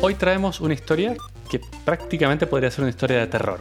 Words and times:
Hoy 0.00 0.14
traemos 0.14 0.60
una 0.60 0.74
historia 0.74 1.16
que 1.50 1.60
prácticamente 1.84 2.46
podría 2.46 2.70
ser 2.70 2.82
una 2.82 2.90
historia 2.90 3.18
de 3.18 3.26
terror. 3.26 3.60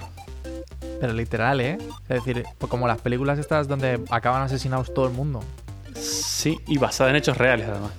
Pero 0.99 1.13
literal, 1.13 1.61
¿eh? 1.61 1.77
Es 2.09 2.23
decir, 2.23 2.43
pues 2.57 2.69
como 2.69 2.87
las 2.87 2.99
películas 3.01 3.39
estas 3.39 3.67
donde 3.67 4.01
acaban 4.09 4.41
asesinados 4.43 4.93
todo 4.93 5.07
el 5.07 5.13
mundo. 5.13 5.43
Sí, 5.95 6.59
y 6.67 6.77
basada 6.77 7.09
en 7.09 7.15
hechos 7.17 7.37
reales 7.37 7.67
además. 7.67 7.91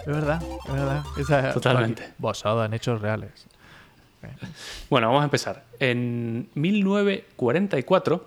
Es 0.00 0.06
verdad, 0.06 0.42
es 0.66 0.72
verdad. 0.72 1.04
Esa- 1.18 1.52
Totalmente. 1.52 2.12
Basada 2.18 2.66
en 2.66 2.74
hechos 2.74 3.00
reales. 3.00 3.30
Bueno, 4.90 5.08
vamos 5.08 5.20
a 5.22 5.24
empezar. 5.24 5.64
En 5.78 6.48
1944 6.54 8.26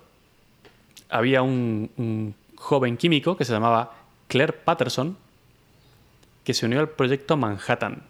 había 1.10 1.42
un, 1.42 1.90
un 1.98 2.36
joven 2.56 2.96
químico 2.98 3.36
que 3.36 3.44
se 3.46 3.52
llamaba 3.54 3.94
Claire 4.28 4.54
Patterson 4.54 5.18
que 6.44 6.54
se 6.54 6.66
unió 6.66 6.80
al 6.80 6.90
proyecto 6.90 7.36
Manhattan. 7.38 8.04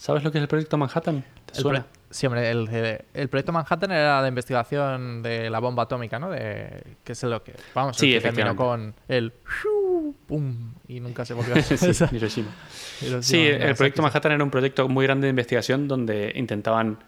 ¿Sabes 0.00 0.24
lo 0.24 0.32
que 0.32 0.38
es 0.38 0.42
el 0.42 0.48
proyecto 0.48 0.78
Manhattan? 0.78 1.22
¿Te 1.44 1.52
El 1.56 1.60
suena? 1.60 1.80
pro- 1.82 2.00
Sí, 2.08 2.26
hombre, 2.26 2.50
el, 2.50 2.66
el- 2.70 3.04
el 3.12 3.28
proyecto 3.28 3.52
Manhattan 3.52 3.92
era 3.92 4.22
de 4.22 4.28
investigación 4.30 5.22
de 5.22 5.50
la 5.50 5.58
bomba 5.60 5.82
atómica, 5.82 6.18
¿no? 6.18 6.30
De, 6.30 6.82
que 7.04 7.12
es 7.12 7.22
lo 7.22 7.44
que. 7.44 7.54
Vamos, 7.74 7.98
Sí, 7.98 8.14
el 8.14 8.22
que 8.22 8.28
terminó 8.32 8.56
con 8.56 8.94
el. 9.08 9.30
¡Pum! 10.26 10.72
Y 10.88 11.00
nunca 11.00 11.24
se 11.24 11.34
volvió 11.34 11.54
a 11.54 11.58
hacer 11.60 11.76
sí, 11.78 11.90
esa- 11.90 12.08
Hiroshima. 12.10 12.48
Hiroshima, 13.02 13.22
Sí, 13.22 13.46
el 13.46 13.74
proyecto. 13.76 14.02
Manhattan 14.02 14.32
era 14.32 14.42
un 14.42 14.50
proyecto 14.50 14.88
muy 14.88 15.04
grande 15.06 15.26
de 15.26 15.30
investigación 15.30 15.86
donde 15.86 16.32
intentaban 16.34 16.98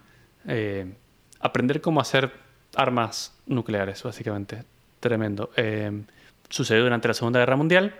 eh, 0.47 0.93
aprender 1.39 1.81
cómo 1.81 1.99
hacer 1.99 2.31
armas 2.75 3.33
nucleares, 3.47 4.03
básicamente. 4.03 4.63
Tremendo. 4.99 5.49
Eh, 5.57 6.03
sucedió 6.49 6.83
durante 6.83 7.07
la 7.07 7.13
Segunda 7.13 7.39
Guerra 7.39 7.55
Mundial 7.55 7.93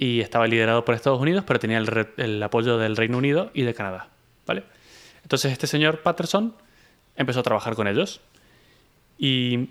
y 0.00 0.22
estaba 0.22 0.46
liderado 0.46 0.82
por 0.82 0.94
Estados 0.94 1.20
Unidos, 1.20 1.44
pero 1.46 1.60
tenía 1.60 1.76
el, 1.76 2.42
apoyo 2.42 2.78
del 2.78 2.96
Reino 2.96 3.18
Unido 3.18 3.50
y 3.52 3.64
de 3.64 3.74
Canadá. 3.74 4.08
¿vale? 4.46 4.64
Entonces 5.22 5.52
este 5.52 5.66
señor 5.66 6.00
Patterson 6.00 6.54
empezó 7.16 7.40
a 7.40 7.42
trabajar 7.42 7.74
con 7.74 7.86
ellos 7.86 8.22
y 9.18 9.68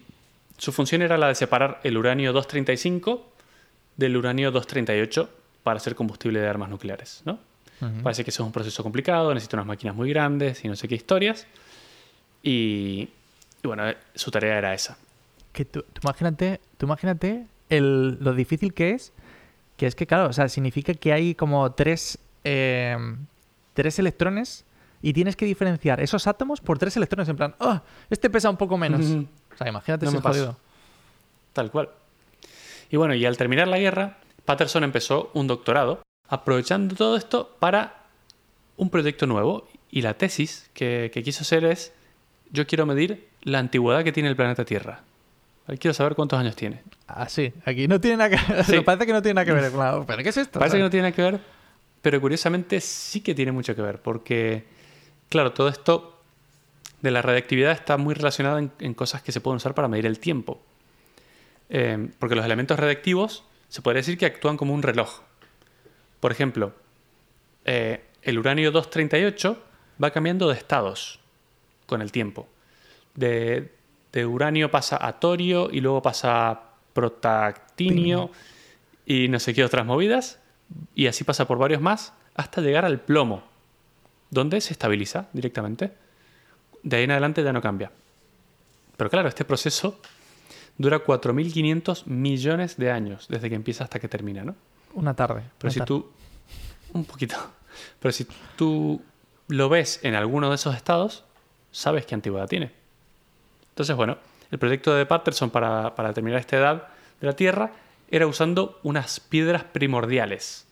su 0.59 0.71
función 0.71 1.01
era 1.01 1.17
la 1.17 1.29
de 1.29 1.33
separar 1.33 1.79
el 1.83 1.97
uranio 1.97 2.31
235 2.31 3.27
del 3.97 4.17
uranio 4.17 4.51
238 4.51 5.27
para 5.63 5.77
hacer 5.77 5.95
combustible 5.95 6.39
de 6.39 6.47
armas 6.47 6.69
nucleares. 6.69 7.23
¿no? 7.25 7.39
Parece 8.03 8.23
que 8.23 8.29
eso 8.29 8.43
es 8.43 8.45
un 8.45 8.53
proceso 8.53 8.83
complicado, 8.83 9.33
necesita 9.33 9.57
unas 9.57 9.65
máquinas 9.65 9.95
muy 9.95 10.11
grandes 10.11 10.63
y 10.63 10.67
no 10.67 10.75
sé 10.75 10.87
qué 10.87 10.93
historias. 10.93 11.47
Y, 12.43 13.09
y 13.63 13.67
bueno, 13.67 13.83
su 14.13 14.29
tarea 14.29 14.59
era 14.59 14.75
esa. 14.75 14.95
Que 15.53 15.65
tú, 15.65 15.83
tú 15.91 16.01
imagínate, 16.03 16.61
tú 16.77 16.85
imagínate 16.85 17.47
el, 17.69 18.23
lo 18.23 18.35
difícil 18.35 18.75
que 18.75 18.91
es. 18.91 19.11
Que 19.79 19.87
es 19.87 19.95
que, 19.95 20.05
claro, 20.05 20.27
o 20.27 20.33
sea, 20.33 20.49
significa 20.49 20.93
que 20.93 21.13
hay 21.13 21.35
como 21.35 21.71
tres, 21.71 22.19
eh, 22.43 22.97
tres 23.73 23.97
electrones 23.97 24.65
y 25.01 25.13
tienes 25.13 25.37
que 25.37 25.45
diferenciar 25.45 26.01
esos 26.01 26.27
átomos 26.27 26.59
por 26.59 26.77
tres 26.77 26.97
electrones. 26.97 27.29
En 27.29 27.37
plan, 27.37 27.55
¡oh! 27.59 27.79
Este 28.09 28.29
pesa 28.29 28.49
un 28.49 28.57
poco 28.57 28.77
menos. 28.77 28.99
O 29.53 29.57
sea, 29.57 29.69
imagínate 29.69 30.03
No 30.03 30.09
ese 30.11 30.17
me 30.17 30.21
paso. 30.21 30.33
jodido. 30.39 30.57
Tal 31.53 31.71
cual. 31.71 31.87
Y 32.91 32.97
bueno, 32.97 33.15
y 33.15 33.25
al 33.25 33.37
terminar 33.37 33.69
la 33.69 33.79
guerra, 33.79 34.17
Patterson 34.43 34.83
empezó 34.83 35.31
un 35.33 35.47
doctorado 35.47 36.01
aprovechando 36.27 36.93
todo 36.95 37.15
esto 37.15 37.55
para 37.59 38.03
un 38.75 38.89
proyecto 38.89 39.27
nuevo. 39.27 39.69
Y 39.89 40.01
la 40.01 40.15
tesis 40.15 40.69
que, 40.73 41.09
que 41.13 41.23
quiso 41.23 41.43
hacer 41.43 41.63
es, 41.63 41.93
yo 42.51 42.67
quiero 42.67 42.85
medir 42.85 43.29
la 43.43 43.59
antigüedad 43.59 44.03
que 44.03 44.11
tiene 44.11 44.27
el 44.27 44.35
planeta 44.35 44.65
Tierra. 44.65 45.03
Quiero 45.77 45.93
saber 45.93 46.15
cuántos 46.15 46.39
años 46.39 46.55
tiene. 46.55 46.81
Ah, 47.07 47.27
sí. 47.29 47.53
Aquí 47.65 47.87
no 47.87 47.99
tiene 47.99 48.17
nada 48.17 48.29
que 48.29 48.63
Sí. 48.63 48.81
Parece 48.81 49.05
que 49.05 49.13
no 49.13 49.21
tiene 49.21 49.35
nada 49.35 49.45
que 49.45 49.53
ver. 49.53 49.71
¿Pero 50.07 50.23
qué 50.23 50.29
es 50.29 50.37
esto? 50.37 50.59
Parece 50.59 50.77
que 50.77 50.83
no 50.83 50.89
tiene 50.89 51.03
nada 51.09 51.15
que 51.15 51.21
ver, 51.21 51.39
pero 52.01 52.21
curiosamente 52.21 52.81
sí 52.81 53.21
que 53.21 53.35
tiene 53.35 53.51
mucho 53.51 53.75
que 53.75 53.81
ver, 53.81 54.01
porque, 54.01 54.65
claro, 55.29 55.53
todo 55.53 55.67
esto 55.69 56.21
de 57.01 57.11
la 57.11 57.21
radiactividad 57.21 57.71
está 57.71 57.97
muy 57.97 58.13
relacionado 58.13 58.57
en, 58.57 58.71
en 58.79 58.93
cosas 58.93 59.21
que 59.21 59.31
se 59.31 59.41
pueden 59.41 59.57
usar 59.57 59.73
para 59.73 59.87
medir 59.87 60.05
el 60.05 60.19
tiempo. 60.19 60.61
Eh, 61.69 62.09
porque 62.17 62.35
los 62.35 62.43
elementos 62.45 62.79
radiactivos 62.79 63.43
se 63.67 63.81
podría 63.81 63.99
decir 63.99 64.17
que 64.17 64.25
actúan 64.25 64.57
como 64.57 64.73
un 64.73 64.81
reloj. 64.81 65.21
Por 66.19 66.31
ejemplo, 66.31 66.73
eh, 67.65 68.03
el 68.23 68.39
uranio 68.39 68.71
238 68.71 69.63
va 70.03 70.11
cambiando 70.11 70.49
de 70.49 70.55
estados 70.55 71.19
con 71.85 72.01
el 72.01 72.11
tiempo. 72.11 72.47
De, 73.13 73.71
de 74.11 74.25
uranio 74.25 74.71
pasa 74.71 74.97
a 74.99 75.19
torio 75.19 75.69
y 75.71 75.81
luego 75.81 76.01
pasa 76.01 76.49
a 76.49 76.63
protactinio 76.93 78.31
y 79.05 79.27
no 79.27 79.39
sé 79.39 79.53
qué 79.53 79.63
otras 79.63 79.85
movidas. 79.85 80.39
Y 80.95 81.07
así 81.07 81.23
pasa 81.23 81.47
por 81.47 81.57
varios 81.57 81.81
más 81.81 82.13
hasta 82.35 82.61
llegar 82.61 82.85
al 82.85 82.99
plomo, 82.99 83.43
donde 84.29 84.61
se 84.61 84.73
estabiliza 84.73 85.27
directamente. 85.33 85.91
De 86.83 86.97
ahí 86.97 87.03
en 87.03 87.11
adelante 87.11 87.43
ya 87.43 87.53
no 87.53 87.61
cambia. 87.61 87.91
Pero 88.97 89.09
claro, 89.09 89.29
este 89.29 89.45
proceso 89.45 89.99
dura 90.77 91.03
4.500 91.03 92.05
millones 92.05 92.77
de 92.77 92.91
años 92.91 93.27
desde 93.29 93.49
que 93.49 93.55
empieza 93.55 93.83
hasta 93.83 93.99
que 93.99 94.07
termina, 94.07 94.43
¿no? 94.43 94.55
Una 94.93 95.13
tarde. 95.15 95.43
Pero 95.57 95.67
una 95.67 95.71
si 95.71 95.79
tarde. 95.79 95.87
tú. 95.87 96.11
Un 96.93 97.05
poquito. 97.05 97.35
Pero 97.99 98.11
si 98.11 98.27
tú 98.55 99.01
lo 99.47 99.69
ves 99.69 99.99
en 100.03 100.15
alguno 100.15 100.49
de 100.49 100.55
esos 100.55 100.75
estados, 100.75 101.23
sabes 101.71 102.05
qué 102.05 102.15
antigüedad 102.15 102.47
tiene. 102.47 102.78
Entonces, 103.79 103.95
bueno, 103.95 104.17
el 104.51 104.59
proyecto 104.59 104.93
de 104.93 105.05
Patterson 105.05 105.51
para, 105.51 105.95
para 105.95 106.09
determinar 106.09 106.37
esta 106.41 106.57
edad 106.57 106.87
de 107.21 107.27
la 107.27 107.33
Tierra 107.37 107.71
era 108.11 108.27
usando 108.27 108.77
unas 108.83 109.21
piedras 109.21 109.63
primordiales 109.63 110.67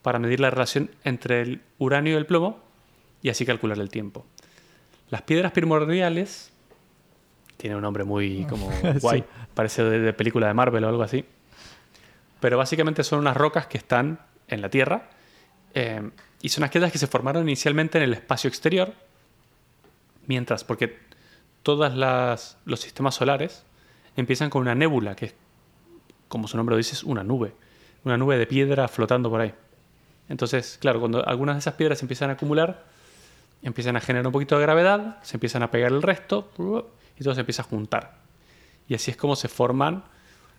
para 0.00 0.18
medir 0.18 0.40
la 0.40 0.48
relación 0.48 0.90
entre 1.04 1.42
el 1.42 1.60
uranio 1.76 2.14
y 2.14 2.16
el 2.16 2.24
plomo 2.24 2.58
y 3.20 3.28
así 3.28 3.44
calcular 3.44 3.78
el 3.78 3.90
tiempo. 3.90 4.24
Las 5.10 5.20
piedras 5.20 5.52
primordiales 5.52 6.50
tiene 7.58 7.76
un 7.76 7.82
nombre 7.82 8.04
muy 8.04 8.46
como 8.48 8.70
guay, 9.02 9.20
Sí. 9.20 9.26
parece 9.52 9.84
de, 9.84 9.98
de 9.98 10.12
película 10.14 10.46
de 10.46 10.54
Marvel 10.54 10.84
o 10.84 10.88
algo 10.88 11.02
así. 11.02 11.26
Pero 12.40 12.56
básicamente 12.56 13.04
son 13.04 13.18
unas 13.18 13.36
rocas 13.36 13.66
que 13.66 13.76
están 13.76 14.20
en 14.46 14.62
la 14.62 14.70
Tierra 14.70 15.10
eh, 15.74 16.00
y 16.40 16.48
son 16.48 16.64
aquellas 16.64 16.90
que 16.92 16.96
se 16.96 17.08
formaron 17.08 17.42
inicialmente 17.42 17.98
en 17.98 18.04
el 18.04 18.14
espacio 18.14 18.48
exterior, 18.48 18.94
mientras, 20.26 20.64
porque 20.64 21.06
todos 21.62 21.94
los 22.64 22.80
sistemas 22.80 23.14
solares 23.14 23.64
empiezan 24.16 24.50
con 24.50 24.62
una 24.62 24.74
nébula, 24.74 25.14
que 25.14 25.26
es, 25.26 25.34
como 26.28 26.48
su 26.48 26.56
nombre 26.56 26.74
lo 26.74 26.78
dice, 26.78 26.94
es 26.94 27.04
una 27.04 27.22
nube, 27.22 27.54
una 28.04 28.16
nube 28.16 28.36
de 28.38 28.46
piedra 28.46 28.88
flotando 28.88 29.30
por 29.30 29.40
ahí. 29.40 29.54
Entonces, 30.28 30.78
claro, 30.80 31.00
cuando 31.00 31.26
algunas 31.26 31.56
de 31.56 31.60
esas 31.60 31.74
piedras 31.74 31.98
se 31.98 32.04
empiezan 32.04 32.30
a 32.30 32.34
acumular, 32.34 32.84
empiezan 33.62 33.96
a 33.96 34.00
generar 34.00 34.26
un 34.26 34.32
poquito 34.32 34.56
de 34.56 34.62
gravedad, 34.62 35.22
se 35.22 35.36
empiezan 35.36 35.62
a 35.62 35.70
pegar 35.70 35.92
el 35.92 36.02
resto 36.02 36.50
y 37.18 37.24
todo 37.24 37.34
se 37.34 37.40
empieza 37.40 37.62
a 37.62 37.64
juntar. 37.64 38.18
Y 38.88 38.94
así 38.94 39.10
es 39.10 39.16
como 39.16 39.36
se 39.36 39.48
forman 39.48 40.04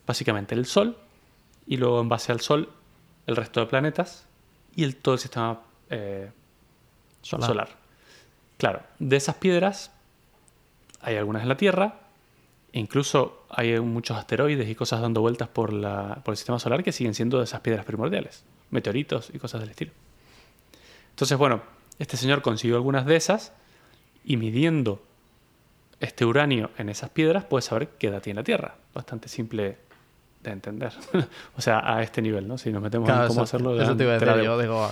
básicamente 0.05 0.55
el 0.55 0.65
Sol 0.65 0.97
y 1.67 1.77
luego 1.77 2.01
en 2.01 2.09
base 2.09 2.31
al 2.31 2.41
Sol 2.41 2.69
el 3.27 3.35
resto 3.35 3.59
de 3.59 3.67
planetas 3.67 4.25
y 4.75 4.83
el, 4.83 4.95
todo 4.95 5.15
el 5.15 5.19
sistema 5.19 5.61
eh, 5.89 6.31
Solar. 7.21 7.47
solar. 7.47 7.69
Claro, 8.57 8.81
de 8.97 9.15
esas 9.17 9.35
piedras 9.35 9.91
hay 11.01 11.15
algunas 11.15 11.43
en 11.43 11.49
la 11.49 11.57
Tierra, 11.57 11.95
incluso 12.73 13.45
hay 13.49 13.79
muchos 13.79 14.17
asteroides 14.17 14.67
y 14.69 14.75
cosas 14.75 15.01
dando 15.01 15.21
vueltas 15.21 15.47
por, 15.47 15.73
la- 15.73 16.21
por 16.23 16.33
el 16.33 16.37
sistema 16.37 16.59
solar 16.59 16.83
que 16.83 16.91
siguen 16.91 17.13
siendo 17.15 17.37
de 17.39 17.45
esas 17.45 17.61
piedras 17.61 17.85
primordiales, 17.85 18.43
meteoritos 18.71 19.29
y 19.33 19.39
cosas 19.39 19.61
del 19.61 19.69
estilo. 19.71 19.91
Entonces, 21.11 21.37
bueno, 21.37 21.61
este 21.97 22.15
señor 22.17 22.41
consiguió 22.41 22.75
algunas 22.77 23.05
de 23.05 23.15
esas 23.15 23.51
y 24.23 24.37
midiendo 24.37 25.01
este 25.99 26.23
uranio 26.25 26.69
en 26.77 26.87
esas 26.89 27.09
piedras 27.09 27.43
puede 27.43 27.61
saber 27.61 27.89
qué 27.99 28.07
edad 28.07 28.21
tiene 28.21 28.39
la 28.39 28.43
Tierra. 28.43 28.75
Bastante 28.93 29.27
simple 29.27 29.77
de 30.43 30.51
entender. 30.51 30.93
o 31.57 31.61
sea, 31.61 31.81
a 31.83 32.01
este 32.01 32.21
nivel, 32.21 32.47
¿no? 32.47 32.57
Si 32.57 32.71
nos 32.71 32.81
metemos 32.81 33.05
Claro, 33.07 33.23
en 33.23 33.27
cómo 33.27 33.39
eso, 33.41 33.43
hacerlo, 33.43 33.81
eso 33.81 33.97
te 33.97 34.03
iba 34.03 34.13
a 34.13 34.19
decir 34.19 34.43
yo. 34.43 34.57
Digo, 34.57 34.89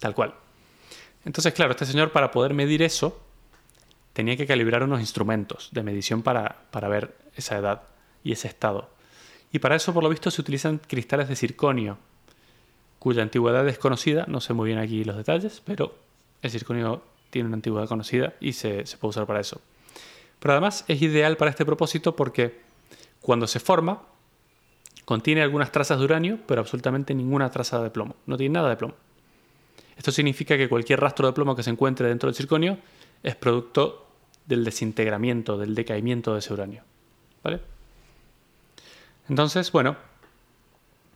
Tal 0.00 0.14
cual. 0.14 0.34
Entonces, 1.24 1.52
claro, 1.54 1.72
este 1.72 1.84
señor 1.86 2.12
para 2.12 2.30
poder 2.30 2.54
medir 2.54 2.82
eso 2.82 3.20
tenía 4.14 4.36
que 4.36 4.46
calibrar 4.46 4.82
unos 4.82 5.00
instrumentos 5.00 5.68
de 5.72 5.82
medición 5.82 6.22
para, 6.22 6.62
para 6.70 6.88
ver 6.88 7.14
esa 7.36 7.58
edad 7.58 7.82
y 8.22 8.32
ese 8.32 8.48
estado. 8.48 8.88
Y 9.52 9.58
para 9.58 9.76
eso, 9.76 9.92
por 9.92 10.02
lo 10.02 10.08
visto, 10.08 10.30
se 10.30 10.40
utilizan 10.40 10.78
cristales 10.78 11.28
de 11.28 11.36
circonio, 11.36 11.98
cuya 12.98 13.22
antigüedad 13.22 13.68
es 13.68 13.78
conocida. 13.78 14.24
No 14.26 14.40
sé 14.40 14.54
muy 14.54 14.68
bien 14.68 14.78
aquí 14.78 15.04
los 15.04 15.16
detalles, 15.16 15.60
pero 15.64 15.94
el 16.42 16.50
circonio 16.50 17.02
tiene 17.30 17.48
una 17.48 17.56
antigüedad 17.56 17.88
conocida 17.88 18.34
y 18.40 18.54
se, 18.54 18.86
se 18.86 18.96
puede 18.96 19.10
usar 19.10 19.26
para 19.26 19.40
eso. 19.40 19.60
Pero 20.38 20.52
además 20.52 20.84
es 20.88 21.02
ideal 21.02 21.36
para 21.36 21.50
este 21.50 21.64
propósito 21.64 22.16
porque 22.16 22.60
cuando 23.20 23.46
se 23.46 23.60
forma, 23.60 24.02
contiene 25.04 25.42
algunas 25.42 25.72
trazas 25.72 25.98
de 25.98 26.04
uranio, 26.04 26.38
pero 26.46 26.60
absolutamente 26.60 27.14
ninguna 27.14 27.50
traza 27.50 27.82
de 27.82 27.90
plomo. 27.90 28.16
No 28.26 28.36
tiene 28.36 28.54
nada 28.54 28.68
de 28.68 28.76
plomo. 28.76 28.94
Esto 29.96 30.12
significa 30.12 30.56
que 30.56 30.68
cualquier 30.68 31.00
rastro 31.00 31.26
de 31.26 31.32
plomo 31.32 31.54
que 31.56 31.62
se 31.62 31.70
encuentre 31.70 32.08
dentro 32.08 32.28
del 32.28 32.34
circonio 32.34 32.78
es 33.24 33.34
producto 33.34 34.06
del 34.46 34.64
desintegramiento, 34.64 35.58
del 35.58 35.74
decaimiento 35.74 36.34
de 36.34 36.38
ese 36.38 36.52
uranio. 36.52 36.84
¿Vale? 37.42 37.60
Entonces, 39.28 39.72
bueno, 39.72 39.96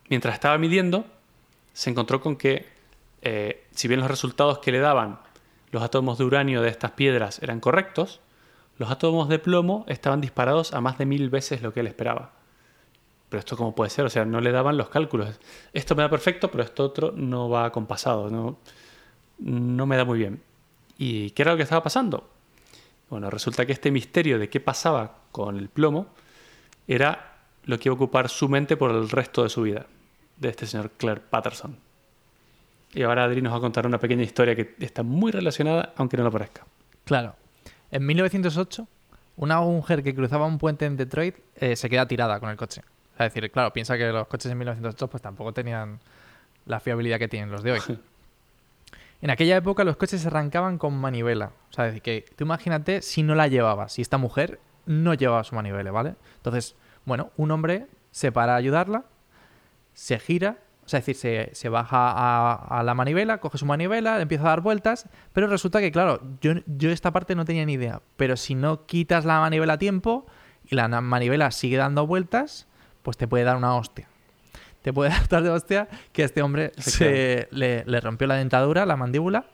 mientras 0.09 0.35
estaba 0.35 0.59
midiendo, 0.59 1.05
se 1.73 1.91
encontró 1.91 2.21
con 2.21 2.37
que, 2.37 2.67
eh, 3.23 3.67
si 3.71 3.87
bien 3.87 4.01
los 4.01 4.11
resultados 4.11 4.59
que 4.59 4.73
le 4.73 4.81
daban 4.81 5.21
los 5.71 5.83
átomos 5.83 6.17
de 6.17 6.25
uranio 6.25 6.63
de 6.63 6.71
estas 6.71 6.93
piedras 6.93 7.43
eran 7.43 7.61
correctos, 7.61 8.21
los 8.79 8.91
átomos 8.91 9.29
de 9.29 9.39
plomo 9.39 9.85
estaban 9.87 10.23
disparados 10.23 10.73
a 10.73 10.81
más 10.81 10.97
de 10.97 11.05
mil 11.05 11.29
veces 11.29 11.63
lo 11.63 11.75
que 11.75 11.81
él 11.81 11.87
esperaba. 11.87 12.33
Pero 13.29 13.41
esto 13.41 13.57
cómo 13.59 13.75
puede 13.75 13.91
ser, 13.91 14.07
o 14.07 14.11
sea, 14.11 14.25
no 14.25 14.41
le 14.41 14.53
daban 14.53 14.79
los 14.79 14.89
cálculos. 14.89 15.39
Esto 15.75 15.95
me 15.95 16.03
da 16.03 16.09
perfecto, 16.09 16.51
pero 16.51 16.65
esto 16.65 16.85
otro 16.85 17.13
no 17.15 17.51
va 17.51 17.71
compasado, 17.71 18.31
no, 18.31 18.59
no 19.39 19.87
me 19.87 19.97
da 19.99 20.07
muy 20.07 20.19
bien. 20.19 20.48
¿Y 20.99 21.31
qué 21.31 21.43
era 21.43 21.53
lo 21.53 21.57
que 21.57 21.63
estaba 21.63 21.83
pasando? 21.83 22.29
Bueno, 23.09 23.31
resulta 23.31 23.65
que 23.65 23.73
este 23.73 23.91
misterio 23.91 24.39
de 24.39 24.51
qué 24.51 24.61
pasaba 24.61 25.21
con 25.33 25.57
el 25.57 25.69
plomo 25.69 26.09
era 26.87 27.37
lo 27.65 27.79
que 27.79 27.89
iba 27.89 27.95
a 27.95 27.97
ocupar 27.97 28.29
su 28.29 28.49
mente 28.49 28.77
por 28.77 28.91
el 28.91 29.09
resto 29.09 29.45
de 29.45 29.49
su 29.49 29.63
vida, 29.63 29.87
de 30.37 30.49
este 30.49 30.67
señor 30.67 30.91
Claire 30.97 31.21
Patterson. 31.21 31.77
Y 32.93 33.03
ahora 33.03 33.25
Adri 33.25 33.41
nos 33.41 33.53
va 33.53 33.59
a 33.59 33.61
contar 33.61 33.87
una 33.87 33.99
pequeña 33.99 34.23
historia 34.23 34.57
que 34.57 34.75
está 34.81 35.03
muy 35.03 35.31
relacionada, 35.31 35.93
aunque 35.97 36.17
no 36.17 36.25
lo 36.25 36.31
parezca. 36.31 36.67
Claro. 37.05 37.37
En 37.91 38.05
1908, 38.05 38.87
una 39.37 39.61
mujer 39.61 40.03
que 40.03 40.15
cruzaba 40.15 40.47
un 40.47 40.59
puente 40.59 40.85
en 40.85 40.97
Detroit 40.97 41.37
eh, 41.57 41.77
se 41.77 41.89
queda 41.89 42.07
tirada 42.07 42.41
con 42.41 42.51
el 42.51 42.57
coche. 42.57 42.83
Es 43.13 43.33
decir, 43.33 43.51
claro, 43.51 43.73
piensa 43.73 43.97
que 43.97 44.11
los 44.11 44.27
coches 44.27 44.51
en 44.51 44.59
1908 44.59 45.09
pues 45.09 45.23
tampoco 45.23 45.53
tenían 45.53 46.01
la 46.67 46.81
fiabilidad 46.81 47.19
que 47.19 47.29
tienen 47.29 47.51
los 47.51 47.63
de 47.63 47.73
hoy. 47.73 47.81
en 49.21 49.31
aquella 49.31 49.57
época 49.57 49.85
los 49.85 49.97
coches 49.97 50.21
se 50.21 50.29
arrancaban 50.29 50.79
con 50.79 50.99
manivela. 50.99 51.53
O 51.71 51.73
sea, 51.73 51.85
decir, 51.85 52.03
que 52.03 52.25
tú 52.37 52.45
imagínate 52.45 53.03
si 53.03 53.23
no 53.23 53.35
la 53.35 53.49
llevaba, 53.49 53.89
si 53.89 54.03
esta 54.03 54.19
mujer 54.19 54.61
no 54.87 55.15
llevaba 55.15 55.45
su 55.45 55.55
manivela, 55.55 55.91
¿vale? 55.91 56.15
Entonces, 56.37 56.77
bueno, 57.05 57.31
un 57.37 57.51
hombre 57.51 57.87
se 58.11 58.33
para 58.33 58.55
a 58.55 58.57
ayudarla, 58.57 59.05
se 59.93 60.19
gira 60.19 60.59
o 60.89 60.91
sea, 60.91 61.01
es 61.01 61.05
decir, 61.05 61.51
se, 61.53 61.69
baja 61.69 62.55
a, 62.55 62.83
la 62.83 62.95
manivela, 62.95 63.41
coge 63.41 63.59
su 63.59 63.67
manivela, 63.67 64.23
empieza 64.23 64.45
a 64.45 64.49
dar 64.49 64.63
vueltas, 64.63 65.07
pero 65.35 65.47
resulta 65.47 65.81
que, 65.81 65.93
claro, 65.93 66.23
yo, 66.41 66.53
yo 66.65 66.89
esta 66.91 67.11
parte 67.11 67.35
no 67.35 67.45
tenía 67.45 67.67
ni 67.67 67.75
idea. 67.75 68.01
Pero 68.17 68.39
si 68.39 68.55
no 68.55 68.87
quitas 68.87 69.27
la 69.27 69.39
manivela 69.39 69.75
a 69.75 69.79
tiempo 69.79 70.25
y 70.65 70.77
la 70.77 70.89
manivela 70.89 71.51
sigue 71.51 71.77
dando 71.77 72.07
vueltas, 72.07 72.69
pues 73.03 73.19
te 73.19 73.29
puede 73.29 73.45
dar 73.45 73.59
una 73.59 73.77
hostia. 73.77 74.09
Te 74.83 74.93
puede 74.93 75.11
dar 75.15 75.27
tal 75.29 75.45
de 75.45 75.51
hostia 75.51 75.89
que 76.13 76.25
este 76.25 76.43
hombre 76.43 76.73
se, 76.77 77.49
le, 77.51 78.01
rompió 78.01 78.27
la 78.27 78.37
dentadura, 78.37 78.87
la 78.87 78.97
mandíbula, 78.97 79.47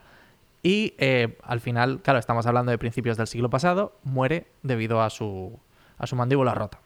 y 0.62 0.94
eh, 0.98 1.38
al 1.42 1.60
final, 1.60 2.00
claro, 2.02 2.18
estamos 2.18 2.46
hablando 2.46 2.70
de 2.70 2.78
principios 2.78 3.16
del 3.16 3.26
siglo 3.26 3.50
pasado, 3.50 3.98
muere 4.02 4.46
debido 4.62 5.02
a 5.02 5.10
su, 5.10 5.58
a 5.98 6.06
su 6.06 6.16
mandíbula 6.16 6.54
rota. 6.54 6.80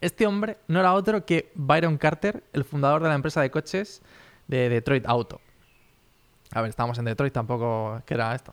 Este 0.00 0.26
hombre 0.26 0.58
no 0.66 0.80
era 0.80 0.94
otro 0.94 1.24
que 1.24 1.52
Byron 1.54 1.96
Carter, 1.96 2.42
el 2.52 2.64
fundador 2.64 3.02
de 3.02 3.08
la 3.08 3.14
empresa 3.14 3.40
de 3.40 3.52
coches 3.52 4.02
de 4.48 4.68
Detroit 4.68 5.06
Auto. 5.06 5.40
A 6.52 6.60
ver, 6.60 6.70
estábamos 6.70 6.98
en 6.98 7.04
Detroit, 7.04 7.32
tampoco 7.32 8.02
que 8.04 8.14
era 8.14 8.34
esto. 8.34 8.52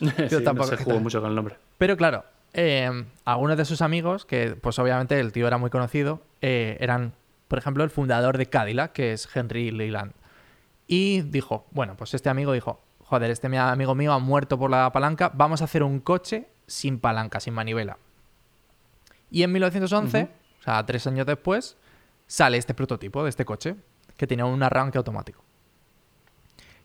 sí, 0.00 0.44
tampoco 0.44 0.68
se 0.68 0.76
jugó 0.76 1.00
mucho 1.00 1.20
con 1.20 1.30
el 1.30 1.36
nombre. 1.36 1.56
Pero 1.78 1.96
claro, 1.96 2.24
eh, 2.52 3.04
algunos 3.24 3.56
de 3.56 3.64
sus 3.64 3.82
amigos, 3.82 4.24
que 4.24 4.56
pues 4.60 4.78
obviamente 4.78 5.18
el 5.18 5.32
tío 5.32 5.46
era 5.46 5.58
muy 5.58 5.70
conocido, 5.70 6.20
eh, 6.40 6.76
eran, 6.80 7.14
por 7.52 7.58
ejemplo, 7.58 7.84
el 7.84 7.90
fundador 7.90 8.38
de 8.38 8.46
Cadillac, 8.46 8.94
que 8.94 9.12
es 9.12 9.28
Henry 9.36 9.70
Leland. 9.70 10.14
Y 10.86 11.20
dijo, 11.20 11.66
bueno, 11.70 11.98
pues 11.98 12.14
este 12.14 12.30
amigo 12.30 12.54
dijo, 12.54 12.80
joder, 13.04 13.30
este 13.30 13.46
amigo 13.54 13.94
mío 13.94 14.14
ha 14.14 14.18
muerto 14.18 14.58
por 14.58 14.70
la 14.70 14.90
palanca, 14.90 15.30
vamos 15.34 15.60
a 15.60 15.64
hacer 15.64 15.82
un 15.82 16.00
coche 16.00 16.48
sin 16.66 16.98
palanca, 16.98 17.40
sin 17.40 17.52
manivela. 17.52 17.98
Y 19.30 19.42
en 19.42 19.52
1911... 19.52 20.30
O 20.60 20.62
sea, 20.62 20.86
tres 20.86 21.06
años 21.06 21.26
después 21.26 21.76
sale 22.26 22.56
este 22.56 22.72
prototipo 22.72 23.22
de 23.22 23.28
este 23.28 23.44
coche 23.44 23.76
que 24.16 24.26
tenía 24.26 24.46
un 24.46 24.62
arranque 24.62 24.96
automático. 24.96 25.44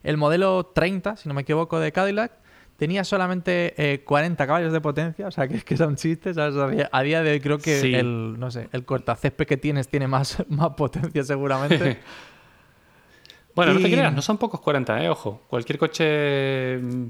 El 0.04 0.18
modelo 0.18 0.66
30, 0.66 1.16
si 1.16 1.30
no 1.30 1.34
me 1.34 1.44
equivoco, 1.44 1.80
de 1.80 1.94
Cadillac 1.94 2.34
tenía 2.77 3.03
solamente 3.03 4.01
40 4.06 4.44
eh, 4.44 4.47
caballos 4.47 4.71
de 4.71 4.79
potencia, 4.79 5.27
o 5.27 5.31
sea, 5.31 5.47
que 5.47 5.57
es 5.57 5.63
que 5.63 5.75
son 5.75 5.95
chistes. 5.95 6.38
A 6.38 7.01
día 7.01 7.24
de 7.24 7.31
hoy 7.31 7.39
creo 7.41 7.57
que 7.57 8.00
el, 8.00 8.39
no 8.39 8.51
sé, 8.51 8.69
el 8.71 8.85
cortacésped 8.85 9.45
que 9.45 9.57
tienes 9.57 9.88
tiene 9.88 10.07
más, 10.07 10.44
más 10.50 10.69
potencia 10.69 11.24
seguramente. 11.24 12.00
bueno, 13.56 13.74
no 13.74 13.81
te 13.81 13.91
creas, 13.91 14.13
no 14.13 14.21
son 14.21 14.38
pocos 14.38 14.62
40, 14.62 15.03
¿eh? 15.03 15.09
Ojo, 15.09 15.41
cualquier 15.50 15.79
coche 15.79 16.77
mm, 16.77 17.06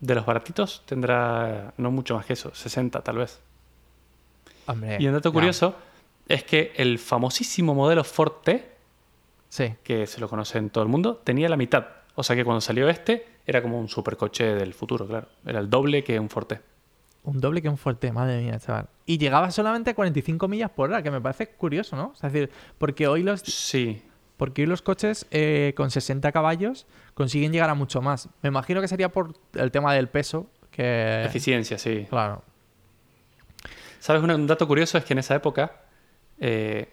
de 0.00 0.14
los 0.14 0.24
baratitos 0.24 0.82
tendrá 0.86 1.72
no 1.78 1.90
mucho 1.90 2.14
más 2.14 2.26
que 2.26 2.34
eso, 2.34 2.54
60 2.54 3.02
tal 3.02 3.16
vez. 3.18 3.40
y 4.98 5.06
un 5.06 5.14
dato 5.14 5.32
curioso 5.32 5.74
es 6.28 6.44
que 6.44 6.72
el 6.76 6.98
famosísimo 6.98 7.74
modelo 7.74 8.04
Forte, 8.04 8.72
sí. 9.48 9.74
que 9.82 10.06
se 10.06 10.20
lo 10.20 10.28
conoce 10.28 10.58
en 10.58 10.68
todo 10.68 10.84
el 10.84 10.90
mundo, 10.90 11.16
tenía 11.24 11.48
la 11.48 11.56
mitad. 11.56 11.86
O 12.18 12.24
sea 12.24 12.34
que 12.34 12.44
cuando 12.44 12.60
salió 12.60 12.88
este, 12.88 13.24
era 13.46 13.62
como 13.62 13.78
un 13.78 13.88
supercoche 13.88 14.42
del 14.56 14.74
futuro, 14.74 15.06
claro. 15.06 15.28
Era 15.46 15.60
el 15.60 15.70
doble 15.70 16.02
que 16.02 16.18
un 16.18 16.28
Forte. 16.28 16.60
Un 17.22 17.38
doble 17.38 17.62
que 17.62 17.68
un 17.68 17.78
Forte, 17.78 18.10
madre 18.10 18.42
mía, 18.42 18.58
chaval. 18.58 18.88
Y 19.06 19.18
llegaba 19.18 19.52
solamente 19.52 19.90
a 19.90 19.94
45 19.94 20.48
millas 20.48 20.68
por 20.70 20.90
hora, 20.90 21.00
que 21.00 21.12
me 21.12 21.20
parece 21.20 21.46
curioso, 21.50 21.94
¿no? 21.94 22.14
es 22.16 22.20
decir, 22.20 22.50
porque 22.76 23.06
hoy 23.06 23.22
los... 23.22 23.42
Sí. 23.42 24.02
Porque 24.36 24.62
hoy 24.62 24.66
los 24.66 24.82
coches 24.82 25.26
eh, 25.30 25.74
con 25.76 25.92
60 25.92 26.32
caballos 26.32 26.88
consiguen 27.14 27.52
llegar 27.52 27.70
a 27.70 27.74
mucho 27.74 28.02
más. 28.02 28.28
Me 28.42 28.48
imagino 28.48 28.80
que 28.80 28.88
sería 28.88 29.12
por 29.12 29.34
el 29.54 29.70
tema 29.70 29.94
del 29.94 30.08
peso. 30.08 30.50
Que... 30.72 31.22
Eficiencia, 31.24 31.78
sí. 31.78 32.08
Claro. 32.10 32.42
¿Sabes? 34.00 34.24
Un 34.24 34.48
dato 34.48 34.66
curioso 34.66 34.98
es 34.98 35.04
que 35.04 35.12
en 35.12 35.20
esa 35.20 35.36
época 35.36 35.82
eh, 36.40 36.88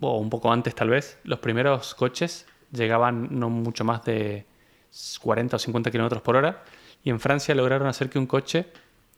o 0.00 0.18
un 0.18 0.30
poco 0.30 0.50
antes 0.50 0.74
tal 0.74 0.90
vez, 0.90 1.18
los 1.24 1.38
primeros 1.40 1.94
coches 1.94 2.46
llegaban 2.72 3.28
no 3.38 3.50
mucho 3.50 3.84
más 3.84 4.04
de 4.04 4.46
40 5.20 5.56
o 5.56 5.58
50 5.58 5.90
kilómetros 5.90 6.22
por 6.22 6.36
hora 6.36 6.62
y 7.02 7.10
en 7.10 7.20
Francia 7.20 7.54
lograron 7.54 7.88
hacer 7.88 8.10
que 8.10 8.18
un 8.18 8.26
coche 8.26 8.66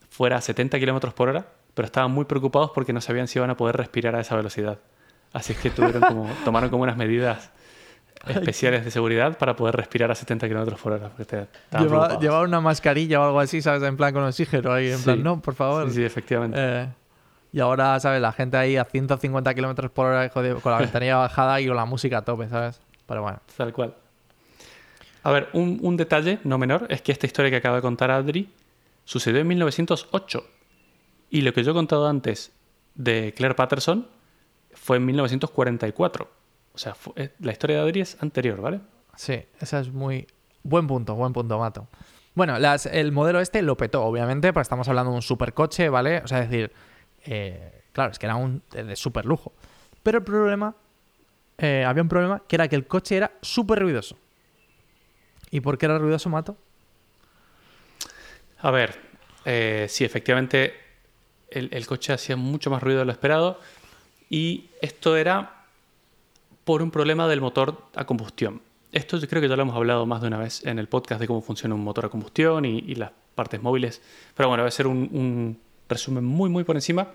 fuera 0.09 0.37
a 0.37 0.41
70 0.41 0.79
kilómetros 0.79 1.15
por 1.15 1.29
hora, 1.29 1.47
pero 1.75 1.87
estaban 1.87 2.11
muy 2.11 2.25
preocupados 2.25 2.71
porque 2.75 2.93
no 2.93 3.01
sabían 3.01 3.29
si 3.29 3.39
iban 3.39 3.51
a 3.51 3.57
poder 3.57 3.77
respirar 3.77 4.15
a 4.17 4.21
esa 4.21 4.37
velocidad. 4.37 4.79
Así 5.33 5.53
es 5.53 5.59
que 5.59 5.71
tuvieron 5.71 6.03
como, 6.03 6.29
tomaron 6.45 6.71
como 6.71 6.83
unas 6.83 6.97
medidas 6.97 7.51
especiales 8.27 8.85
de 8.85 8.91
seguridad 8.91 9.39
para 9.39 9.57
poder 9.57 9.77
respirar 9.77 10.11
a 10.11 10.15
70 10.15 10.47
kilómetros 10.49 10.81
por 10.81 10.93
hora. 10.93 11.11
Llevar 12.21 12.45
una 12.47 12.61
mascarilla 12.61 13.21
o 13.21 13.25
algo 13.25 13.41
así, 13.41 13.63
¿sabes? 13.63 13.83
En 13.83 13.97
plan 13.97 14.13
con 14.13 14.25
oxígeno 14.25 14.73
ahí, 14.73 14.91
en 14.91 15.03
plan, 15.03 15.23
no, 15.23 15.41
por 15.41 15.55
favor. 15.55 15.89
Sí, 15.89 15.97
sí, 15.97 16.05
efectivamente. 16.05 16.59
Eh, 16.61 16.89
y 17.53 17.61
ahora, 17.61 17.99
¿sabes? 17.99 18.21
La 18.21 18.33
gente 18.33 18.57
ahí 18.57 18.77
a 18.77 18.85
150 18.85 19.55
kilómetros 19.55 19.91
por 19.91 20.07
hora 20.07 20.29
con 20.29 20.45
la 20.45 20.79
ventanilla 20.79 21.17
bajada 21.17 21.61
y 21.61 21.67
con 21.67 21.77
la 21.77 21.87
música 21.87 22.19
a 22.19 22.23
tope, 22.23 22.49
¿sabes? 22.49 22.81
Pero 23.11 23.23
bueno. 23.23 23.41
Tal 23.57 23.73
cual. 23.73 23.97
A 25.25 25.33
ver, 25.33 25.49
un, 25.53 25.97
detalle 25.97 26.39
no 26.45 26.59
menor 26.59 26.87
es 26.91 27.03
que 27.03 27.11
esta 27.11 27.27
historia 27.27 27.51
que 27.51 27.57
acaba 27.57 27.75
de 27.75 27.83
contar 27.83 28.13
Adri 28.13 28.49
sucedió 29.05 29.41
en 29.41 29.49
1908. 29.49 30.45
Y 31.31 31.41
lo 31.41 31.53
que 31.53 31.65
yo 31.65 31.73
he 31.73 31.75
contado 31.75 32.07
antes 32.07 32.53
de 32.95 33.35
Claire 33.37 33.57
Patterson 33.57 34.07
fue 34.75 34.99
en 34.99 35.07
1944. 35.07 36.31
O 36.73 36.79
sea, 36.79 36.95
eh, 37.17 37.31
la 37.41 37.51
historia 37.51 37.79
de 37.79 37.83
Adri 37.83 38.01
es 38.01 38.17
anterior, 38.23 38.61
¿vale? 38.61 38.81
Sí, 39.17 39.43
esa 39.59 39.81
es 39.81 39.93
muy... 39.93 40.29
Buen 40.63 40.87
punto, 40.87 41.17
buen 41.17 41.33
punto, 41.33 41.59
Mato. 41.59 41.89
Bueno, 42.37 42.57
el 42.57 43.11
modelo 43.11 43.41
este 43.41 43.63
lo 43.63 43.77
petó, 43.77 44.05
obviamente, 44.05 44.53
porque 44.53 44.63
estamos 44.63 44.87
hablando 44.87 45.11
de 45.11 45.17
un 45.17 45.23
supercoche, 45.23 45.89
¿vale? 45.89 46.19
O 46.19 46.29
sea, 46.29 46.43
es 46.43 46.49
decir, 46.49 46.73
eh, 47.25 47.83
claro, 47.91 48.13
es 48.13 48.21
que 48.21 48.27
era 48.27 48.37
un 48.37 48.63
de 48.71 48.95
súper 48.95 49.25
lujo. 49.25 49.53
Pero 50.05 50.19
el 50.19 50.25
problema, 50.25 50.77
eh, 51.61 51.85
había 51.85 52.03
un 52.03 52.09
problema, 52.09 52.43
que 52.49 52.57
era 52.57 52.69
que 52.69 52.77
el 52.77 52.87
coche 52.87 53.19
era 53.19 53.33
súper 53.43 53.81
ruidoso. 53.81 54.17
¿Y 55.51 55.61
por 55.61 55.77
qué 55.77 55.87
era 55.87 55.99
ruidoso, 55.99 56.31
Mato? 56.31 56.57
A 58.61 58.71
ver, 58.71 58.99
eh, 59.45 59.87
sí, 59.89 60.05
efectivamente 60.05 60.75
el, 61.51 61.87
coche 61.87 62.15
hacía 62.15 62.37
mucho 62.37 62.71
más 62.71 62.83
ruido 62.83 63.01
de 63.01 63.05
lo 63.05 63.13
esperado 63.13 63.61
y 64.31 64.71
esto 64.81 65.17
era 65.17 65.65
por 66.65 66.81
un 66.81 66.91
problema 66.91 67.29
del 67.29 67.43
motor 67.43 67.85
a 67.95 68.07
combustión. 68.07 68.63
Esto 68.93 69.19
yo 69.19 69.29
creo 69.29 69.43
que 69.43 69.49
ya 69.49 69.57
lo 69.57 69.63
hemos 69.63 69.77
hablado 69.77 70.07
más 70.07 70.23
de 70.23 70.29
una 70.29 70.39
vez 70.39 70.65
en 70.65 70.79
el 70.79 70.89
podcast 70.89 71.21
de 71.21 71.27
cómo 71.27 71.43
funciona 71.43 71.75
un 71.75 71.85
motor 71.85 72.07
a 72.07 72.09
combustión 72.09 72.65
y, 72.65 72.95
las 72.95 73.13
partes 73.35 73.61
móviles, 73.63 74.01
pero 74.35 74.49
bueno, 74.49 74.63
va 74.63 74.69
a 74.69 74.73
ser 74.73 74.87
un 74.87 75.59
resumen 75.89 76.25
muy, 76.25 76.49
muy 76.49 76.65
por 76.65 76.77
encima. 76.77 77.09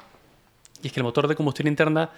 Y 0.84 0.88
es 0.88 0.94
que 0.94 1.00
el 1.00 1.04
motor 1.04 1.28
de 1.28 1.36
combustión 1.36 1.68
interna 1.68 2.12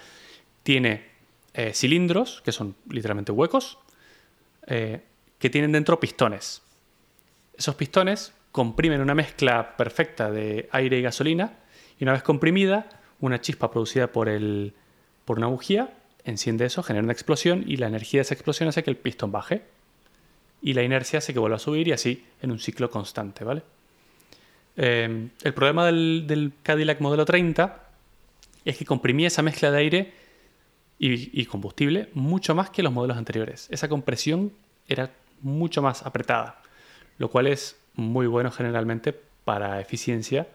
tiene 0.62 1.17
eh, 1.58 1.74
cilindros, 1.74 2.40
que 2.44 2.52
son 2.52 2.76
literalmente 2.88 3.32
huecos, 3.32 3.78
eh, 4.68 5.00
que 5.40 5.50
tienen 5.50 5.72
dentro 5.72 5.98
pistones. 5.98 6.62
Esos 7.56 7.74
pistones 7.74 8.32
comprimen 8.52 9.00
una 9.00 9.16
mezcla 9.16 9.76
perfecta 9.76 10.30
de 10.30 10.68
aire 10.70 11.00
y 11.00 11.02
gasolina, 11.02 11.54
y 11.98 12.04
una 12.04 12.12
vez 12.12 12.22
comprimida, 12.22 12.88
una 13.18 13.40
chispa 13.40 13.72
producida 13.72 14.12
por, 14.12 14.28
el, 14.28 14.72
por 15.24 15.38
una 15.38 15.48
bujía 15.48 15.94
enciende 16.22 16.64
eso, 16.64 16.84
genera 16.84 17.02
una 17.02 17.12
explosión, 17.12 17.64
y 17.66 17.78
la 17.78 17.88
energía 17.88 18.18
de 18.18 18.22
esa 18.22 18.34
explosión 18.34 18.68
hace 18.68 18.84
que 18.84 18.90
el 18.90 18.96
pistón 18.96 19.32
baje. 19.32 19.62
Y 20.62 20.74
la 20.74 20.84
inercia 20.84 21.18
hace 21.18 21.32
que 21.32 21.40
vuelva 21.40 21.56
a 21.56 21.58
subir, 21.58 21.88
y 21.88 21.92
así 21.92 22.24
en 22.40 22.52
un 22.52 22.60
ciclo 22.60 22.88
constante, 22.88 23.42
¿vale? 23.42 23.62
Em, 24.76 25.30
el 25.42 25.54
problema 25.54 25.84
del, 25.86 26.52
Cadillac 26.62 27.00
modelo 27.00 27.24
30 27.24 27.84
es 28.64 28.76
que 28.76 28.84
comprimía 28.84 29.26
esa 29.26 29.42
mezcla 29.42 29.72
de 29.72 29.78
aire 29.78 30.27
y, 30.98 31.46
combustible 31.46 32.10
mucho 32.14 32.54
más 32.54 32.70
que 32.70 32.82
los 32.82 32.92
modelos 32.92 33.16
anteriores. 33.16 33.68
Esa 33.70 33.88
compresión 33.88 34.52
era 34.88 35.12
mucho 35.40 35.80
más 35.80 36.04
apretada, 36.04 36.60
lo 37.18 37.30
cual 37.30 37.46
es 37.46 37.76
muy 37.94 38.26
buenos 38.26 38.56
generalmente 38.56 39.18
para 39.44 39.80
eficiencia, 39.80 40.48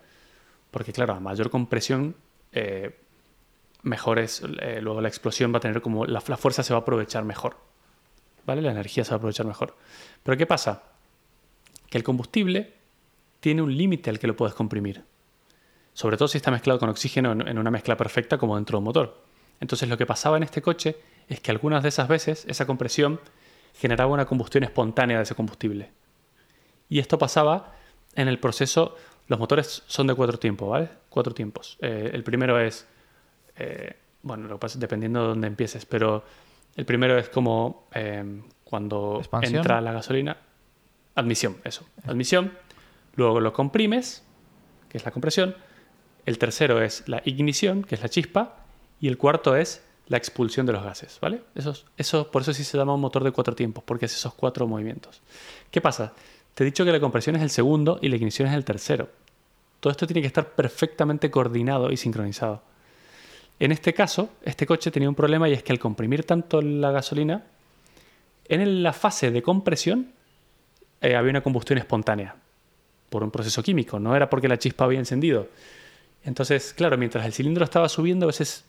porque 0.71 0.91
claro, 0.91 1.13
a 1.13 1.19
mayor 1.19 1.49
compresión, 1.49 2.15
eh, 2.51 2.99
mejor 3.83 4.19
es, 4.19 4.41
eh, 4.61 4.79
luego 4.81 5.01
la 5.01 5.07
explosión 5.07 5.53
va 5.53 5.57
a 5.57 5.61
tener 5.61 5.81
como, 5.81 6.05
la, 6.05 6.19
fuerza 6.21 6.63
se 6.63 6.73
va 6.73 6.79
a 6.79 6.81
aprovechar 6.81 7.23
mejor, 7.23 7.57
¿vale? 8.45 8.61
La 8.61 8.71
energía 8.71 9.05
se 9.05 9.11
va 9.11 9.15
a 9.15 9.17
aprovechar 9.17 9.45
mejor. 9.45 9.77
Pero 10.23 10.37
¿qué 10.37 10.45
pasa? 10.45 10.83
Que 11.89 11.97
el 11.97 12.03
combustible 12.03 12.73
tiene 13.39 13.61
un 13.61 13.75
límite 13.75 14.09
al 14.09 14.19
que 14.19 14.27
lo 14.27 14.35
puedes 14.35 14.55
comprimir. 14.55 15.03
Sobre 15.93 16.17
todo 16.17 16.27
si 16.27 16.37
está 16.37 16.51
mezclado 16.51 16.79
con 16.79 16.89
oxígeno 16.89 17.31
en 17.31 17.57
una 17.57 17.69
mezcla 17.69 17.95
perfecta 17.95 18.37
como 18.37 18.55
dentro 18.55 18.77
de 18.77 18.79
un 18.79 18.85
motor. 18.85 19.23
Entonces 19.63 19.87
lo 19.87 19.97
que 19.97 20.05
pasaba 20.05 20.35
en 20.35 20.43
este 20.43 20.61
coche 20.61 20.97
es 21.29 21.39
que 21.39 21.49
algunas 21.49 21.83
de 21.83 21.89
esas 21.89 22.09
veces 22.09 22.43
esa 22.49 22.65
compresión 22.65 23.21
generaba 23.73 24.11
una 24.11 24.25
combustión 24.25 24.65
espontánea 24.65 25.15
de 25.15 25.23
ese 25.23 25.35
combustible. 25.35 25.89
Y 26.89 26.99
esto 26.99 27.17
pasaba 27.17 27.73
en 28.13 28.27
el 28.27 28.39
proceso, 28.39 28.97
los 29.27 29.39
motores 29.39 29.83
son 29.87 30.07
de 30.07 30.15
cuatro 30.15 30.37
tiempos, 30.37 30.69
¿vale? 30.69 30.89
Cuatro 31.07 31.33
tiempos. 31.33 31.77
Eh, 31.81 32.11
el 32.13 32.25
primero 32.25 32.59
es, 32.59 32.85
eh, 33.55 33.95
bueno, 34.21 34.49
lo 34.49 34.59
pasa 34.59 34.77
dependiendo 34.77 35.21
de 35.21 35.27
dónde 35.29 35.47
empieces, 35.47 35.85
pero 35.85 36.25
el 36.75 36.85
primero 36.85 37.17
es 37.17 37.29
como 37.29 37.87
eh, 37.93 38.41
cuando 38.65 39.21
entra 39.43 39.79
la 39.79 39.93
gasolina. 39.93 40.35
Admisión, 41.15 41.55
eso. 41.63 41.87
Admisión. 42.05 42.51
Luego 43.15 43.39
lo 43.39 43.53
comprimes, 43.53 44.25
que 44.89 44.97
es 44.97 45.05
la 45.05 45.11
compresión. 45.11 45.55
El 46.25 46.37
tercero 46.37 46.81
es 46.81 47.07
la 47.07 47.21
ignición, 47.23 47.85
que 47.85 47.95
es 47.95 48.01
la 48.01 48.09
chispa. 48.09 48.62
Y 49.03 49.09
el 49.09 49.17
cuarto 49.17 49.57
es 49.57 49.83
la 50.07 50.15
expulsión 50.15 50.65
de 50.65 50.71
los 50.71 50.81
gases, 50.81 51.17
¿vale? 51.19 51.41
Eso, 51.55 51.75
eso, 51.97 52.31
por 52.31 52.41
eso 52.41 52.53
sí 52.53 52.63
se 52.63 52.77
llama 52.77 52.93
un 52.93 53.01
motor 53.01 53.21
de 53.25 53.33
cuatro 53.33 53.53
tiempos, 53.53 53.83
porque 53.83 54.05
es 54.05 54.15
esos 54.15 54.33
cuatro 54.33 54.65
movimientos. 54.65 55.21
¿Qué 55.69 55.81
pasa? 55.81 56.13
Te 56.53 56.63
he 56.63 56.65
dicho 56.65 56.85
que 56.85 56.91
la 56.93 57.01
compresión 57.01 57.35
es 57.35 57.41
el 57.41 57.49
segundo 57.49 57.99
y 58.01 58.07
la 58.07 58.15
ignición 58.15 58.47
es 58.47 58.53
el 58.53 58.63
tercero. 58.63 59.09
Todo 59.81 59.91
esto 59.91 60.07
tiene 60.07 60.21
que 60.21 60.27
estar 60.27 60.51
perfectamente 60.51 61.29
coordinado 61.29 61.91
y 61.91 61.97
sincronizado. 61.97 62.61
En 63.59 63.73
este 63.73 63.93
caso, 63.93 64.29
este 64.45 64.65
coche 64.65 64.89
tenía 64.89 65.09
un 65.09 65.15
problema 65.15 65.49
y 65.49 65.51
es 65.51 65.63
que 65.63 65.73
al 65.73 65.79
comprimir 65.79 66.23
tanto 66.23 66.61
la 66.61 66.91
gasolina, 66.91 67.43
en 68.47 68.83
la 68.83 68.93
fase 68.93 69.31
de 69.31 69.41
compresión 69.41 70.13
eh, 71.01 71.17
había 71.17 71.31
una 71.31 71.43
combustión 71.43 71.77
espontánea 71.77 72.37
por 73.09 73.21
un 73.21 73.31
proceso 73.31 73.61
químico, 73.63 73.99
no 73.99 74.15
era 74.15 74.29
porque 74.29 74.47
la 74.47 74.57
chispa 74.57 74.85
había 74.85 74.99
encendido. 74.99 75.49
Entonces, 76.23 76.73
claro, 76.73 76.97
mientras 76.97 77.25
el 77.25 77.33
cilindro 77.33 77.65
estaba 77.65 77.89
subiendo, 77.89 78.25
a 78.25 78.27
veces 78.27 78.63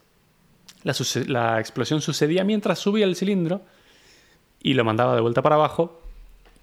la, 0.85 1.59
explosión 1.59 2.01
sucedía 2.01 2.45
mientras 2.45 2.79
subía 2.79 3.05
el 3.07 3.17
cilindro 3.17 3.63
y 4.63 4.75
lo 4.75 4.85
mandaba 4.85 5.15
de 5.15 5.21
vuelta 5.21 5.43
para 5.43 5.57
abajo. 5.57 6.01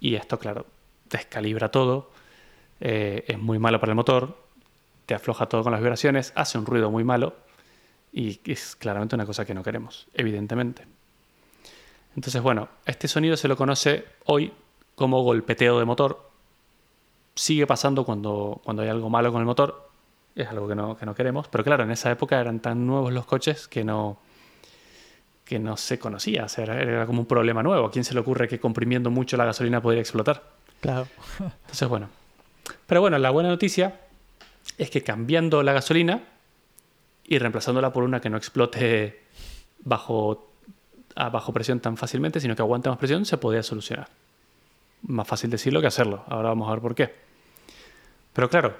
Y 0.00 0.14
esto, 0.14 0.38
claro, 0.38 0.66
descalibra 1.10 1.70
todo, 1.70 2.10
eh, 2.80 3.24
es 3.26 3.38
muy 3.38 3.58
malo 3.58 3.78
para 3.78 3.92
el 3.92 3.96
motor, 3.96 4.36
te 5.06 5.14
afloja 5.14 5.46
todo 5.46 5.62
con 5.62 5.72
las 5.72 5.80
vibraciones, 5.80 6.32
hace 6.34 6.58
un 6.58 6.66
ruido 6.66 6.90
muy 6.90 7.04
malo 7.04 7.36
y 8.12 8.40
es 8.50 8.76
claramente 8.76 9.14
una 9.14 9.26
cosa 9.26 9.44
que 9.44 9.54
no 9.54 9.62
queremos, 9.62 10.06
evidentemente. 10.14 10.86
Entonces, 12.16 12.42
bueno, 12.42 12.68
este 12.84 13.08
sonido 13.08 13.36
se 13.36 13.48
lo 13.48 13.56
conoce 13.56 14.04
hoy 14.26 14.52
como 14.94 15.22
golpeteo 15.22 15.78
de 15.78 15.84
motor. 15.84 16.30
Sigue 17.34 17.66
pasando 17.66 18.04
cuando, 18.04 18.60
cuando 18.64 18.82
hay 18.82 18.88
algo 18.88 19.08
malo 19.08 19.32
con 19.32 19.40
el 19.40 19.46
motor, 19.46 19.91
es 20.34 20.48
algo 20.48 20.68
que 20.68 20.74
no, 20.74 20.96
que 20.96 21.06
no 21.06 21.14
queremos. 21.14 21.48
Pero 21.48 21.64
claro, 21.64 21.84
en 21.84 21.90
esa 21.90 22.10
época 22.10 22.40
eran 22.40 22.60
tan 22.60 22.86
nuevos 22.86 23.12
los 23.12 23.26
coches 23.26 23.68
que 23.68 23.84
no, 23.84 24.18
que 25.44 25.58
no 25.58 25.76
se 25.76 25.98
conocía. 25.98 26.46
era, 26.56 27.06
como 27.06 27.20
un 27.20 27.26
problema 27.26 27.62
nuevo. 27.62 27.86
¿A 27.86 27.90
quién 27.90 28.04
se 28.04 28.14
le 28.14 28.20
ocurre 28.20 28.48
que 28.48 28.58
comprimiendo 28.58 29.10
mucho 29.10 29.36
la 29.36 29.44
gasolina 29.44 29.80
podría 29.80 30.00
explotar? 30.00 30.42
Claro. 30.80 31.06
Entonces, 31.38 31.88
bueno. 31.88 32.08
Pero 32.86 33.00
bueno, 33.00 33.18
la 33.18 33.30
buena 33.30 33.48
noticia 33.48 34.00
es 34.78 34.90
que 34.90 35.02
cambiando 35.02 35.62
la 35.62 35.72
gasolina 35.72 36.22
y 37.24 37.38
reemplazándola 37.38 37.92
por 37.92 38.04
una 38.04 38.20
que 38.20 38.30
no 38.30 38.36
explote 38.36 39.22
bajo, 39.80 40.52
a 41.14 41.28
bajo 41.28 41.52
presión 41.52 41.80
tan 41.80 41.96
fácilmente, 41.96 42.40
sino 42.40 42.56
que 42.56 42.62
aguante 42.62 42.88
más 42.88 42.98
presión, 42.98 43.24
se 43.24 43.36
podía 43.36 43.62
solucionar. 43.62 44.08
Más 45.02 45.26
fácil 45.26 45.50
decirlo 45.50 45.80
que 45.80 45.88
hacerlo. 45.88 46.24
Ahora 46.28 46.50
vamos 46.50 46.68
a 46.68 46.72
ver 46.72 46.80
por 46.80 46.94
qué. 46.94 47.14
Pero 48.32 48.48
claro, 48.48 48.74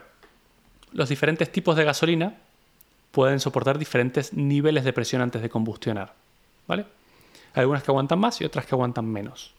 los 0.92 1.08
diferentes 1.08 1.50
tipos 1.50 1.76
de 1.76 1.84
gasolina 1.84 2.36
pueden 3.10 3.40
soportar 3.40 3.78
diferentes 3.78 4.32
niveles 4.32 4.84
de 4.84 4.92
presión 4.92 5.22
antes 5.22 5.42
de 5.42 5.48
combustionar. 5.48 6.14
¿vale? 6.66 6.86
Algunas 7.54 7.82
que 7.82 7.90
aguantan 7.90 8.18
más 8.18 8.40
y 8.40 8.44
otras 8.44 8.66
que 8.66 8.74
aguantan 8.74 9.06
menos. 9.06 9.52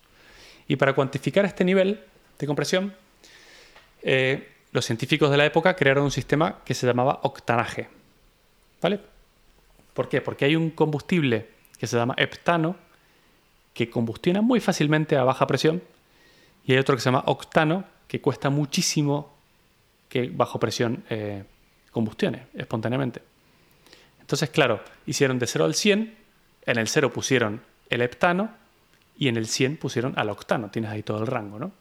Y 0.68 0.76
para 0.76 0.94
cuantificar 0.94 1.46
este 1.46 1.64
nivel 1.64 2.02
de 2.40 2.48
compresión, 2.48 2.94
eh, 4.02 4.50
los 4.72 4.86
científicos 4.86 5.30
de 5.30 5.38
la 5.38 5.46
época 5.46 5.76
crearon 5.76 6.06
un 6.06 6.12
sistema 6.12 6.60
que 6.66 6.74
se 6.74 6.88
llamaba 6.88 7.20
octanaje. 7.24 7.90
¿Vale? 8.82 9.00
¿Por 9.94 10.10
qué? 10.10 10.22
Porque 10.22 10.46
hay 10.46 10.56
un 10.56 10.72
combustible 10.72 11.48
que 11.78 11.88
se 11.88 11.98
llama 11.98 12.16
heptano 12.18 12.76
que 13.74 13.90
combustiona 13.90 14.42
muy 14.42 14.60
fácilmente 14.60 15.16
a 15.18 15.24
baja 15.24 15.48
presión 15.48 15.82
y 16.66 16.74
hay 16.74 16.80
otro 16.80 16.96
que 16.96 17.02
se 17.02 17.06
llama 17.06 17.24
octano 17.28 17.86
que 18.08 18.22
cuesta 18.22 18.50
muchísimo 18.50 19.33
que 20.14 20.30
bajo 20.30 20.60
presión 20.60 21.04
eh, 21.10 21.44
combustione 21.90 22.46
espontáneamente. 22.54 23.24
Entonces, 24.22 24.52
claro, 24.52 24.80
hicieron 25.08 25.40
de 25.40 25.48
0 25.48 25.66
al 25.66 25.74
100, 25.74 26.16
en 26.68 26.78
el 26.78 26.88
0 26.88 27.12
pusieron 27.12 27.64
el 27.90 28.04
heptano 28.04 28.52
y 29.18 29.28
en 29.28 29.38
el 29.38 29.48
100 29.48 29.78
pusieron 29.78 30.14
al 30.16 30.30
octano. 30.30 30.70
Tienes 30.70 30.92
ahí 30.92 31.02
todo 31.02 31.20
el 31.20 31.26
rango, 31.26 31.58
¿no? 31.58 31.72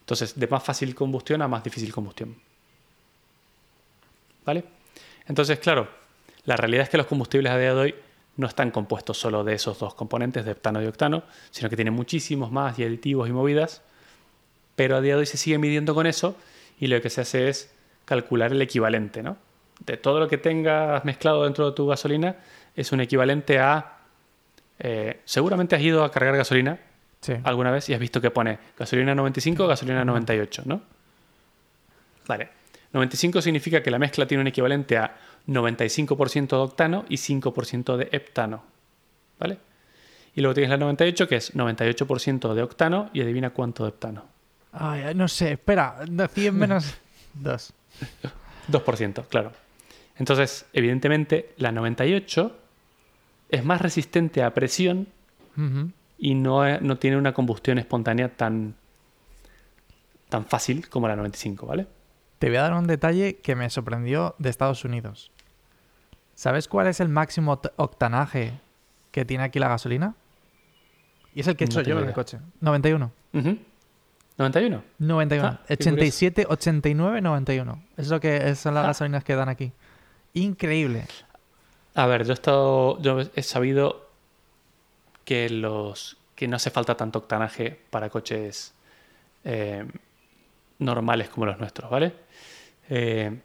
Entonces, 0.00 0.38
de 0.38 0.46
más 0.46 0.62
fácil 0.62 0.94
combustión 0.94 1.40
a 1.40 1.48
más 1.48 1.64
difícil 1.64 1.90
combustión. 1.90 2.36
¿Vale? 4.44 4.64
Entonces, 5.26 5.58
claro, 5.58 5.88
la 6.44 6.54
realidad 6.54 6.82
es 6.82 6.90
que 6.90 6.98
los 6.98 7.06
combustibles 7.06 7.50
a 7.50 7.56
día 7.56 7.72
de 7.72 7.80
hoy 7.80 7.94
no 8.36 8.46
están 8.46 8.70
compuestos 8.70 9.16
solo 9.16 9.42
de 9.42 9.54
esos 9.54 9.78
dos 9.78 9.94
componentes, 9.94 10.44
de 10.44 10.50
heptano 10.50 10.82
y 10.82 10.86
octano, 10.86 11.22
sino 11.50 11.70
que 11.70 11.76
tienen 11.76 11.94
muchísimos 11.94 12.52
más 12.52 12.78
y 12.78 12.84
aditivos 12.84 13.26
y 13.26 13.32
movidas, 13.32 13.80
pero 14.76 14.96
a 14.96 15.00
día 15.00 15.14
de 15.14 15.20
hoy 15.20 15.26
se 15.26 15.38
sigue 15.38 15.56
midiendo 15.56 15.94
con 15.94 16.06
eso 16.06 16.36
y 16.80 16.86
lo 16.86 17.00
que 17.00 17.10
se 17.10 17.20
hace 17.20 17.48
es 17.48 17.72
calcular 18.04 18.52
el 18.52 18.62
equivalente, 18.62 19.22
¿no? 19.22 19.36
De 19.84 19.96
todo 19.96 20.20
lo 20.20 20.28
que 20.28 20.38
tengas 20.38 21.04
mezclado 21.04 21.44
dentro 21.44 21.66
de 21.70 21.76
tu 21.76 21.86
gasolina 21.86 22.36
es 22.74 22.92
un 22.92 23.00
equivalente 23.00 23.58
a... 23.58 23.98
Eh, 24.78 25.20
seguramente 25.24 25.76
has 25.76 25.82
ido 25.82 26.04
a 26.04 26.10
cargar 26.10 26.36
gasolina 26.36 26.78
alguna 27.42 27.70
vez 27.70 27.88
y 27.88 27.94
has 27.94 28.00
visto 28.00 28.20
que 28.20 28.30
pone 28.30 28.58
gasolina 28.78 29.14
95, 29.14 29.66
gasolina 29.66 30.04
98, 30.04 30.62
¿no? 30.66 30.82
Vale. 32.26 32.48
95 32.92 33.42
significa 33.42 33.82
que 33.82 33.90
la 33.90 33.98
mezcla 33.98 34.26
tiene 34.26 34.40
un 34.40 34.46
equivalente 34.46 34.96
a 34.96 35.16
95% 35.46 36.48
de 36.48 36.56
octano 36.56 37.04
y 37.08 37.16
5% 37.16 37.96
de 37.96 38.08
heptano. 38.12 38.62
¿Vale? 39.38 39.58
Y 40.34 40.40
luego 40.40 40.54
tienes 40.54 40.70
la 40.70 40.76
98 40.76 41.28
que 41.28 41.36
es 41.36 41.54
98% 41.54 42.54
de 42.54 42.62
octano 42.62 43.10
y 43.12 43.20
adivina 43.20 43.50
cuánto 43.50 43.82
de 43.84 43.90
heptano. 43.90 44.37
Ay, 44.72 45.14
no 45.14 45.28
sé, 45.28 45.52
espera, 45.52 45.96
100 46.32 46.54
menos 46.56 46.96
2. 47.34 47.72
2%, 48.70 49.26
claro. 49.28 49.52
Entonces, 50.16 50.66
evidentemente, 50.72 51.54
la 51.56 51.72
98 51.72 52.56
es 53.50 53.64
más 53.64 53.80
resistente 53.80 54.42
a 54.42 54.52
presión 54.52 55.06
y 56.18 56.34
no, 56.34 56.78
no, 56.80 56.98
tiene 56.98 57.16
una 57.16 57.32
combustión 57.34 57.78
espontánea 57.78 58.28
tan, 58.28 58.74
tan 60.28 60.44
fácil 60.44 60.88
como 60.88 61.08
la 61.08 61.16
95, 61.16 61.66
¿vale? 61.66 61.86
Te 62.38 62.48
voy 62.48 62.58
a 62.58 62.62
dar 62.62 62.74
un 62.74 62.86
detalle 62.86 63.36
que 63.38 63.56
me 63.56 63.68
sorprendió 63.70 64.36
de 64.38 64.50
Estados 64.50 64.84
Unidos. 64.84 65.32
¿Sabes 66.34 66.68
cuál 66.68 66.86
es 66.86 67.00
el 67.00 67.08
máximo 67.08 67.60
octanaje 67.76 68.52
que 69.10 69.24
tiene 69.24 69.42
aquí 69.42 69.58
la 69.58 69.68
gasolina? 69.68 70.14
Y 71.34 71.40
es 71.40 71.48
el 71.48 71.56
que 71.56 71.64
he 71.64 71.66
hecho 71.66 71.80
yo 71.82 71.98
en 71.98 72.06
el 72.06 72.12
coche. 72.14 72.38
91. 72.60 73.10
¿91? 74.38 74.82
91. 74.98 75.58
87, 75.68 76.46
89, 76.48 77.20
91. 77.20 77.82
Es 77.96 78.08
lo 78.08 78.20
que 78.20 78.54
son 78.54 78.74
las 78.74 78.84
ah. 78.84 78.88
gasolinas 78.88 79.24
que 79.24 79.34
dan 79.34 79.48
aquí. 79.48 79.72
Increíble. 80.34 81.06
A 81.94 82.06
ver, 82.06 82.24
yo 82.24 82.30
he 82.30 82.34
estado. 82.34 83.02
Yo 83.02 83.18
he 83.34 83.42
sabido 83.42 84.08
que 85.24 85.50
los. 85.50 86.16
que 86.36 86.46
no 86.46 86.54
hace 86.54 86.70
falta 86.70 86.96
tanto 86.96 87.18
octanaje 87.18 87.80
para 87.90 88.08
coches 88.10 88.74
eh, 89.42 89.84
normales 90.78 91.28
como 91.30 91.46
los 91.46 91.58
nuestros, 91.58 91.90
¿vale? 91.90 92.12
Eh, 92.88 93.40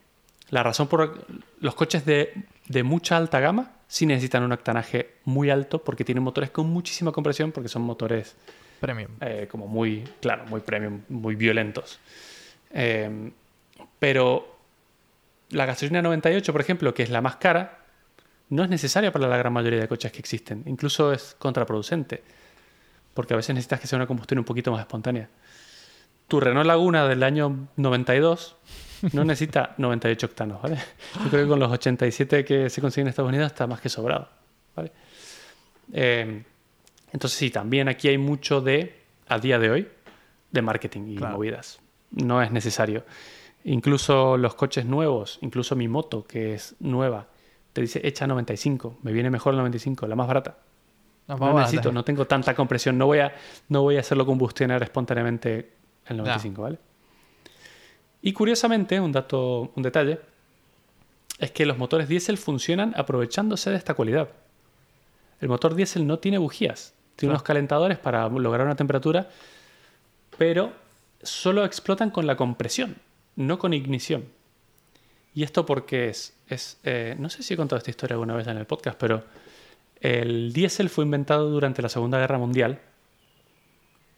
la 0.51 0.61
razón 0.61 0.87
por. 0.87 1.25
Los 1.59 1.73
coches 1.73 2.05
de, 2.05 2.45
de 2.67 2.83
mucha 2.83 3.17
alta 3.17 3.39
gama 3.39 3.71
sí 3.87 4.05
necesitan 4.05 4.43
un 4.43 4.51
octanaje 4.51 5.15
muy 5.25 5.49
alto 5.49 5.83
porque 5.83 6.03
tienen 6.03 6.23
motores 6.23 6.51
con 6.51 6.69
muchísima 6.69 7.11
compresión, 7.11 7.51
porque 7.51 7.69
son 7.69 7.81
motores 7.81 8.35
Premium. 8.83 9.11
Eh, 9.21 9.47
como 9.49 9.65
muy, 9.65 10.03
claro, 10.19 10.43
muy 10.47 10.59
premium, 10.59 11.03
muy 11.07 11.35
violentos. 11.35 11.99
Eh, 12.71 13.31
pero 13.97 14.57
la 15.51 15.65
gasolina 15.65 16.01
98, 16.01 16.51
por 16.51 16.59
ejemplo, 16.59 16.93
que 16.93 17.03
es 17.03 17.09
la 17.09 17.21
más 17.21 17.37
cara, 17.37 17.79
no 18.49 18.61
es 18.61 18.69
necesaria 18.69 19.09
para 19.13 19.29
la 19.29 19.37
gran 19.37 19.53
mayoría 19.53 19.79
de 19.79 19.87
coches 19.87 20.11
que 20.11 20.19
existen. 20.19 20.63
Incluso 20.65 21.13
es 21.13 21.33
contraproducente. 21.39 22.23
Porque 23.13 23.33
a 23.33 23.37
veces 23.37 23.55
necesitas 23.55 23.79
que 23.79 23.87
sea 23.87 23.95
una 23.95 24.05
combustión 24.05 24.39
un 24.39 24.45
poquito 24.45 24.69
más 24.69 24.81
espontánea. 24.81 25.29
tu 26.27 26.41
Renault 26.41 26.67
Laguna 26.67 27.07
del 27.07 27.23
año 27.23 27.69
92 27.77 28.57
no 29.13 29.23
necesita 29.23 29.75
98 29.77 30.25
octanos, 30.25 30.61
¿vale? 30.61 30.77
Yo 31.23 31.29
creo 31.29 31.43
que 31.43 31.49
con 31.49 31.59
los 31.59 31.71
87 31.71 32.43
que 32.43 32.69
se 32.69 32.81
consiguen 32.81 33.07
en 33.07 33.11
Estados 33.11 33.29
Unidos 33.29 33.47
está 33.47 33.65
más 33.65 33.79
que 33.79 33.87
sobrado, 33.87 34.27
¿vale? 34.75 34.91
Eh, 35.93 36.43
entonces 37.13 37.37
sí, 37.39 37.49
también 37.49 37.87
aquí 37.87 38.09
hay 38.09 38.17
mucho 38.17 38.59
de, 38.59 38.95
a 39.27 39.39
día 39.39 39.59
de 39.59 39.69
hoy, 39.71 39.87
de 40.51 40.61
marketing 40.61 41.07
y 41.07 41.15
Claro. 41.15 41.35
movidas. 41.35 41.79
No 42.11 42.41
es 42.41 42.51
necesario. 42.51 43.05
Incluso 43.63 44.35
los 44.37 44.55
coches 44.55 44.85
nuevos, 44.85 45.39
incluso 45.41 45.75
mi 45.75 45.87
moto, 45.87 46.25
que 46.27 46.53
es 46.55 46.75
nueva, 46.79 47.27
te 47.71 47.81
dice 47.81 48.01
hecha 48.03 48.27
95, 48.27 48.97
me 49.03 49.13
viene 49.13 49.29
mejor 49.29 49.53
el 49.53 49.59
95, 49.59 50.05
la 50.07 50.15
más 50.15 50.27
barata. 50.27 50.57
No 51.27 51.57
necesito, 51.57 51.91
no 51.93 52.03
tengo 52.03 52.25
tanta 52.27 52.53
compresión, 52.53 52.97
no 52.97 53.05
voy 53.05 53.19
a, 53.19 53.33
no 53.69 53.81
voy 53.81 53.95
a 53.95 54.01
hacerlo 54.01 54.25
combustionar 54.25 54.83
espontáneamente 54.83 55.71
el 56.07 56.17
95, 56.17 56.61
¿vale? 56.61 56.77
Y 58.21 58.33
curiosamente, 58.33 58.99
un 58.99 59.11
dato, 59.11 59.71
un 59.75 59.83
detalle, 59.83 60.19
es 61.39 61.51
que 61.51 61.65
los 61.65 61.77
motores 61.77 62.07
diésel 62.09 62.37
funcionan 62.37 62.93
aprovechándose 62.97 63.69
de 63.69 63.77
esta 63.77 63.93
cualidad. 63.93 64.29
El 65.39 65.47
motor 65.49 65.75
diésel 65.75 66.05
no 66.05 66.19
tiene 66.19 66.37
bujías, 66.37 66.93
tiene 67.15 67.29
Claro. 67.29 67.31
unos 67.31 67.43
calentadores 67.43 67.97
para 67.97 68.27
lograr 68.29 68.65
una 68.65 68.75
temperatura, 68.75 69.29
pero 70.37 70.73
solo 71.21 71.63
explotan 71.65 72.09
con 72.11 72.25
la 72.27 72.35
compresión, 72.35 72.97
no 73.35 73.59
con 73.59 73.73
ignición. 73.73 74.25
Y 75.35 75.43
esto 75.43 75.65
porque 75.65 76.09
es, 76.09 76.35
es 76.47 76.79
eh, 76.83 77.15
no 77.17 77.29
sé 77.29 77.43
si 77.43 77.53
he 77.53 77.57
contado 77.57 77.77
esta 77.77 77.89
historia 77.91 78.13
alguna 78.15 78.35
vez 78.35 78.47
en 78.47 78.57
el 78.57 78.65
podcast, 78.65 78.97
pero 78.99 79.23
el 80.01 80.53
diésel 80.53 80.89
fue 80.89 81.05
inventado 81.05 81.49
durante 81.49 81.81
la 81.81 81.89
Segunda 81.89 82.19
Guerra 82.19 82.37
Mundial 82.37 82.79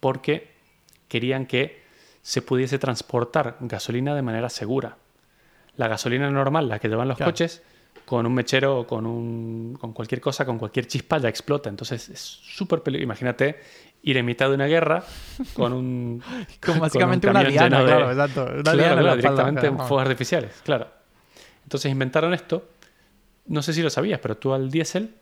porque 0.00 0.50
querían 1.08 1.46
que 1.46 1.82
se 2.22 2.42
pudiese 2.42 2.78
transportar 2.78 3.56
gasolina 3.60 4.14
de 4.14 4.22
manera 4.22 4.48
segura. 4.50 4.96
La 5.76 5.88
gasolina 5.88 6.30
normal, 6.30 6.68
la 6.68 6.78
que 6.78 6.88
llevan 6.88 7.08
los 7.08 7.16
Claro. 7.16 7.32
coches, 7.32 7.62
con 8.06 8.24
un 8.24 8.32
mechero 8.32 8.80
o 8.80 8.86
con, 8.86 9.04
un, 9.04 9.76
con 9.78 9.92
cualquier 9.92 10.20
cosa, 10.20 10.46
con 10.46 10.58
cualquier 10.58 10.86
chispa, 10.86 11.18
ya 11.18 11.28
explota. 11.28 11.68
Entonces 11.68 12.08
es 12.08 12.20
súper 12.20 12.80
peligroso. 12.80 13.04
Imagínate 13.04 13.60
ir 14.02 14.16
en 14.16 14.24
mitad 14.24 14.48
de 14.48 14.54
una 14.54 14.66
guerra 14.66 15.04
con 15.52 15.72
un. 15.72 16.22
Con 16.64 16.78
básicamente 16.78 17.28
una 17.28 17.42
lleno 17.42 17.80
de- 17.80 17.84
claro, 17.84 18.10
exacto. 18.12 18.44
Una 18.44 18.62
Claro, 18.62 19.00
claro, 19.00 19.16
directamente 19.16 19.60
claro, 19.68 19.84
fuegos 19.88 20.02
artificiales, 20.02 20.52
claro. 20.64 20.88
Entonces 21.64 21.90
inventaron 21.90 22.32
esto. 22.32 22.68
No 23.46 23.62
sé 23.62 23.72
si 23.72 23.82
lo 23.82 23.90
sabías, 23.90 24.20
pero 24.20 24.36
tú 24.36 24.54
al 24.54 24.70
diésel 24.70 25.14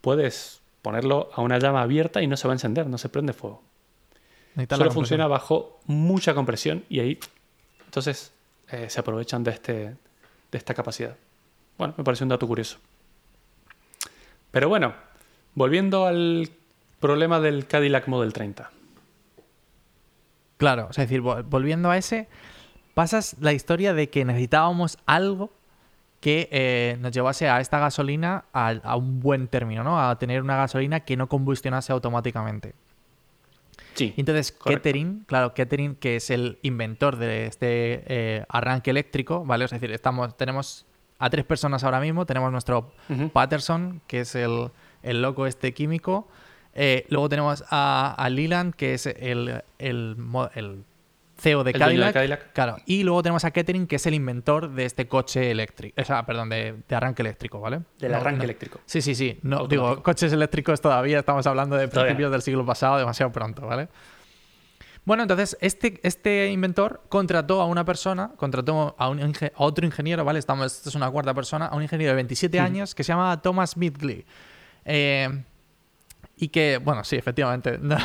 puedes 0.00 0.60
ponerlo 0.82 1.30
a 1.32 1.40
una 1.42 1.58
llama 1.58 1.82
abierta 1.82 2.22
y 2.22 2.26
no 2.26 2.36
se 2.36 2.48
va 2.48 2.54
a 2.54 2.56
encender, 2.56 2.86
no 2.88 2.98
se 2.98 3.08
prende 3.08 3.32
fuego. 3.32 3.62
Solo 4.68 4.90
funciona 4.90 5.26
bajo 5.26 5.80
mucha 5.86 6.34
compresión 6.34 6.84
y 6.88 7.00
ahí 7.00 7.18
entonces 7.84 8.32
eh, 8.70 8.88
se 8.88 9.00
aprovechan 9.00 9.44
de, 9.44 9.50
este, 9.50 9.72
de 9.72 10.58
esta 10.58 10.74
capacidad. 10.74 11.16
Bueno, 11.78 11.94
me 11.96 12.04
parece 12.04 12.24
un 12.24 12.28
dato 12.30 12.46
curioso. 12.46 12.78
Pero 14.50 14.68
bueno, 14.68 14.94
volviendo 15.54 16.06
al 16.06 16.48
problema 17.00 17.40
del 17.40 17.66
Cadillac 17.66 18.08
Model 18.08 18.32
30. 18.32 18.70
Claro, 20.56 20.88
es 20.90 20.96
decir, 20.96 21.20
vol- 21.20 21.44
volviendo 21.48 21.90
a 21.90 21.98
ese, 21.98 22.28
pasas 22.94 23.36
la 23.40 23.52
historia 23.52 23.92
de 23.92 24.08
que 24.08 24.24
necesitábamos 24.24 24.96
algo 25.04 25.52
que 26.20 26.48
eh, 26.50 26.96
nos 27.00 27.12
llevase 27.12 27.48
a 27.48 27.60
esta 27.60 27.78
gasolina 27.78 28.46
a, 28.54 28.70
a 28.82 28.96
un 28.96 29.20
buen 29.20 29.48
término, 29.48 29.84
¿no? 29.84 30.00
A 30.00 30.18
tener 30.18 30.40
una 30.40 30.56
gasolina 30.56 31.00
que 31.00 31.16
no 31.16 31.28
combustionase 31.28 31.92
automáticamente. 31.92 32.74
Sí, 33.94 34.14
entonces, 34.16 34.52
correcto. 34.52 34.82
Kettering, 34.82 35.24
claro, 35.26 35.52
Kettering, 35.54 35.94
que 35.96 36.16
es 36.16 36.30
el 36.30 36.58
inventor 36.62 37.16
de 37.16 37.46
este 37.46 38.02
eh, 38.06 38.44
arranque 38.48 38.90
eléctrico, 38.90 39.44
¿vale? 39.44 39.66
Es 39.66 39.70
decir, 39.70 39.90
estamos, 39.92 40.36
tenemos 40.36 40.86
a 41.18 41.30
tres 41.30 41.44
personas 41.44 41.84
ahora 41.84 42.00
mismo. 42.00 42.26
Tenemos 42.26 42.50
nuestro. 42.52 42.92
Patterson, 43.32 44.00
que 44.06 44.20
es 44.20 44.34
el, 44.34 44.70
el 45.02 45.22
loco 45.22 45.46
este 45.46 45.72
químico. 45.74 46.28
Eh, 46.74 47.06
luego 47.08 47.28
tenemos 47.28 47.64
a, 47.70 48.14
a 48.18 48.28
Leland, 48.28 48.74
que 48.74 48.94
es 48.94 49.06
el, 49.06 49.62
el, 49.78 50.16
CEO 51.38 51.64
de 51.64 51.72
dueño 51.72 52.04
de 52.06 52.12
Cadillac. 52.12 52.52
Claro. 52.52 52.76
Y 52.86 53.02
luego 53.02 53.22
tenemos 53.22 53.44
a 53.44 53.50
Kettering, 53.50 53.86
que 53.86 53.96
es 53.96 54.06
el 54.06 54.14
inventor 54.14 54.70
de 54.72 54.84
este 54.84 55.06
coche 55.06 55.50
eléctrico. 55.50 56.00
O 56.00 56.04
sea, 56.04 56.24
perdón, 56.24 56.48
de, 56.48 56.74
de 56.88 56.96
arranque 56.96 57.22
eléctrico, 57.22 57.60
¿vale? 57.60 57.80
Del 57.98 58.12
No, 58.12 58.18
arranque 58.18 58.38
no. 58.38 58.44
eléctrico. 58.44 58.80
Sí, 58.86 59.00
sí, 59.02 59.14
sí. 59.14 59.38
No, 59.42 59.56
Automático. 59.58 59.88
digo, 59.90 60.02
coches 60.02 60.32
eléctricos 60.32 60.80
todavía 60.80 61.18
estamos 61.18 61.46
hablando 61.46 61.76
de 61.76 61.88
Todavía 61.88 62.08
principios 62.10 62.32
del 62.32 62.42
siglo 62.42 62.64
pasado, 62.64 62.98
demasiado 62.98 63.32
pronto, 63.32 63.66
¿vale? 63.66 63.88
Bueno, 65.06 65.22
entonces 65.22 65.56
este, 65.62 65.98
este 66.02 66.50
inventor 66.50 67.02
contrató 67.08 67.62
a 67.62 67.66
una 67.66 67.84
persona, 67.84 68.32
contrató 68.36 68.94
a, 68.98 69.08
un 69.08 69.20
inge- 69.20 69.52
a 69.54 69.62
otro 69.64 69.86
ingeniero, 69.86 70.24
¿vale? 70.24 70.38
Estamos, 70.38 70.66
esta 70.76 70.88
es 70.90 70.94
una 70.94 71.08
cuarta 71.10 71.32
persona, 71.32 71.66
a 71.66 71.76
un 71.76 71.82
ingeniero 71.82 72.10
de 72.10 72.16
27 72.16 72.58
Ujú. 72.58 72.66
años 72.66 72.94
que 72.94 73.04
se 73.04 73.12
llama 73.12 73.40
Thomas 73.40 73.76
Midgley. 73.76 74.26
Eh, 74.84 75.42
y 76.38 76.48
que, 76.48 76.78
bueno, 76.82 77.02
sí, 77.04 77.16
efectivamente, 77.16 77.78
no- 77.80 77.96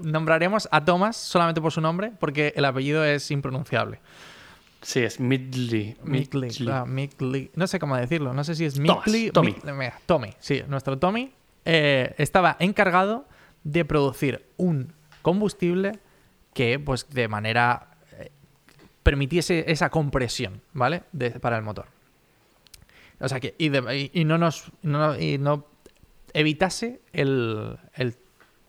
nombraremos 0.00 0.66
a 0.72 0.84
Thomas 0.84 1.16
solamente 1.16 1.60
por 1.60 1.72
su 1.72 1.80
nombre, 1.80 2.10
porque 2.18 2.52
el 2.56 2.64
apellido 2.64 3.04
es 3.04 3.30
impronunciable. 3.30 4.00
Sí, 4.80 5.00
es 5.00 5.20
Midley. 5.20 5.96
Midgley, 6.04 6.48
Midgley. 6.48 6.66
claro, 6.66 6.86
Midgley. 6.86 7.50
No 7.54 7.66
sé 7.66 7.78
cómo 7.78 7.96
decirlo, 7.96 8.32
no 8.32 8.44
sé 8.44 8.54
si 8.54 8.64
es 8.64 8.78
Midgley. 8.78 9.30
Tommy. 9.30 9.52
Mid- 9.52 9.72
mira, 9.74 10.00
Tommy, 10.06 10.30
sí, 10.38 10.62
nuestro 10.68 10.98
Tommy 10.98 11.32
eh, 11.64 12.14
estaba 12.16 12.56
encargado 12.60 13.26
de 13.64 13.84
producir 13.84 14.46
un 14.56 14.92
combustible 15.28 15.92
que, 16.54 16.78
pues, 16.78 17.08
de 17.10 17.28
manera 17.28 17.88
eh, 18.18 18.30
permitiese 19.02 19.70
esa 19.70 19.90
compresión, 19.90 20.62
¿vale? 20.72 21.02
De- 21.12 21.38
para 21.38 21.56
el 21.56 21.62
motor. 21.62 21.86
O 23.20 23.28
sea 23.28 23.40
que, 23.40 23.54
y, 23.58 23.68
de- 23.68 23.96
y- 24.14 24.20
y 24.20 24.24
no 24.24 24.38
nos, 24.38 24.70
no, 24.82 25.18
y 25.18 25.38
no 25.38 25.66
evitase 26.32 27.00
el, 27.12 27.78
el 27.94 28.16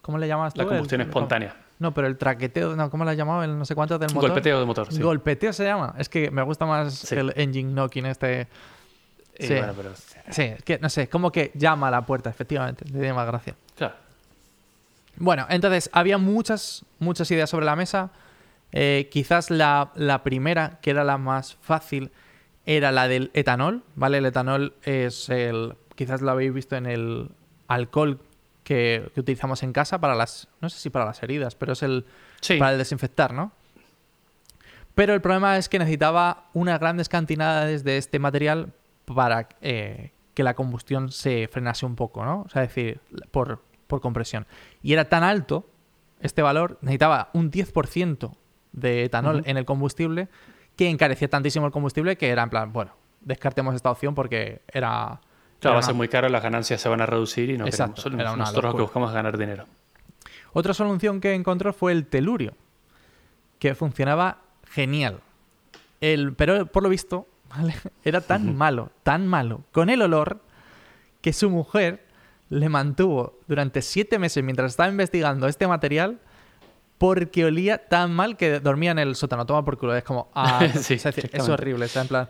¿cómo 0.02 0.17
le 0.17 0.28
llamas 0.28 0.54
tú? 0.54 0.62
La 0.62 0.67
combustión 0.67 1.02
el- 1.02 1.08
espontánea. 1.08 1.56
No, 1.80 1.93
pero 1.93 2.08
el 2.08 2.17
traqueteo, 2.17 2.76
no, 2.76 2.89
¿cómo 2.89 3.06
le 3.06 3.12
has 3.12 3.17
llamado? 3.17 3.41
El 3.43 3.58
no 3.58 3.63
sé 3.63 3.74
cuánto 3.74 3.98
del 3.98 4.13
motor. 4.13 4.32
Golpeteo 4.32 4.60
de 4.60 4.65
motor. 4.65 4.91
Sí. 4.91 5.02
Golpeteo 5.02 5.54
se 5.54 5.63
llama. 5.63 5.95
Es 5.98 6.10
que 6.10 6.30
me 6.30 6.41
gusta 6.41 6.65
más 6.65 6.93
Sí. 6.93 7.15
el 7.15 7.32
engine 7.38 7.72
knocking 7.72 8.06
este. 8.08 8.48
Sí. 9.39 9.48
bueno, 9.54 9.74
pero- 9.78 9.93
Sí, 10.30 10.41
es 10.43 10.63
que 10.63 10.78
no 10.80 10.89
sé, 10.89 11.08
como 11.08 11.32
que 11.32 11.52
llama 11.56 11.88
a 11.88 11.91
la 11.91 12.06
puerta, 12.06 12.30
efectivamente. 12.30 12.84
Tiene 12.84 13.13
más 13.13 13.26
gracia. 13.28 13.56
claro. 13.78 13.95
Bueno, 15.19 15.45
entonces 15.49 15.89
había 15.93 16.17
muchas, 16.17 16.86
muchas 16.97 17.29
ideas 17.29 17.49
sobre 17.49 17.65
la 17.65 17.75
mesa. 17.75 18.12
Eh, 18.71 19.10
quizás 19.12 19.49
la, 19.49 19.91
la 19.95 20.23
primera, 20.23 20.79
que 20.82 20.91
era 20.91 21.03
la 21.03 21.17
más 21.17 21.58
fácil, 21.62 22.12
era 22.65 22.91
la 22.91 23.08
del 23.08 23.32
etanol, 23.34 23.84
¿vale? 23.95 24.19
El 24.19 24.25
etanol 24.25 24.75
es 24.84 25.29
el. 25.29 25.75
Quizás 25.95 26.21
lo 26.21 26.32
habéis 26.32 26.53
visto 26.53 26.75
en 26.75 26.86
el 26.86 27.32
alcohol 27.67 28.21
que, 28.63 29.12
que 29.13 29.19
utilizamos 29.19 29.63
en 29.63 29.73
casa 29.73 29.99
para 29.99 30.15
las. 30.15 30.47
No 30.62 30.69
sé 30.69 30.79
si 30.79 30.89
para 30.89 31.05
las 31.05 31.21
heridas, 31.21 31.55
pero 31.55 31.73
es 31.73 31.84
el. 31.84 32.05
Sí. 32.41 32.58
para 32.58 32.71
el 32.71 32.77
desinfectar, 32.77 33.34
¿no? 33.34 33.51
Pero 34.95 35.13
el 35.13 35.21
problema 35.21 35.58
es 35.58 35.67
que 35.67 35.79
necesitaba 35.79 36.49
unas 36.53 36.79
grandes 36.79 37.10
cantidades 37.10 37.84
de 37.84 37.97
este 37.97 38.19
material 38.19 38.73
para 39.05 39.49
eh, 39.62 40.12
que 40.34 40.43
la 40.43 40.53
combustión 40.53 41.12
se 41.12 41.47
frenase 41.51 41.86
un 41.86 41.95
poco, 41.95 42.23
¿no? 42.23 42.41
O 42.41 42.49
sea, 42.49 42.63
es 42.63 42.69
decir, 42.69 42.99
por, 43.32 43.62
por 43.89 43.99
compresión. 43.99 44.45
Y 44.82 44.93
era 44.93 45.10
tan 45.10 45.23
alto 45.23 45.67
este 46.21 46.41
valor, 46.41 46.78
necesitaba 46.82 47.30
un 47.34 47.52
10% 47.52 48.32
de 48.71 49.04
etanol 49.04 49.43
en 49.45 49.58
el 49.58 49.65
combustible, 49.65 50.30
que 50.78 50.89
encarecía 50.89 51.28
tantísimo 51.30 51.65
el 51.65 51.71
combustible 51.71 52.17
que 52.17 52.30
era 52.30 52.43
en 52.43 52.49
plan, 52.49 52.71
bueno, 52.71 52.93
descartemos 53.19 53.75
esta 53.75 53.91
opción 53.91 54.15
porque 54.15 54.62
era... 54.71 55.19
Claro, 55.60 55.73
va 55.73 55.80
a 55.80 55.84
ser 55.84 55.95
muy 55.95 56.08
caro, 56.08 56.30
las 56.30 56.41
ganancias 56.43 56.80
se 56.80 56.88
van 56.88 57.02
a 57.02 57.06
reducir 57.06 57.49
y 57.49 57.58
no 57.58 57.65
Exacto, 57.65 58.04
queremos. 58.04 58.21
era 58.21 58.32
una 58.32 58.45
Nosotros 58.45 58.71
lo 58.71 58.78
que 58.78 58.84
buscamos 58.84 59.10
es 59.10 59.15
ganar 59.15 59.38
dinero. 59.38 59.65
Otra 60.54 60.73
solución 60.73 61.19
que 61.19 61.34
encontró 61.34 61.73
fue 61.73 61.91
el 61.91 62.06
telurio, 62.06 62.54
que 63.58 63.75
funcionaba 63.75 64.38
genial. 64.69 65.19
El, 65.99 66.34
pero 66.34 66.65
por 66.67 66.84
lo 66.84 66.89
visto, 66.89 67.28
¿vale? 67.49 67.75
era 68.06 68.21
tan 68.21 68.56
malo, 68.56 68.91
tan 69.04 69.28
malo, 69.28 69.63
con 69.71 69.89
el 69.89 70.02
olor, 70.02 70.39
que 71.21 71.34
su 71.34 71.49
mujer 71.49 72.06
le 72.49 72.67
mantuvo 72.69 73.39
durante 73.47 73.81
siete 73.81 74.17
meses 74.19 74.43
mientras 74.43 74.71
estaba 74.71 74.89
investigando 74.89 75.47
este 75.47 75.67
material 75.67 76.19
porque 76.97 77.45
olía 77.45 77.77
tan 77.88 78.12
mal 78.12 78.35
que 78.38 78.59
dormía 78.59 78.91
en 78.91 78.99
el 78.99 79.15
sótano. 79.15 79.45
Toma 79.45 79.63
por 79.63 79.77
culo. 79.77 79.95
Es 79.95 80.03
como, 80.03 80.29
ah, 80.33 80.59
Sí, 80.81 80.95
es, 80.95 81.03
decir, 81.03 81.29
es 81.31 81.47
horrible. 81.47 81.88
sea, 81.88 82.01
en 82.01 82.07
plan, 82.09 82.29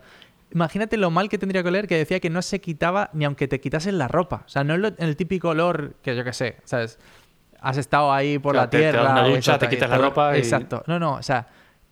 imagínate 0.54 0.98
lo 0.98 1.10
mal 1.10 1.28
que 1.30 1.38
tendría 1.38 1.64
que 1.64 1.70
oler 1.70 1.88
que 1.88 1.98
decía 1.98 2.20
que 2.20 2.30
no 2.30 2.42
se 2.42 2.60
quitaba 2.62 3.10
ni 3.14 3.26
aunque 3.26 3.48
te 3.48 3.60
quitasen 3.60 3.98
la 3.98 4.08
ropa. 4.08 4.44
O 4.46 4.50
sea, 4.50 4.64
no 4.64 4.74
es 4.76 4.80
lo- 4.80 4.92
el 4.98 5.16
típico 5.16 5.50
olor 5.50 5.96
que 6.04 6.16
yo 6.16 6.24
qué 6.24 6.34
sé, 6.34 6.58
¿sabes? 6.66 7.00
Has 7.62 7.78
estado 7.78 8.12
ahí 8.14 8.38
por 8.40 8.54
Claro, 8.54 8.66
la 8.66 8.70
te- 8.70 8.78
te 8.78 8.84
das 8.84 8.94
tierra. 8.94 9.12
una 9.12 9.28
ducha, 9.28 9.58
te 9.58 9.70
quitas 9.70 9.90
la 9.90 9.98
ropa 9.98 10.36
y- 10.36 10.40
Exacto. 10.40 10.84
No, 10.88 11.00
no, 11.00 11.14
o 11.16 11.24
sea, 11.24 11.48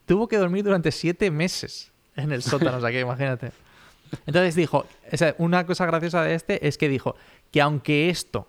tuvo 0.06 0.28
que 0.28 0.38
dormir 0.38 0.64
durante 0.64 0.92
siete 0.92 1.32
meses 1.32 1.92
en 2.16 2.32
el 2.32 2.42
sótano, 2.44 2.78
o 2.78 2.82
sea, 2.82 2.92
que 2.92 3.00
imagínate. 3.00 3.52
Entonces 4.26 4.56
dijo, 4.56 4.86
una 5.38 5.66
cosa 5.66 5.86
graciosa 5.86 6.24
de 6.24 6.36
este 6.36 6.68
es 6.68 6.78
que 6.78 6.90
dijo 6.90 7.16
que 7.52 7.62
aunque 7.62 8.10
esto 8.10 8.48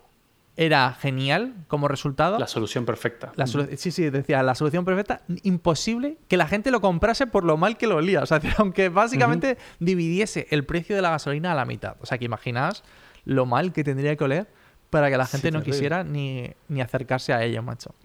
era 0.55 0.91
genial 0.99 1.53
como 1.69 1.87
resultado. 1.87 2.37
La 2.37 2.47
solución 2.47 2.85
perfecta. 2.85 3.31
La 3.37 3.45
solu- 3.45 3.73
sí, 3.77 3.91
sí, 3.91 4.09
decía, 4.09 4.43
la 4.43 4.55
solución 4.55 4.83
perfecta, 4.83 5.21
imposible 5.43 6.17
que 6.27 6.35
la 6.35 6.47
gente 6.47 6.69
lo 6.69 6.81
comprase 6.81 7.27
por 7.27 7.45
lo 7.45 7.55
mal 7.55 7.77
que 7.77 7.87
lo 7.87 7.95
olía. 7.95 8.21
O 8.21 8.25
sea, 8.25 8.41
aunque 8.57 8.89
básicamente 8.89 9.57
dividiese 9.79 10.47
el 10.49 10.65
precio 10.65 10.97
de 10.97 11.01
la 11.01 11.11
gasolina 11.11 11.53
a 11.53 11.55
la 11.55 11.63
mitad. 11.63 11.95
O 12.01 12.05
sea, 12.05 12.17
que 12.17 12.25
imaginaos 12.25 12.83
lo 13.23 13.45
mal 13.45 13.71
que 13.71 13.85
tendría 13.85 14.15
que 14.17 14.23
oler 14.25 14.47
para 14.89 15.09
que 15.09 15.15
la 15.17 15.25
gente 15.27 15.47
Sí, 15.47 15.51
no 15.53 15.59
terrible. 15.59 15.71
quisiera 15.77 16.03
ni, 16.03 16.49
ni 16.67 16.81
acercarse 16.81 17.31
a 17.31 17.41
ella, 17.43 17.61
macho. 17.61 17.95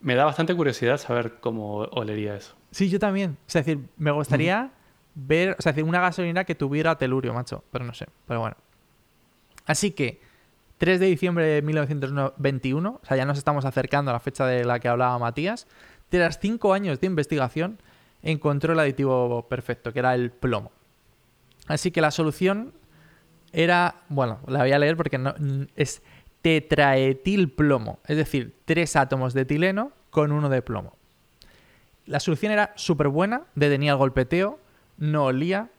Me 0.00 0.14
da 0.14 0.24
bastante 0.24 0.54
curiosidad 0.54 0.98
saber 0.98 1.38
cómo 1.40 1.78
olería 1.78 2.36
eso. 2.36 2.54
Sí, 2.70 2.90
yo 2.90 3.00
también. 3.00 3.38
Es 3.48 3.54
decir, 3.54 3.80
me 3.96 4.12
gustaría 4.12 4.70
ver, 5.14 5.56
o 5.58 5.62
sea, 5.62 5.74
una 5.84 6.00
gasolina 6.00 6.44
que 6.44 6.54
tuviera 6.54 6.96
telurio, 6.96 7.32
macho. 7.34 7.64
Pero 7.70 7.84
no 7.84 7.94
sé, 7.94 8.06
pero 8.26 8.40
bueno. 8.40 8.56
Así 9.66 9.92
que, 9.92 10.20
3 10.78 11.00
de 11.00 11.06
diciembre 11.06 11.46
de 11.46 11.62
1921, 11.62 13.00
o 13.02 13.06
sea, 13.06 13.16
ya 13.16 13.24
nos 13.24 13.38
estamos 13.38 13.64
acercando 13.64 14.10
a 14.10 14.14
la 14.14 14.20
fecha 14.20 14.46
de 14.46 14.64
la 14.64 14.80
que 14.80 14.88
hablaba 14.88 15.18
Matías, 15.18 15.66
tras 16.08 16.38
5 16.40 16.72
años 16.74 17.00
de 17.00 17.06
investigación, 17.06 17.78
encontró 18.22 18.72
el 18.72 18.80
aditivo 18.80 19.46
perfecto, 19.48 19.92
que 19.92 20.00
era 20.00 20.14
el 20.14 20.30
plomo. 20.30 20.72
Así 21.66 21.90
que 21.90 22.00
la 22.00 22.10
solución 22.10 22.72
era, 23.52 24.02
bueno, 24.08 24.40
la 24.46 24.60
voy 24.60 24.72
a 24.72 24.78
leer 24.78 24.96
porque 24.96 25.18
no, 25.18 25.34
es 25.76 26.02
tetraetilplomo, 26.42 28.00
es 28.06 28.16
decir, 28.16 28.54
tres 28.64 28.96
átomos 28.96 29.32
de 29.32 29.42
etileno 29.42 29.92
con 30.10 30.32
uno 30.32 30.48
de 30.48 30.60
plomo. 30.60 30.94
La 32.06 32.20
solución 32.20 32.52
era 32.52 32.72
súper 32.76 33.08
buena, 33.08 33.44
detenía 33.54 33.92
el 33.92 33.96
golpeteo, 33.96 34.58
no 34.98 35.26
olía, 35.26 35.70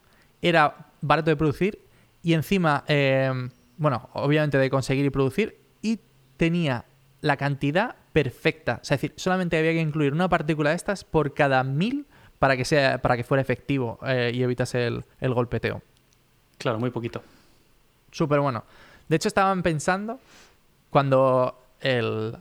era 0.41 0.87
barato 1.01 1.29
de 1.29 1.35
producir 1.35 1.79
y 2.23 2.33
encima, 2.33 2.83
eh, 2.87 3.49
bueno, 3.77 4.09
obviamente 4.13 4.57
de 4.57 4.69
conseguir 4.69 5.05
y 5.05 5.09
producir, 5.09 5.59
y 5.81 5.99
tenía 6.37 6.85
la 7.21 7.37
cantidad 7.37 7.95
perfecta. 8.13 8.79
Es 8.81 8.89
decir, 8.89 9.13
solamente 9.15 9.57
había 9.57 9.73
que 9.73 9.81
incluir 9.81 10.13
una 10.13 10.29
partícula 10.29 10.71
de 10.71 10.75
estas 10.75 11.03
por 11.03 11.33
cada 11.33 11.63
mil 11.63 12.05
para 12.39 12.57
que, 12.57 12.65
sea, 12.65 13.01
para 13.01 13.15
que 13.15 13.23
fuera 13.23 13.41
efectivo 13.41 13.99
eh, 14.05 14.31
y 14.33 14.41
evitase 14.43 14.87
el, 14.87 15.05
el 15.19 15.33
golpeteo. 15.33 15.81
Claro, 16.57 16.79
muy 16.79 16.89
poquito. 16.89 17.21
Súper 18.11 18.39
bueno. 18.39 18.63
De 19.07 19.17
hecho, 19.17 19.27
estaban 19.27 19.61
pensando 19.61 20.19
cuando 20.89 21.61
el, 21.81 22.35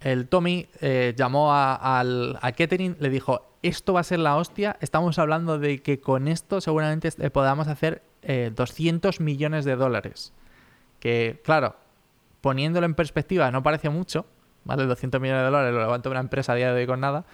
el 0.00 0.28
Tommy 0.28 0.68
eh, 0.80 1.14
llamó 1.16 1.52
a, 1.52 1.98
al, 2.00 2.38
a 2.40 2.52
Kettering, 2.52 2.96
le 3.00 3.10
dijo, 3.10 3.46
esto 3.62 3.92
va 3.92 4.00
a 4.00 4.04
ser 4.04 4.18
la 4.20 4.36
hostia, 4.36 4.76
estamos 4.80 5.18
hablando 5.18 5.58
de 5.58 5.80
que 5.82 6.00
con 6.00 6.28
esto 6.28 6.60
seguramente 6.60 7.10
eh, 7.18 7.30
podamos 7.30 7.68
hacer 7.68 8.02
eh, 8.22 8.50
200 8.54 9.20
millones 9.20 9.64
de 9.64 9.76
dólares. 9.76 10.32
Que, 11.00 11.40
claro, 11.44 11.76
poniéndolo 12.40 12.86
en 12.86 12.94
perspectiva 12.94 13.50
no 13.50 13.62
parece 13.62 13.90
mucho, 13.90 14.26
¿vale? 14.64 14.84
200 14.86 15.20
millones 15.20 15.40
de 15.42 15.46
dólares 15.46 15.74
lo 15.74 15.80
levanta 15.80 16.08
una 16.10 16.20
empresa 16.20 16.52
a 16.52 16.56
día 16.56 16.72
de 16.72 16.80
hoy 16.80 16.86
con 16.86 17.00
nada, 17.00 17.24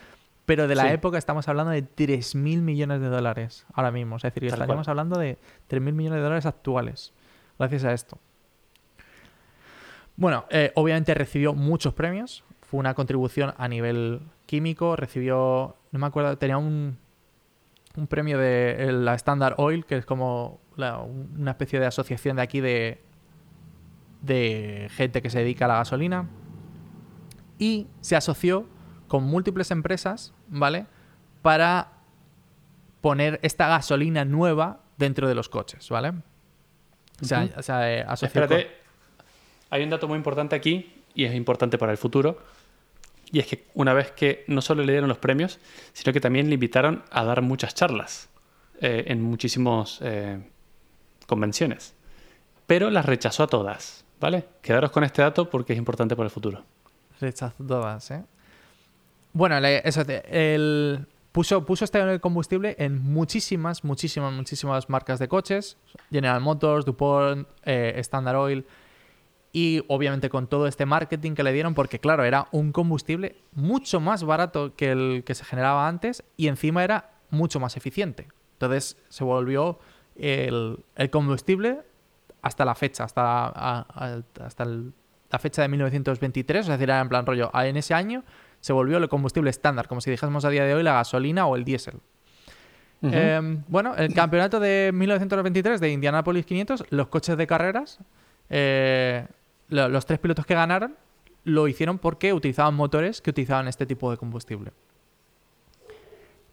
pero 0.45 0.69
de 0.69 0.75
la 0.77 0.83
Sí. 0.85 0.89
época 0.91 1.19
estamos 1.19 1.49
hablando 1.49 1.73
de 1.73 1.83
3.000 1.85 2.63
millones 2.63 3.01
de 3.01 3.09
dólares 3.09 3.67
ahora 3.75 3.91
mismo. 3.91 4.17
Es 4.17 4.23
decir, 4.23 4.43
Tal 4.43 4.55
estaríamos 4.61 4.87
cual. 4.87 4.93
hablando 4.93 5.19
de 5.19 5.39
3.000 5.69 5.93
millones 5.93 6.19
de 6.19 6.23
dólares 6.23 6.47
actuales 6.47 7.13
gracias 7.59 7.85
a 7.85 7.93
esto. 7.93 8.19
Bueno, 10.17 10.47
eh, 10.51 10.73
obviamente 10.75 11.13
recibió 11.15 11.53
muchos 11.53 11.95
premios. 11.95 12.45
Fue 12.71 12.81
una 12.81 12.95
contribución 12.95 13.55
a 13.59 13.69
nivel 13.69 14.21
químico. 14.47 14.97
Recibió, 14.97 15.77
no 15.93 15.99
me 15.99 16.07
acuerdo, 16.07 16.37
tenía 16.39 16.59
un, 16.59 16.99
un 17.97 18.07
premio 18.07 18.39
de 18.39 18.89
eh, 18.89 18.93
la 18.93 19.15
Standard 19.15 19.55
Oil, 19.59 19.85
que 19.87 19.97
es 19.97 20.07
como 20.07 20.61
la- 20.77 20.99
una 20.99 21.53
especie 21.53 21.79
de 21.81 21.87
asociación 21.87 22.37
de 22.37 22.43
aquí 22.43 22.61
de, 22.61 23.01
de 24.23 24.89
gente 24.91 25.23
que 25.23 25.31
se 25.31 25.39
dedica 25.39 25.67
a 25.67 25.69
la 25.69 25.77
gasolina. 25.77 26.29
Y 27.59 27.87
se 28.01 28.17
asoció 28.17 28.67
con 29.09 29.25
múltiples 29.25 29.71
empresas, 29.71 30.35
¿vale? 30.49 30.87
Para 31.43 31.93
poner 33.01 33.39
esta 33.43 33.69
gasolina 33.69 34.25
nueva 34.25 34.81
dentro 34.99 35.29
de 35.29 35.35
los 35.35 35.49
coches, 35.49 35.89
¿vale? 35.89 36.13
O 37.23 37.25
sea, 37.25 37.45
Ujú. 37.45 37.53
o 37.61 37.63
sea, 37.63 37.95
eh, 37.95 38.05
con- 38.05 38.15
Espérate, 38.27 38.69
hay 39.71 39.83
un 39.85 39.91
dato 39.91 40.09
muy 40.09 40.17
importante 40.17 40.55
aquí 40.57 40.93
y 41.15 41.25
es 41.25 41.35
importante 41.35 41.79
para 41.79 41.93
el 41.93 41.99
futuro. 41.99 42.39
Y 43.33 43.41
es 43.41 43.47
que 43.47 43.67
una 43.75 43.93
vez 43.93 44.13
que 44.13 44.45
no 44.47 44.61
solo 44.61 44.85
le 44.85 44.93
dieron 44.93 45.09
los 45.09 45.19
premios, 45.19 45.59
sino 45.93 46.13
que 46.13 46.21
también 46.21 46.49
le 46.49 46.55
invitaron 46.55 47.03
a 47.11 47.25
dar 47.25 47.43
muchas 47.43 47.75
charlas 47.75 48.29
eh, 48.81 49.05
en 49.09 49.23
muchísimas 49.23 50.01
convenciones. 51.27 51.95
Pero 52.67 52.91
las 52.91 53.07
rechazó 53.07 53.45
a 53.45 53.47
todas, 53.47 54.05
¿vale? 54.21 54.47
Quedaros 54.63 54.91
con 54.91 55.05
este 55.05 55.23
dato 55.23 55.51
porque 55.51 55.73
es 55.73 55.79
importante 55.79 56.17
para 56.17 56.27
el 56.27 56.31
futuro. 56.31 56.65
Rechazó 57.21 57.65
todas, 57.65 58.11
¿eh? 58.11 58.25
Bueno, 59.33 59.59
eso, 59.59 60.03
el, 60.31 61.07
puso, 61.31 61.67
puso 61.67 61.85
este 61.85 62.21
combustible 62.21 62.75
en 62.79 63.03
muchísimas, 63.03 63.85
muchísimas, 63.85 64.33
muchísimas 64.33 64.89
marcas 64.89 65.19
de 65.19 65.29
coches. 65.29 65.77
General 66.11 66.41
Motors, 66.41 66.87
DuPont, 66.87 67.47
eh, 67.63 67.93
Standard 67.99 68.37
Oil. 68.37 68.67
Y 69.53 69.83
obviamente 69.89 70.29
con 70.29 70.47
todo 70.49 70.67
este 70.67 70.85
marketing 70.87 71.33
que 71.33 71.43
le 71.43 71.53
dieron, 71.53 71.75
porque 71.75 71.99
claro, 71.99 72.25
era 72.25 72.49
un 72.53 72.73
combustible 72.73 73.37
mucho 73.53 74.01
más 74.01 74.23
barato 74.25 74.75
que 74.77 74.91
el 74.93 75.23
que 75.25 75.35
se 75.35 75.45
generaba 75.45 75.89
antes 75.89 76.23
y 76.37 76.49
encima 76.49 76.85
era 76.85 77.11
mucho 77.31 77.59
más 77.61 77.77
eficiente. 77.77 78.29
Entonces 78.55 78.97
se 79.09 79.25
volvió 79.25 79.79
el, 80.17 80.79
el 80.97 81.11
combustible 81.11 81.81
hasta 82.43 82.65
la 82.65 82.75
fecha, 82.75 83.05
hasta, 83.05 83.47
a- 83.47 83.87
a- 83.89 84.23
hasta 84.45 84.65
el- 84.65 84.93
la 85.31 85.39
fecha 85.39 85.63
de 85.63 85.69
1923, 85.69 86.61
es 86.61 86.67
decir, 86.69 86.85
era 86.85 87.01
en 87.01 87.09
plan 87.09 87.27
rollo, 87.27 87.51
en 87.55 87.77
ese 87.77 87.95
año 87.95 88.23
se 88.61 88.73
volvió 88.73 88.99
el 88.99 89.09
combustible 89.09 89.51
estándar, 89.51 89.89
como 89.89 90.01
si 90.01 90.11
dijésemos 90.11 90.45
a 90.45 90.51
día 90.51 90.65
de 90.65 90.75
hoy 90.75 90.83
la 90.83 90.93
gasolina 90.93 91.47
o 91.47 91.57
el 91.57 91.65
diésel. 91.65 91.95
Eh, 93.03 93.59
bueno, 93.69 93.95
el 93.97 94.15
campeonato 94.15 94.59
de 94.61 94.91
1923 94.95 95.81
de 95.81 95.91
Indianapolis 95.91 96.47
500, 96.47 96.85
los 96.91 97.09
coches 97.09 97.37
de 97.37 97.47
carreras, 97.47 97.99
eh, 98.51 99.27
lo- 99.69 99.89
los 99.89 100.07
tres 100.07 100.19
pilotos 100.19 100.47
que 100.47 100.55
ganaron 100.55 100.97
lo 101.45 101.69
hicieron 101.69 101.99
porque 101.99 102.33
utilizaban 102.33 102.75
motores 102.75 103.21
que 103.21 103.31
utilizaban 103.31 103.69
este 103.69 103.87
tipo 103.87 104.11
de 104.11 104.17
combustible. 104.17 104.73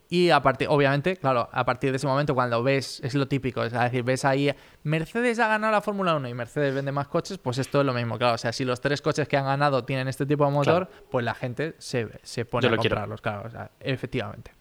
Y 0.09 0.29
a 0.29 0.41
partir, 0.43 0.67
obviamente, 0.69 1.17
claro, 1.17 1.49
a 1.51 1.65
partir 1.65 1.89
de 1.89 1.97
ese 1.97 2.05
momento 2.05 2.35
cuando 2.35 2.61
ves, 2.61 2.99
es 3.03 3.15
lo 3.15 3.27
típico, 3.27 3.63
es 3.63 3.71
decir, 3.73 4.03
ves 4.03 4.25
ahí, 4.25 4.53
Mercedes 4.83 5.39
ha 5.39 5.47
ganado 5.47 5.71
la 5.71 5.81
Fórmula 5.81 6.13
1 6.15 6.29
y 6.29 6.33
Mercedes 6.35 6.75
vende 6.75 6.91
más 6.91 7.07
coches, 7.07 7.39
pues 7.39 7.57
esto 7.57 7.79
es 7.79 7.85
lo 7.85 7.93
mismo, 7.93 8.19
claro, 8.19 8.35
o 8.35 8.37
sea, 8.37 8.51
si 8.51 8.63
los 8.63 8.79
tres 8.79 9.01
coches 9.01 9.27
que 9.27 9.37
han 9.37 9.45
ganado 9.45 9.83
tienen 9.85 10.07
este 10.07 10.27
tipo 10.27 10.45
de 10.45 10.51
motor, 10.51 10.87
pues 11.09 11.25
la 11.25 11.33
gente 11.33 11.73
se, 11.79 12.09
se 12.21 12.45
pone 12.45 12.67
Yo 12.67 12.75
a 12.75 12.77
quiero. 12.77 12.93
comprarlos, 12.95 13.21
claro, 13.21 13.47
o 13.47 13.49
sea, 13.49 13.71
efectivamente. 13.79 14.51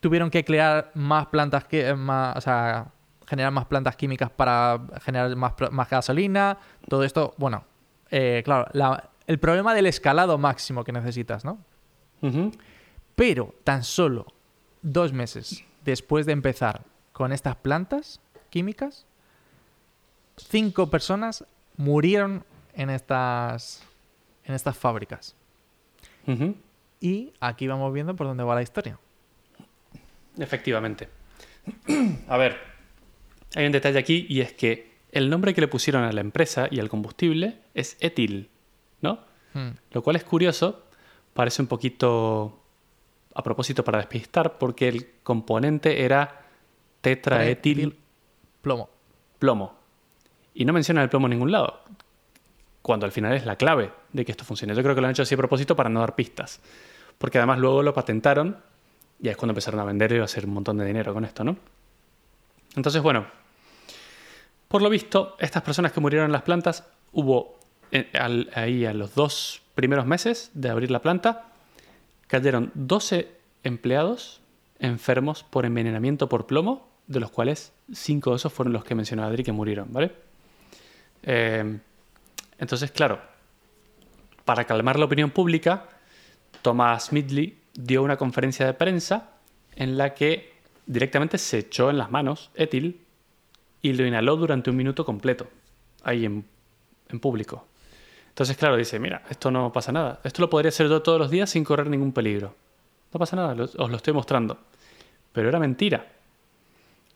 Tuvieron 0.00 0.28
que 0.30 0.44
crear 0.44 0.90
más 0.94 1.26
plantas, 1.28 1.64
que, 1.64 1.94
más, 1.94 2.36
o 2.36 2.40
sea, 2.42 2.88
generar 3.30 3.52
más 3.52 3.64
plantas 3.66 3.94
químicas 3.96 4.28
para 4.28 4.80
generar 5.02 5.34
más, 5.36 5.54
más 5.70 5.88
gasolina, 5.88 6.58
todo 6.88 7.04
esto, 7.04 7.32
bueno, 7.38 7.64
eh, 8.10 8.42
claro, 8.44 8.66
la- 8.72 9.08
el 9.28 9.38
problema 9.38 9.72
del 9.72 9.86
escalado 9.86 10.36
máximo 10.36 10.82
que 10.82 10.90
necesitas, 10.92 11.44
¿no? 11.44 11.58
Pero 13.14 13.54
tan 13.62 13.84
solo 13.84 14.26
dos 14.82 15.12
meses 15.12 15.64
después 15.84 16.26
de 16.26 16.32
empezar 16.32 16.82
con 17.12 17.32
estas 17.32 17.54
plantas 17.54 18.20
químicas, 18.50 19.06
cinco 20.36 20.90
personas 20.90 21.44
murieron 21.76 22.44
en 22.74 22.90
estas, 22.90 23.82
en 24.44 24.54
estas 24.54 24.76
fábricas. 24.76 25.36
Y 27.00 27.32
aquí 27.40 27.66
vamos 27.68 27.92
viendo 27.92 28.14
por 28.16 28.26
dónde 28.26 28.42
va 28.44 28.54
la 28.56 28.62
historia. 28.62 28.98
Efectivamente. 30.38 31.08
A 32.28 32.36
ver, 32.36 32.56
hay 33.54 33.66
un 33.66 33.72
detalle 33.72 33.98
aquí 33.98 34.26
y 34.28 34.40
es 34.40 34.52
que 34.52 34.90
el 35.12 35.28
nombre 35.28 35.54
que 35.54 35.60
le 35.60 35.68
pusieron 35.68 36.04
a 36.04 36.12
la 36.12 36.20
empresa 36.20 36.68
y 36.70 36.78
al 36.78 36.88
combustible 36.88 37.58
es 37.74 37.96
etil, 38.00 38.48
¿no? 39.00 39.20
Hmm. 39.54 39.70
Lo 39.90 40.02
cual 40.02 40.16
es 40.16 40.24
curioso, 40.24 40.84
parece 41.34 41.62
un 41.62 41.68
poquito 41.68 42.60
a 43.34 43.42
propósito 43.42 43.84
para 43.84 43.98
despistar, 43.98 44.58
porque 44.58 44.88
el 44.88 45.08
componente 45.22 46.04
era 46.04 46.42
tetraetil 47.00 47.96
Plomo. 48.60 48.90
plomo. 49.38 49.74
Y 50.54 50.64
no 50.64 50.72
menciona 50.72 51.02
el 51.02 51.08
plomo 51.08 51.26
en 51.26 51.30
ningún 51.30 51.52
lado, 51.52 51.80
cuando 52.82 53.06
al 53.06 53.12
final 53.12 53.34
es 53.34 53.46
la 53.46 53.56
clave 53.56 53.92
de 54.12 54.24
que 54.24 54.32
esto 54.32 54.44
funcione. 54.44 54.74
Yo 54.74 54.82
creo 54.82 54.94
que 54.94 55.00
lo 55.00 55.06
han 55.06 55.12
hecho 55.12 55.22
así 55.22 55.34
a 55.34 55.38
propósito 55.38 55.74
para 55.76 55.88
no 55.88 56.00
dar 56.00 56.14
pistas, 56.14 56.60
porque 57.18 57.38
además 57.38 57.58
luego 57.58 57.82
lo 57.82 57.94
patentaron 57.94 58.58
y 59.20 59.28
ahí 59.28 59.32
es 59.32 59.36
cuando 59.36 59.52
empezaron 59.52 59.80
a 59.80 59.84
vender 59.84 60.12
y 60.12 60.18
a 60.18 60.24
hacer 60.24 60.46
un 60.46 60.54
montón 60.54 60.78
de 60.78 60.84
dinero 60.84 61.14
con 61.14 61.24
esto, 61.24 61.44
¿no? 61.44 61.56
Entonces, 62.76 63.02
bueno, 63.02 63.26
por 64.70 64.82
lo 64.82 64.88
visto, 64.88 65.34
estas 65.40 65.64
personas 65.64 65.90
que 65.90 65.98
murieron 65.98 66.26
en 66.26 66.32
las 66.32 66.42
plantas, 66.42 66.86
hubo 67.10 67.58
eh, 67.90 68.08
ahí 68.54 68.86
a 68.86 68.94
los 68.94 69.16
dos 69.16 69.62
primeros 69.74 70.06
meses 70.06 70.52
de 70.54 70.70
abrir 70.70 70.92
la 70.92 71.02
planta, 71.02 71.48
cayeron 72.28 72.70
12 72.74 73.28
empleados 73.64 74.40
enfermos 74.78 75.42
por 75.42 75.66
envenenamiento 75.66 76.28
por 76.28 76.46
plomo, 76.46 76.88
de 77.08 77.18
los 77.18 77.32
cuales 77.32 77.72
5 77.92 78.30
de 78.30 78.36
esos 78.36 78.52
fueron 78.52 78.72
los 78.72 78.84
que 78.84 78.94
mencionó 78.94 79.24
Adri 79.24 79.42
que 79.42 79.50
murieron, 79.50 79.92
¿vale? 79.92 80.12
Eh, 81.24 81.80
entonces, 82.56 82.92
claro, 82.92 83.20
para 84.44 84.66
calmar 84.66 85.00
la 85.00 85.06
opinión 85.06 85.32
pública, 85.32 85.88
Thomas 86.62 87.12
Midley 87.12 87.58
dio 87.74 88.04
una 88.04 88.16
conferencia 88.16 88.66
de 88.66 88.74
prensa 88.74 89.30
en 89.74 89.98
la 89.98 90.14
que 90.14 90.52
directamente 90.86 91.38
se 91.38 91.58
echó 91.58 91.90
en 91.90 91.98
las 91.98 92.12
manos 92.12 92.52
etil 92.54 93.00
y 93.82 93.92
lo 93.92 94.06
inhaló 94.06 94.36
durante 94.36 94.70
un 94.70 94.76
minuto 94.76 95.04
completo, 95.04 95.46
ahí 96.02 96.24
en, 96.24 96.44
en 97.08 97.20
público. 97.20 97.66
Entonces, 98.28 98.56
claro, 98.56 98.76
dice, 98.76 98.98
mira, 98.98 99.22
esto 99.28 99.50
no 99.50 99.72
pasa 99.72 99.90
nada. 99.92 100.20
Esto 100.24 100.42
lo 100.42 100.50
podría 100.50 100.68
hacer 100.68 100.88
yo 100.88 101.02
todos 101.02 101.18
los 101.18 101.30
días 101.30 101.50
sin 101.50 101.64
correr 101.64 101.88
ningún 101.88 102.12
peligro. 102.12 102.54
No 103.12 103.18
pasa 103.18 103.36
nada, 103.36 103.54
lo- 103.54 103.64
os 103.64 103.90
lo 103.90 103.96
estoy 103.96 104.14
mostrando. 104.14 104.58
Pero 105.32 105.48
era 105.48 105.58
mentira. 105.58 106.06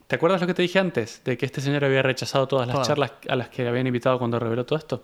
¿Te 0.07 0.15
acuerdas 0.17 0.41
lo 0.41 0.47
que 0.47 0.53
te 0.53 0.61
dije 0.61 0.77
antes? 0.77 1.21
De 1.23 1.37
que 1.37 1.45
este 1.45 1.61
señor 1.61 1.83
había 1.83 2.01
rechazado 2.03 2.47
todas 2.47 2.67
las 2.67 2.75
charlas 2.87 3.13
a 3.27 3.35
las 3.35 3.49
que 3.49 3.67
habían 3.67 3.87
invitado 3.87 4.19
cuando 4.19 4.39
reveló 4.39 4.65
todo 4.65 4.77
esto. 4.77 5.03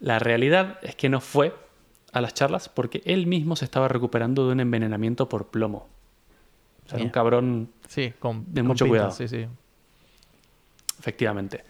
La 0.00 0.18
realidad 0.18 0.78
es 0.82 0.94
que 0.94 1.08
no 1.08 1.20
fue 1.20 1.54
a 2.12 2.20
las 2.20 2.32
charlas 2.34 2.68
porque 2.68 3.02
él 3.06 3.26
mismo 3.26 3.56
se 3.56 3.64
estaba 3.64 3.88
recuperando 3.88 4.46
de 4.46 4.52
un 4.52 4.60
envenenamiento 4.60 5.28
por 5.28 5.48
plomo. 5.48 5.88
O 6.86 6.88
sea, 6.90 6.96
era 6.98 7.04
un 7.06 7.10
cabrón, 7.10 7.70
Sí, 7.88 8.12
con, 8.20 8.44
De 8.52 8.60
con 8.60 8.68
mucho 8.68 8.84
cuidado. 8.86 9.10
Sí, 9.10 9.26
sí. 9.26 9.46
Efectivamente. 11.04 11.64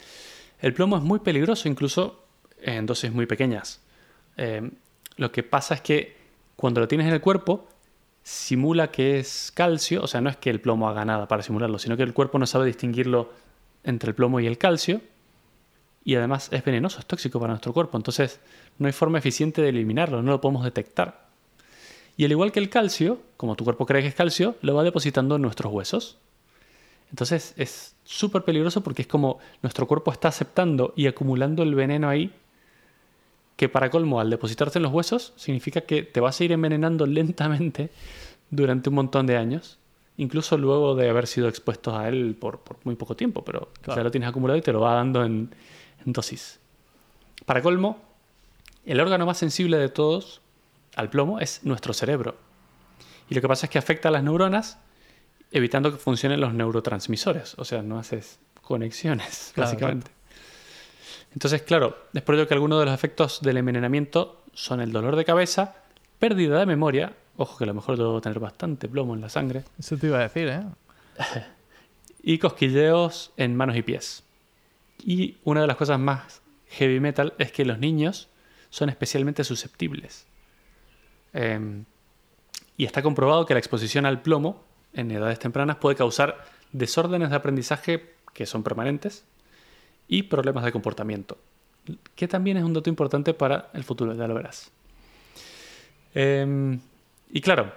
El 0.61 0.73
plomo 0.73 0.97
es 0.97 1.03
muy 1.03 1.19
peligroso, 1.19 1.69
incluso 1.69 2.25
en 2.63 2.87
dosis 2.87 3.13
muy 3.13 3.27
pequeñas. 3.27 3.81
Eh, 4.37 4.71
lo 5.17 5.33
que 5.33 5.43
pasa 5.43 5.75
es 5.75 5.81
que 5.81 6.17
cuando 6.57 6.81
lo 6.81 6.87
tienes 6.87 7.09
en 7.09 7.15
el 7.15 7.21
cuerpo, 7.21 7.69
simula 8.23 8.93
que 8.93 9.19
es 9.19 9.53
calcio, 9.53 10.03
o 10.03 10.07
sea, 10.07 10.21
no 10.21 10.31
es 10.31 10.37
que 10.37 10.51
el 10.51 10.61
plomo 10.61 10.89
haga 10.89 11.05
nada 11.05 11.27
para 11.27 11.43
simularlo, 11.43 11.79
sino 11.79 11.97
que 11.97 12.05
el 12.05 12.15
cuerpo 12.15 12.39
no 12.39 12.47
sabe 12.47 12.67
distinguirlo 12.67 13.33
entre 13.83 14.11
el 14.11 14.15
plomo 14.15 14.39
y 14.39 14.47
el 14.47 14.57
calcio, 14.57 15.01
y 16.05 16.15
además 16.15 16.49
es 16.53 16.65
venenoso, 16.65 17.01
es 17.01 17.07
tóxico 17.07 17.41
para 17.41 17.53
nuestro 17.53 17.73
cuerpo, 17.73 17.97
entonces 17.97 18.39
no 18.79 18.87
hay 18.87 18.93
forma 18.93 19.19
eficiente 19.19 19.63
de 19.63 19.71
eliminarlo, 19.71 20.23
no 20.23 20.31
lo 20.33 20.41
podemos 20.41 20.65
detectar. 20.65 21.27
Y 22.17 22.25
al 22.25 22.31
igual 22.31 22.53
que 22.53 22.61
el 22.61 22.71
calcio, 22.71 23.21
como 23.37 23.57
tu 23.57 23.65
cuerpo 23.65 23.85
cree 23.85 24.03
que 24.03 24.09
es 24.09 24.15
calcio, 24.15 24.57
lo 24.63 24.75
va 24.75 24.85
depositando 24.85 25.37
en 25.37 25.43
nuestros 25.43 25.73
huesos. 25.73 26.19
Entonces 27.15 27.55
es 27.57 27.95
súper 28.03 28.43
peligroso 28.43 28.83
porque 28.83 29.03
es 29.03 29.07
como 29.07 29.39
nuestro 29.63 29.87
cuerpo 29.87 30.11
está 30.11 30.27
aceptando 30.27 30.93
y 30.97 31.07
acumulando 31.07 31.63
el 31.63 31.73
veneno 31.77 32.09
ahí, 32.09 32.35
que 33.55 33.69
para 33.69 33.89
colmo, 33.89 34.19
al 34.19 34.31
depositarse 34.31 34.81
en 34.81 34.83
los 34.83 34.93
huesos, 34.93 35.33
significa 35.37 35.83
que 35.83 36.03
te 36.03 36.19
vas 36.19 36.41
a 36.41 36.45
ir 36.45 36.51
envenenando 36.51 37.07
lentamente 37.07 37.91
durante 38.51 38.89
un 38.89 38.97
montón 38.97 39.29
de 39.29 39.37
años, 39.37 39.79
incluso 40.17 40.59
luego 40.59 40.97
de 40.97 41.09
haber 41.09 41.29
sido 41.29 41.47
expuestos 41.47 41.95
a 41.95 42.09
él 42.09 42.35
por, 42.35 42.59
por 42.59 42.79
muy 42.83 42.97
poco 42.97 43.15
tiempo, 43.15 43.45
pero 43.45 43.69
Claro. 43.81 44.01
ya 44.01 44.03
lo 44.03 44.11
tienes 44.11 44.29
acumulado 44.29 44.59
y 44.59 44.63
te 44.63 44.73
lo 44.73 44.81
va 44.81 44.95
dando 44.95 45.25
en, 45.25 45.55
en 46.05 46.13
dosis. 46.13 46.59
Para 47.47 47.63
colmo, 47.63 47.97
el 48.87 48.99
órgano 48.99 49.25
más 49.25 49.39
sensible 49.39 49.79
de 49.79 49.89
todos 49.89 50.41
al 50.97 51.11
plomo 51.11 51.39
es 51.39 51.61
nuestro 51.63 51.95
cerebro. 51.95 52.35
Y 53.31 53.37
lo 53.37 53.41
que 53.41 53.47
pasa 53.47 53.67
es 53.67 53.71
que 53.71 53.79
afecta 53.79 54.09
a 54.09 54.11
las 54.13 54.25
neuronas 54.25 54.79
evitando 55.55 55.93
que 55.93 55.99
funcionen 55.99 56.41
los 56.41 56.53
neurotransmisores. 56.53 57.55
O 57.59 57.65
sea, 57.65 57.81
no 57.81 57.99
haces 57.99 58.41
conexiones, 58.61 59.53
Claro, 59.55 59.71
básicamente. 59.71 60.11
Entonces, 61.33 61.63
claro, 61.63 61.97
es 62.13 62.23
por 62.23 62.35
ello 62.35 62.49
que 62.49 62.55
algunos 62.55 62.81
de 62.81 62.87
los 62.87 62.95
efectos 62.95 63.41
del 63.41 63.59
envenenamiento 63.59 64.43
son 64.53 64.81
el 64.81 64.91
dolor 64.91 65.15
de 65.15 65.25
cabeza, 65.25 65.77
pérdida 66.19 66.59
de 66.59 66.67
memoria, 66.67 67.15
ojo 67.37 67.57
que 67.57 67.65
a 67.65 67.67
lo 67.69 67.75
mejor 67.75 67.97
debo 67.97 68.21
tener 68.21 68.41
bastante 68.41 68.89
plomo 68.89 69.15
en 69.15 69.21
la 69.21 69.29
sangre, 69.29 69.65
Eso 69.79 69.97
te 69.97 70.09
iba 70.09 70.19
a 70.19 70.23
decir, 70.23 70.49
¿eh? 70.49 70.65
y 72.23 72.39
cosquilleos 72.39 73.33
en 73.37 73.55
manos 73.57 73.77
y 73.77 73.83
pies. 73.83 74.25
Y 75.05 75.37
una 75.45 75.61
de 75.61 75.69
las 75.69 75.77
cosas 75.77 76.01
más 76.01 76.43
heavy 76.71 76.99
metal 76.99 77.33
es 77.39 77.53
que 77.53 77.65
los 77.65 77.79
niños 77.79 78.29
son 78.71 78.89
especialmente 78.89 79.45
susceptibles. 79.45 80.27
Eh, 81.33 81.85
y 82.77 82.85
está 82.87 83.03
comprobado 83.03 83.47
que 83.47 83.55
la 83.55 83.61
exposición 83.61 84.05
al 84.05 84.21
plomo 84.21 84.74
en 84.95 85.11
edades 85.11 85.39
tempranas 85.39 85.77
puede 85.77 85.97
causar 85.97 86.45
desórdenes 86.73 87.31
de 87.31 87.37
aprendizaje 87.37 88.15
que 88.33 88.47
son 88.47 88.63
permanentes 88.63 89.25
y 90.09 90.25
problemas 90.25 90.65
de 90.65 90.73
comportamiento, 90.73 91.39
que 92.15 92.29
también 92.29 92.57
es 92.57 92.65
un 92.65 92.73
dato 92.73 92.91
importante 92.91 93.35
para 93.35 93.71
el 93.75 93.85
futuro, 93.85 94.15
ya 94.15 94.27
lo 94.27 94.35
verás. 94.35 94.71
Eh, 96.15 96.79
y 97.31 97.41
claro, 97.41 97.73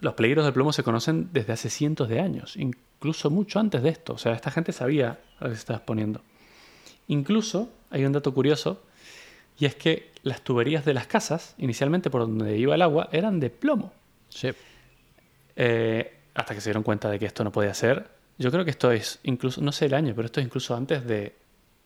los 0.00 0.14
peligros 0.14 0.44
del 0.44 0.54
plomo 0.54 0.72
se 0.72 0.82
conocen 0.82 1.30
desde 1.32 1.52
hace 1.52 1.70
cientos 1.70 2.08
de 2.08 2.20
años, 2.20 2.56
incluso 2.56 3.30
mucho 3.30 3.58
antes 3.58 3.82
de 3.82 3.88
esto. 3.88 4.14
O 4.14 4.18
sea, 4.18 4.32
esta 4.32 4.50
gente 4.50 4.72
sabía 4.72 5.18
lo 5.40 5.48
que 5.48 5.54
se 5.54 5.60
estaba 5.60 5.78
exponiendo. 5.78 6.20
Incluso 7.08 7.70
hay 7.90 8.04
un 8.04 8.12
dato 8.12 8.32
curioso, 8.32 8.82
y 9.58 9.66
es 9.66 9.74
que 9.74 10.10
las 10.22 10.42
tuberías 10.42 10.84
de 10.84 10.94
las 10.94 11.06
casas, 11.06 11.54
inicialmente 11.58 12.10
por 12.10 12.22
donde 12.22 12.56
iba 12.58 12.74
el 12.74 12.82
agua, 12.82 13.08
eran 13.12 13.40
de 13.40 13.50
plomo. 13.50 13.92
Sí. 14.28 14.50
Eh, 15.56 16.18
hasta 16.34 16.54
que 16.54 16.60
se 16.60 16.70
dieron 16.70 16.82
cuenta 16.82 17.08
de 17.10 17.18
que 17.18 17.26
esto 17.26 17.44
no 17.44 17.52
podía 17.52 17.74
ser. 17.74 18.08
Yo 18.38 18.50
creo 18.50 18.64
que 18.64 18.70
esto 18.72 18.90
es 18.90 19.20
incluso, 19.22 19.60
no 19.60 19.70
sé 19.72 19.86
el 19.86 19.94
año, 19.94 20.12
pero 20.16 20.26
esto 20.26 20.40
es 20.40 20.46
incluso 20.46 20.74
antes 20.74 21.06
de, 21.06 21.36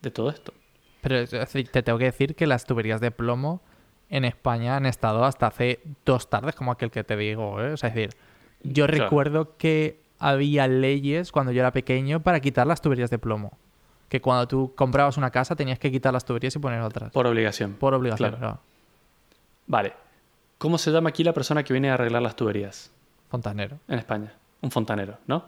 de 0.01 0.11
todo 0.11 0.31
esto. 0.31 0.55
Pero 1.03 1.27
te 1.27 1.83
tengo 1.83 1.99
que 1.99 2.07
decir 2.07 2.35
que 2.35 2.47
las 2.47 2.65
tuberías 2.65 3.01
de 3.01 3.11
plomo 3.11 3.61
en 4.09 4.25
España 4.25 4.77
han 4.77 4.87
estado 4.87 5.25
hasta 5.25 5.47
hace 5.49 5.81
dos 6.07 6.31
tardes, 6.31 6.55
como 6.55 6.73
aquel 6.73 6.91
que 6.91 7.05
te 7.05 7.17
digo, 7.17 7.61
¿eh? 7.63 7.73
O 7.73 7.77
sea, 7.77 7.91
es 7.91 7.95
decir, 7.95 8.15
yo 8.63 8.87
Claro. 8.87 9.05
recuerdo 9.05 9.57
que 9.59 10.01
había 10.19 10.67
leyes 10.67 11.31
cuando 11.31 11.53
yo 11.53 11.61
era 11.61 11.73
pequeño 11.73 12.21
para 12.21 12.41
quitar 12.41 12.67
las 12.67 12.81
tuberías 12.81 13.11
de 13.11 13.19
plomo. 13.19 13.59
Que 14.09 14.23
cuando 14.23 14.49
tú 14.49 14.73
comprabas 14.75 15.19
una 15.19 15.31
casa 15.31 15.55
tenías 15.55 15.79
que 15.79 15.93
quitar 15.93 16.15
las 16.15 16.25
tuberías 16.25 16.57
y 16.57 16.59
poner 16.59 16.81
otras. 16.81 17.13
Por 17.13 17.27
obligación. 17.27 17.75
Por 17.75 17.93
obligación, 17.93 18.31
Claro. 18.31 18.39
claro. 18.39 18.61
Vale. 19.67 19.93
¿Cómo 20.57 20.79
se 20.79 20.91
llama 20.91 21.11
aquí 21.11 21.23
la 21.23 21.35
persona 21.35 21.63
que 21.63 21.75
viene 21.75 21.91
a 21.91 21.95
arreglar 21.95 22.23
las 22.23 22.35
tuberías 22.35 22.91
Fontanero. 23.31 23.79
en 23.89 23.99
España? 23.99 24.33
Un 24.61 24.71
fontanero, 24.71 25.19
¿no? 25.27 25.45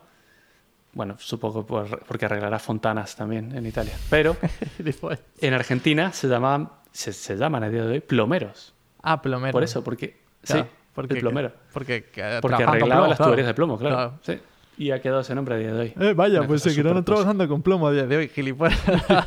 Bueno, 0.93 1.16
supongo 1.19 1.64
por- 1.64 2.01
porque 2.05 2.25
arreglará 2.27 2.59
fontanas 2.59 3.14
también 3.16 3.57
en 3.57 3.64
Italia. 3.66 3.93
Pero 4.11 4.37
en 5.40 5.55
Argentina 5.55 6.12
se 6.12 6.29
llaman, 6.29 6.69
se, 6.93 7.12
se 7.12 7.37
llaman 7.37 7.62
a 7.64 7.69
día 7.71 7.85
de 7.85 7.93
hoy 7.93 8.01
plomeros. 8.01 8.75
ah, 9.03 9.23
plomero. 9.23 9.53
Por 9.53 9.62
eso, 9.62 9.83
porque... 9.85 10.19
Claro, 10.43 10.64
sí, 10.64 10.69
porque, 10.95 11.14
el 11.14 11.21
plomero. 11.21 11.53
Porque, 11.73 12.05
que 12.05 12.38
Porque 12.43 12.57
con 12.64 12.69
arreglaba 12.69 13.01
plomo, 13.03 13.07
las 13.09 13.16
claro. 13.19 13.31
tuberías 13.31 13.47
de 13.47 13.55
plomo, 13.55 13.79
claro. 13.79 13.95
Claro. 13.97 14.19
Sí. 14.23 14.38
Y 14.79 14.90
ha 14.93 15.01
quedado 15.03 15.21
ese 15.21 15.35
nombre 15.35 15.55
a 15.55 15.59
día 15.59 15.73
de 15.75 15.81
hoy. 15.81 15.95
Eh, 16.01 16.14
vaya, 16.14 16.43
pues 16.47 16.62
seguirán 16.62 16.93
súper 16.95 17.05
trabajando 17.05 17.47
con 17.49 17.62
plomo 17.62 17.87
a 17.87 17.93
día 17.93 18.07
de 18.07 18.16
hoy, 18.16 18.29
gilipollas. 18.29 18.81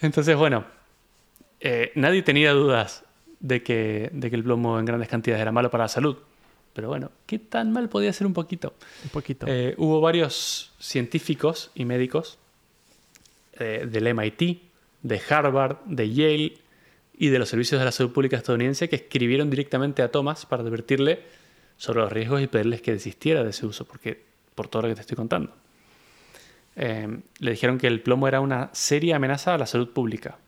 Entonces, 0.00 0.36
bueno, 0.36 0.64
eh, 1.60 1.92
nadie 1.94 2.22
tenía 2.22 2.52
dudas 2.52 3.03
de 3.44 3.62
que, 3.62 4.08
de 4.10 4.30
que 4.30 4.36
el 4.36 4.42
plomo 4.42 4.78
en 4.78 4.86
grandes 4.86 5.08
cantidades 5.08 5.42
era 5.42 5.52
malo 5.52 5.70
para 5.70 5.84
la 5.84 5.88
salud. 5.88 6.16
Pero 6.72 6.88
bueno, 6.88 7.10
¿qué 7.26 7.38
tan 7.38 7.72
mal 7.72 7.90
podía 7.90 8.10
ser 8.12 8.26
un 8.26 8.32
poquito? 8.32 8.72
Un 9.04 9.10
poquito. 9.10 9.46
Eh, 9.46 9.74
hubo 9.76 10.00
varios 10.00 10.72
científicos 10.80 11.70
y 11.74 11.84
médicos 11.84 12.38
eh, 13.60 13.86
del 13.86 14.14
MIT, 14.14 14.62
de 15.02 15.20
Harvard, 15.28 15.76
de 15.84 16.10
Yale 16.10 16.54
y 17.18 17.28
de 17.28 17.38
los 17.38 17.50
servicios 17.50 17.78
de 17.78 17.84
la 17.84 17.92
salud 17.92 18.12
pública 18.12 18.38
estadounidense 18.38 18.88
que 18.88 18.96
escribieron 18.96 19.50
directamente 19.50 20.00
a 20.00 20.10
Thomas 20.10 20.46
para 20.46 20.62
advertirle 20.62 21.20
sobre 21.76 22.00
los 22.00 22.10
riesgos 22.10 22.40
y 22.40 22.46
pedirles 22.46 22.80
que 22.80 22.92
desistiera 22.92 23.44
de 23.44 23.50
ese 23.50 23.66
uso, 23.66 23.84
porque 23.84 24.24
por 24.54 24.68
todo 24.68 24.82
lo 24.82 24.88
que 24.88 24.94
te 24.94 25.02
estoy 25.02 25.16
contando. 25.16 25.52
Eh, 26.76 27.20
le 27.40 27.50
dijeron 27.50 27.76
que 27.76 27.88
el 27.88 28.00
plomo 28.00 28.26
era 28.26 28.40
una 28.40 28.70
seria 28.72 29.16
amenaza 29.16 29.52
a 29.52 29.58
la 29.58 29.66
salud 29.66 29.90
pública. 29.90 30.38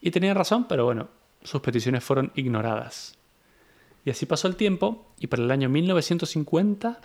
Y 0.00 0.10
tenían 0.10 0.34
razón, 0.34 0.66
pero 0.66 0.86
bueno, 0.86 1.08
sus 1.46 1.60
peticiones 1.60 2.04
fueron 2.04 2.32
ignoradas. 2.34 3.16
Y 4.04 4.10
así 4.10 4.26
pasó 4.26 4.48
el 4.48 4.56
tiempo, 4.56 5.06
y 5.18 5.26
para 5.28 5.42
el 5.42 5.50
año 5.50 5.68
1950 5.68 7.00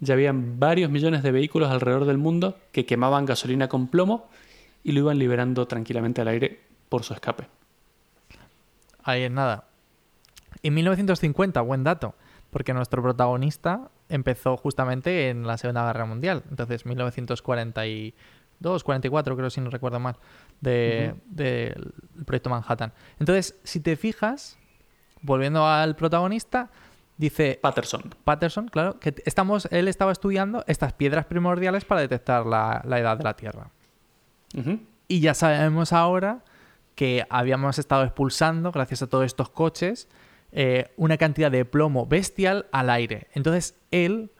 ya 0.00 0.14
habían 0.14 0.58
varios 0.58 0.90
millones 0.90 1.22
de 1.22 1.32
vehículos 1.32 1.70
alrededor 1.70 2.06
del 2.06 2.18
mundo 2.18 2.58
que 2.72 2.86
quemaban 2.86 3.26
gasolina 3.26 3.68
con 3.68 3.88
plomo 3.88 4.28
y 4.82 4.92
lo 4.92 5.00
iban 5.00 5.18
liberando 5.18 5.66
tranquilamente 5.66 6.22
al 6.22 6.28
aire 6.28 6.60
por 6.88 7.04
su 7.04 7.12
escape. 7.12 7.46
Ahí 9.02 9.22
es 9.22 9.30
nada. 9.30 9.64
En 10.62 10.74
1950, 10.74 11.60
buen 11.60 11.84
dato, 11.84 12.14
porque 12.50 12.74
nuestro 12.74 13.02
protagonista 13.02 13.90
empezó 14.08 14.56
justamente 14.56 15.30
en 15.30 15.46
la 15.46 15.58
Segunda 15.58 15.86
Guerra 15.86 16.06
Mundial. 16.06 16.42
Entonces, 16.50 16.84
1942, 18.60 18.84
44, 18.84 19.36
creo 19.36 19.50
si 19.50 19.60
no 19.60 19.70
recuerdo 19.70 19.98
mal, 20.00 20.16
de- 20.60 21.12
Ujú. 21.14 21.20
del 21.26 21.92
proyecto 22.26 22.50
Manhattan. 22.50 22.92
Entonces, 23.18 23.58
si 23.64 23.80
te 23.80 23.96
fijas, 23.96 24.58
volviendo 25.22 25.66
al 25.66 25.96
protagonista, 25.96 26.70
dice 27.16 27.58
Patterson. 27.60 28.02
Patterson, 28.24 28.68
claro, 28.68 28.98
que 29.00 29.14
estamos, 29.24 29.66
él 29.70 29.88
estaba 29.88 30.12
estudiando 30.12 30.64
estas 30.66 30.92
piedras 30.92 31.24
primordiales 31.26 31.84
para 31.84 32.00
detectar 32.02 32.46
la, 32.46 32.82
la 32.86 32.98
edad 32.98 33.16
de 33.16 33.24
la 33.24 33.34
Tierra. 33.34 33.70
Y 35.08 35.20
ya 35.20 35.34
sabemos 35.34 35.92
ahora 35.92 36.42
que 36.94 37.24
habíamos 37.30 37.78
estado 37.78 38.04
expulsando, 38.04 38.72
gracias 38.72 39.02
a 39.02 39.06
todos 39.06 39.24
estos 39.24 39.48
coches, 39.50 40.08
eh, 40.52 40.92
una 40.96 41.16
cantidad 41.16 41.50
de 41.50 41.64
plomo 41.64 42.06
bestial 42.06 42.66
al 42.72 42.90
aire. 42.90 43.28
Entonces 43.34 43.76
él 43.90 44.30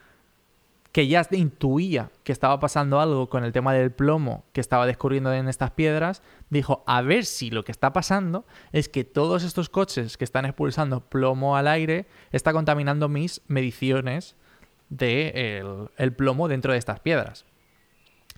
que 0.93 1.07
ya 1.07 1.27
intuía 1.31 2.11
que 2.25 2.33
estaba 2.33 2.59
pasando 2.59 3.01
algo 3.01 3.29
con 3.29 3.45
el 3.45 3.53
tema 3.53 3.73
del 3.73 3.93
plomo 3.93 4.45
que 4.53 4.61
estaba 4.61 4.87
descubriendo 4.87 5.33
en 5.33 5.49
estas 5.49 5.71
piedras, 5.71 6.23
dijo, 6.49 6.83
a 6.87 7.01
ver 7.03 7.25
si 7.25 7.51
lo 7.51 7.65
que 7.65 7.71
está 7.73 7.93
pasando 7.93 8.45
es 8.73 8.89
que 8.89 9.05
todos 9.05 9.45
estos 9.45 9.69
coches 9.69 10.17
que 10.17 10.25
están 10.25 10.47
expulsando 10.47 11.01
plomo 11.01 11.57
al 11.57 11.69
aire 11.69 12.07
está 12.33 12.53
contaminando 12.53 13.09
mis 13.09 13.41
mediciones 13.47 14.35
del 14.89 15.89
de 15.97 16.11
plomo 16.11 16.49
dentro 16.49 16.73
de 16.73 16.79
estas 16.79 16.99
piedras. 16.99 17.47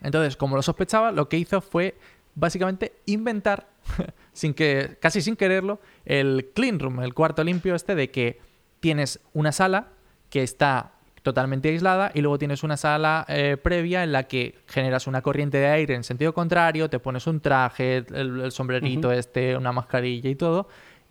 Entonces, 0.02 0.36
como 0.36 0.56
lo 0.56 0.62
sospechaba, 0.62 1.10
lo 1.12 1.28
que 1.28 1.38
hizo 1.38 1.60
fue 1.62 1.96
básicamente 2.34 2.92
inventar, 3.06 3.68
sin 4.32 4.52
que, 4.52 4.98
casi 5.00 5.22
sin 5.22 5.36
quererlo, 5.36 5.80
el 6.04 6.50
clean 6.54 6.78
room, 6.78 7.00
el 7.00 7.14
cuarto 7.14 7.42
limpio 7.44 7.74
este 7.74 7.94
de 7.94 8.10
que 8.10 8.40
tienes 8.80 9.20
una 9.32 9.52
sala 9.52 9.88
que 10.28 10.42
está 10.42 10.92
totalmente 11.22 11.68
aislada 11.68 12.10
y 12.14 12.20
luego 12.20 12.38
tienes 12.38 12.62
una 12.62 12.76
sala 12.76 13.24
eh, 13.28 13.56
previa 13.56 14.02
en 14.02 14.12
la 14.12 14.24
que 14.24 14.56
generas 14.66 15.06
una 15.06 15.22
corriente 15.22 15.58
de 15.58 15.66
aire 15.66 15.94
en 15.94 16.04
sentido 16.04 16.34
contrario, 16.34 16.90
te 16.90 16.98
pones 16.98 17.26
un 17.26 17.40
traje, 17.40 18.04
el, 18.12 18.50
sombrerito 18.50 19.12
este, 19.12 19.56
una 19.56 19.72
mascarilla 19.72 20.28
y 20.28 20.34
todo, 20.34 20.68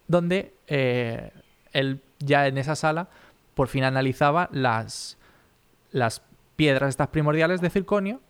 donde 0.08 0.54
eh, 0.68 1.32
él 1.72 2.02
ya 2.20 2.48
en 2.48 2.58
esa 2.58 2.76
sala 2.76 3.08
por 3.54 3.68
fin 3.68 3.84
analizaba 3.84 4.50
las, 4.52 5.18
las 5.92 6.22
piedras 6.56 6.90
estas 6.90 7.08
primordiales 7.08 7.62
de 7.62 7.70
circonio 7.70 8.22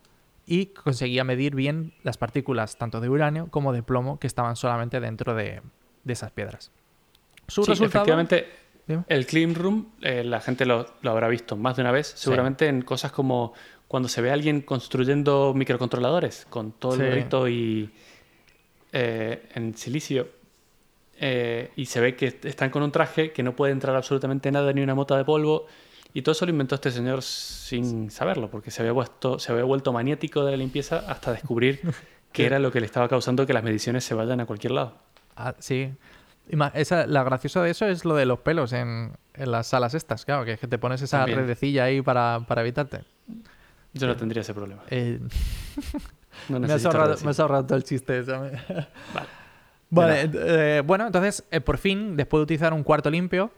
y 0.45 0.67
conseguía 0.67 1.23
medir 1.23 1.55
bien 1.55 1.93
las 2.03 2.17
partículas 2.17 2.77
tanto 2.77 2.99
de 2.99 3.09
uranio 3.09 3.47
como 3.47 3.73
de 3.73 3.83
plomo 3.83 4.19
que 4.19 4.27
estaban 4.27 4.55
solamente 4.55 4.99
dentro 4.99 5.33
de, 5.35 5.61
esas 6.05 6.31
piedras. 6.31 6.71
Su 7.47 7.63
resultado, 7.63 8.03
efectivamente, 8.03 8.47
el 9.07 9.25
clean 9.25 9.55
room, 9.55 9.91
eh, 10.01 10.23
la 10.23 10.41
gente 10.41 10.65
lo, 10.65 10.85
habrá 11.03 11.27
visto 11.27 11.55
más 11.55 11.75
de 11.75 11.81
una 11.81 11.91
vez, 11.91 12.07
seguramente 12.07 12.67
en 12.67 12.81
cosas 12.81 13.11
como 13.11 13.53
cuando 13.87 14.07
se 14.07 14.21
ve 14.21 14.29
a 14.29 14.33
alguien 14.33 14.61
construyendo 14.61 15.53
microcontroladores 15.53 16.45
con 16.49 16.71
todo 16.71 16.95
el 16.95 17.09
gorrito 17.09 17.49
y 17.49 17.91
eh, 18.93 19.49
en 19.53 19.75
silicio 19.75 20.29
eh, 21.19 21.71
y 21.75 21.85
se 21.85 21.99
ve 21.99 22.15
que 22.15 22.39
están 22.43 22.69
con 22.69 22.83
un 22.83 22.91
traje 22.91 23.31
que 23.31 23.43
no 23.43 23.55
puede 23.55 23.73
entrar 23.73 23.95
absolutamente 23.95 24.51
nada 24.51 24.71
ni 24.73 24.81
una 24.81 24.95
mota 24.95 25.17
de 25.17 25.25
polvo 25.25 25.67
y 26.13 26.21
todo 26.21 26.31
eso 26.33 26.45
lo 26.45 26.51
inventó 26.51 26.75
este 26.75 26.89
señor 26.89 27.21
sin 27.21 28.09
saberlo 28.11 28.49
porque 28.49 28.71
se 28.71 28.81
había, 28.81 28.93
puesto, 28.93 29.39
se 29.39 29.51
había 29.51 29.65
vuelto 29.65 29.93
maniático 29.93 30.45
de 30.45 30.51
la 30.51 30.57
limpieza 30.57 31.05
hasta 31.07 31.33
descubrir 31.33 31.81
qué 32.31 32.45
era 32.45 32.59
lo 32.59 32.71
que 32.71 32.79
le 32.79 32.85
estaba 32.85 33.07
causando 33.07 33.45
que 33.45 33.53
las 33.53 33.63
mediciones 33.63 34.03
se 34.03 34.13
vayan 34.13 34.39
a 34.39 34.45
cualquier 34.45 34.71
lado. 34.71 34.97
Ah, 35.35 35.53
sí, 35.59 35.89
esa, 36.73 37.07
la 37.07 37.23
graciosa 37.23 37.61
de 37.61 37.71
eso 37.71 37.85
es 37.85 38.05
lo 38.05 38.15
de 38.15 38.25
los 38.25 38.39
pelos 38.39 38.73
en, 38.73 39.13
las 39.35 39.67
salas 39.67 39.93
estas, 39.93 40.25
claro, 40.25 40.45
que, 40.45 40.57
que 40.57 40.67
te 40.67 40.77
pones 40.77 41.01
esa 41.01 41.25
redecilla 41.25 41.85
ahí 41.85 42.01
para, 42.01 42.45
evitarte. 42.57 43.01
Yo 43.93 44.07
no 44.07 44.15
tendría 44.15 44.41
ese 44.41 44.53
problema. 44.53 44.83
Eh, 44.89 45.19
me, 46.49 46.71
has 46.71 46.85
ahorrado, 46.85 47.65
todo 47.65 47.77
el 47.77 47.83
chiste. 47.83 48.21
vale. 48.21 48.59
Eh, 49.93 50.81
bueno, 50.85 51.05
entonces, 51.05 51.43
eh, 51.51 51.59
por 51.59 51.77
fin, 51.77 52.15
después 52.15 52.39
de 52.39 52.43
utilizar 52.43 52.73
un 52.73 52.81
cuarto 52.81 53.09
limpio, 53.09 53.51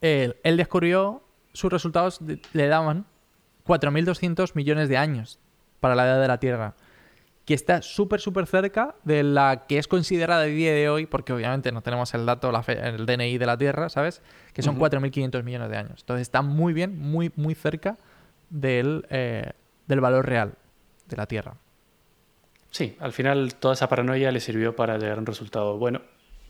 él, 0.00 0.36
él 0.44 0.56
descubrió 0.56 1.24
sus 1.52 1.72
resultados 1.72 2.20
le 2.52 2.68
daban 2.68 3.06
4.200 3.66 4.52
millones 4.54 4.88
de 4.88 4.96
años 4.96 5.40
para 5.80 5.94
la 5.94 6.04
edad 6.04 6.20
de 6.20 6.28
la 6.28 6.38
Tierra 6.38 6.74
que 7.44 7.54
está 7.54 7.82
súper, 7.82 8.20
súper 8.20 8.46
cerca 8.46 8.94
de 9.04 9.22
la 9.22 9.66
que 9.68 9.78
es 9.78 9.86
considerada 9.86 10.42
a 10.42 10.46
día 10.46 10.72
de 10.72 10.88
hoy, 10.88 11.06
porque 11.06 11.32
obviamente 11.32 11.72
no 11.72 11.82
tenemos 11.82 12.14
el 12.14 12.24
dato, 12.24 12.50
la 12.50 12.64
el 12.66 13.04
DNI 13.04 13.36
de 13.36 13.46
la 13.46 13.58
Tierra, 13.58 13.88
¿sabes? 13.90 14.22
Que 14.52 14.62
son 14.62 14.78
4.500 14.78 15.42
millones 15.42 15.68
de 15.68 15.76
años. 15.76 16.00
Entonces 16.00 16.22
está 16.22 16.40
muy 16.40 16.72
bien, 16.72 16.98
muy, 16.98 17.32
muy 17.36 17.54
cerca 17.54 17.98
del, 18.48 19.06
eh, 19.10 19.52
del 19.86 20.00
valor 20.00 20.26
real 20.26 20.54
de 21.06 21.16
la 21.16 21.26
Tierra. 21.26 21.54
Sí, 22.70 22.96
al 22.98 23.12
final 23.12 23.54
toda 23.56 23.74
esa 23.74 23.88
paranoia 23.88 24.32
le 24.32 24.40
sirvió 24.40 24.74
para 24.74 24.96
llegar 24.98 25.18
a 25.18 25.20
un 25.20 25.26
resultado 25.26 25.76
bueno 25.78 26.00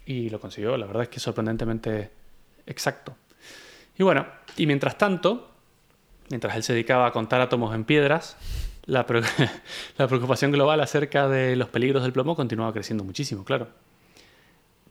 y 0.07 0.31
lo 0.31 0.41
consiguió. 0.41 0.77
La 0.77 0.87
verdad 0.87 1.03
es 1.03 1.09
que 1.09 1.21
sorprendentemente 1.21 2.11
exacto. 2.67 3.17
Y 3.99 4.05
bueno, 4.05 4.27
y 4.57 4.67
mientras 4.67 4.97
tanto, 4.97 5.51
mientras 6.31 6.55
él 6.57 6.63
se 6.63 6.73
dedicaba 6.73 7.07
a 7.07 7.13
contar 7.13 7.41
átomos 7.41 7.75
en 7.75 7.85
piedras, 7.85 8.37
la, 8.87 9.07
preocupación 9.07 10.53
global 10.53 10.81
acerca 10.81 11.29
de 11.29 11.57
los 11.57 11.69
peligros 11.69 12.03
del 12.03 12.13
plomo 12.13 12.37
continuaba 12.37 12.73
creciendo 12.73 13.05
muchísimo, 13.05 13.45
claro. 13.45 13.69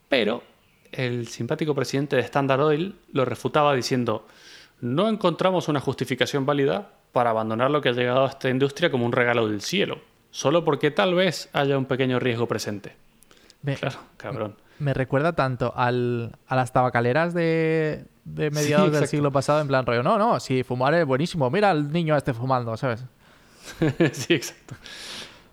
Pero 0.10 0.44
el 0.92 1.28
simpático 1.28 1.76
presidente 1.76 2.16
de 2.16 2.22
Standard 2.24 2.62
Oil 2.62 2.96
lo 3.12 3.26
refutaba 3.26 3.74
diciendo, 3.76 4.28
no 4.82 5.10
encontramos 5.10 5.68
una 5.68 5.80
justificación 5.80 6.46
válida 6.46 6.92
para 7.12 7.30
abandonar 7.30 7.72
lo 7.72 7.82
que 7.82 7.90
ha 7.90 7.94
llegado 7.94 8.26
a 8.26 8.30
esta 8.30 8.50
industria 8.50 8.90
como 8.92 9.06
un 9.06 9.12
regalo 9.12 9.48
del 9.48 9.62
cielo, 9.62 10.00
solo 10.32 10.66
porque 10.66 10.92
tal 10.92 11.14
vez 11.14 11.50
haya 11.54 11.78
un 11.78 11.86
pequeño 11.86 12.20
riesgo 12.20 12.48
presente. 12.48 12.96
claro, 13.64 14.00
cabrón. 14.18 14.56
Me 14.80 14.94
recuerda 14.94 15.34
tanto 15.34 15.72
al, 15.76 16.36
a 16.48 16.56
las 16.56 16.74
tabacaleras 16.74 17.34
de, 17.34 18.06
mediados 18.26 18.92
del 18.92 19.08
siglo 19.08 19.32
pasado, 19.32 19.62
en 19.62 19.68
plan 19.68 19.86
rollo, 19.86 20.02
no, 20.02 20.18
no, 20.18 20.40
si 20.40 20.64
fumar 20.64 20.96
es 20.96 21.06
buenísimo, 21.06 21.50
mira 21.52 21.70
al 21.70 21.92
niño 21.92 22.18
este 22.18 22.34
fumando, 22.34 22.76
¿sabes? 22.76 23.06
sí, 24.12 24.34
exacto. 24.34 24.76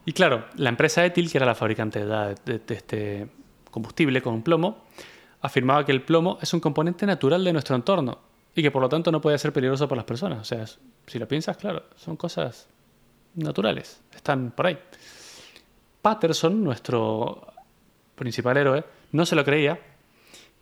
Y 0.05 0.13
claro, 0.13 0.47
la 0.57 0.71
empresa 0.71 1.05
Etil, 1.05 1.31
que 1.31 1.39
era 1.39 1.47
la 1.47 1.55
fabricante 1.55 2.05
de, 2.05 2.61
este 2.69 3.29
combustible 3.71 4.23
con 4.23 4.43
plomo, 4.43 4.85
afirmaba 5.43 5.85
que 5.85 5.93
el 5.93 6.03
plomo 6.03 6.39
es 6.41 6.53
un 6.53 6.61
componente 6.61 7.07
natural 7.07 7.45
de 7.45 7.53
nuestro 7.53 7.77
entorno 7.77 8.19
y 8.55 8.63
que 8.63 8.71
por 8.71 8.83
lo 8.83 8.89
tanto 8.89 9.13
no 9.13 9.21
puede 9.21 9.39
ser 9.39 9.53
peligroso 9.53 9.87
para 9.87 9.99
las 9.99 10.07
personas. 10.07 10.41
O 10.41 10.45
sea, 10.45 10.65
si 11.07 11.19
lo 11.19 11.29
piensas, 11.29 11.57
claro, 11.57 11.85
son 11.97 12.17
cosas 12.17 12.69
naturales, 13.35 14.03
están 14.15 14.51
por 14.51 14.67
ahí. 14.67 14.79
Patterson, 16.03 16.65
nuestro 16.65 17.47
principal 18.17 18.57
héroe, 18.57 18.85
no 19.13 19.25
se 19.27 19.37
lo 19.37 19.45
creía 19.45 19.79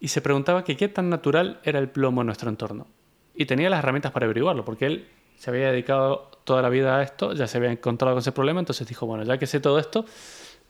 y 0.00 0.08
se 0.08 0.20
preguntaba 0.20 0.64
qué 0.64 0.88
tan 0.88 1.08
natural 1.08 1.60
era 1.64 1.78
el 1.78 1.88
plomo 1.88 2.20
en 2.20 2.26
nuestro 2.26 2.50
entorno. 2.50 2.86
Y 3.34 3.46
tenía 3.46 3.70
las 3.70 3.78
herramientas 3.78 4.12
para 4.12 4.26
averiguarlo, 4.26 4.64
porque 4.64 4.86
él 4.86 5.08
se 5.36 5.50
había 5.50 5.70
dedicado 5.70 6.37
toda 6.44 6.62
la 6.62 6.68
vida 6.68 6.98
a 6.98 7.02
esto, 7.02 7.32
ya 7.34 7.46
se 7.46 7.58
había 7.58 7.70
encontrado 7.70 8.14
con 8.14 8.20
ese 8.20 8.32
problema, 8.32 8.60
entonces 8.60 8.86
dijo, 8.86 9.06
bueno, 9.06 9.24
ya 9.24 9.38
que 9.38 9.46
sé 9.46 9.60
todo 9.60 9.78
esto, 9.78 10.04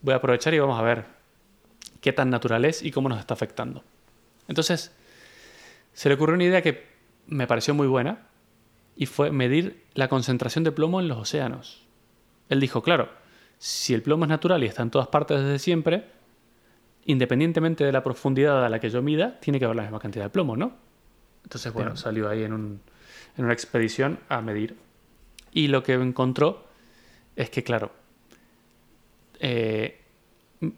voy 0.02 0.14
a 0.14 0.16
aprovechar 0.16 0.54
y 0.54 0.58
vamos 0.58 0.78
a 0.78 0.82
ver 0.82 1.04
qué 2.00 2.12
tan 2.12 2.30
natural 2.30 2.64
es 2.64 2.82
y 2.82 2.90
cómo 2.90 3.08
nos 3.08 3.18
está 3.18 3.34
afectando. 3.34 3.82
Entonces, 4.48 4.92
se 5.92 6.08
le 6.08 6.14
ocurrió 6.14 6.34
una 6.34 6.44
idea 6.44 6.62
que 6.62 6.86
me 7.26 7.46
pareció 7.46 7.74
muy 7.74 7.86
buena 7.86 8.26
y 8.96 9.06
fue 9.06 9.30
medir 9.30 9.84
la 9.94 10.08
concentración 10.08 10.64
de 10.64 10.72
plomo 10.72 11.00
en 11.00 11.08
los 11.08 11.18
océanos. 11.18 11.86
Él 12.48 12.60
dijo, 12.60 12.82
claro, 12.82 13.10
si 13.58 13.94
el 13.94 14.02
plomo 14.02 14.24
es 14.24 14.28
natural 14.28 14.62
y 14.64 14.66
está 14.66 14.82
en 14.82 14.90
todas 14.90 15.08
partes 15.08 15.40
desde 15.40 15.58
siempre, 15.58 16.06
independientemente 17.04 17.84
de 17.84 17.92
la 17.92 18.02
profundidad 18.02 18.64
a 18.64 18.68
la 18.68 18.80
que 18.80 18.90
yo 18.90 19.02
mida, 19.02 19.38
tiene 19.40 19.58
que 19.58 19.64
haber 19.64 19.76
la 19.76 19.82
misma 19.82 19.98
cantidad 19.98 20.24
de 20.24 20.30
plomo, 20.30 20.56
¿no? 20.56 20.72
Entonces, 21.44 21.72
bueno, 21.72 21.96
salió 21.96 22.28
ahí 22.28 22.42
en 22.42 22.52
un, 22.52 22.80
en 23.36 23.44
una 23.44 23.54
expedición 23.54 24.18
a 24.28 24.40
medir. 24.40 24.76
Y 25.52 25.68
lo 25.68 25.82
que 25.82 25.94
encontró 25.94 26.64
es 27.36 27.50
que, 27.50 27.62
claro, 27.62 27.92
eh, 29.40 30.00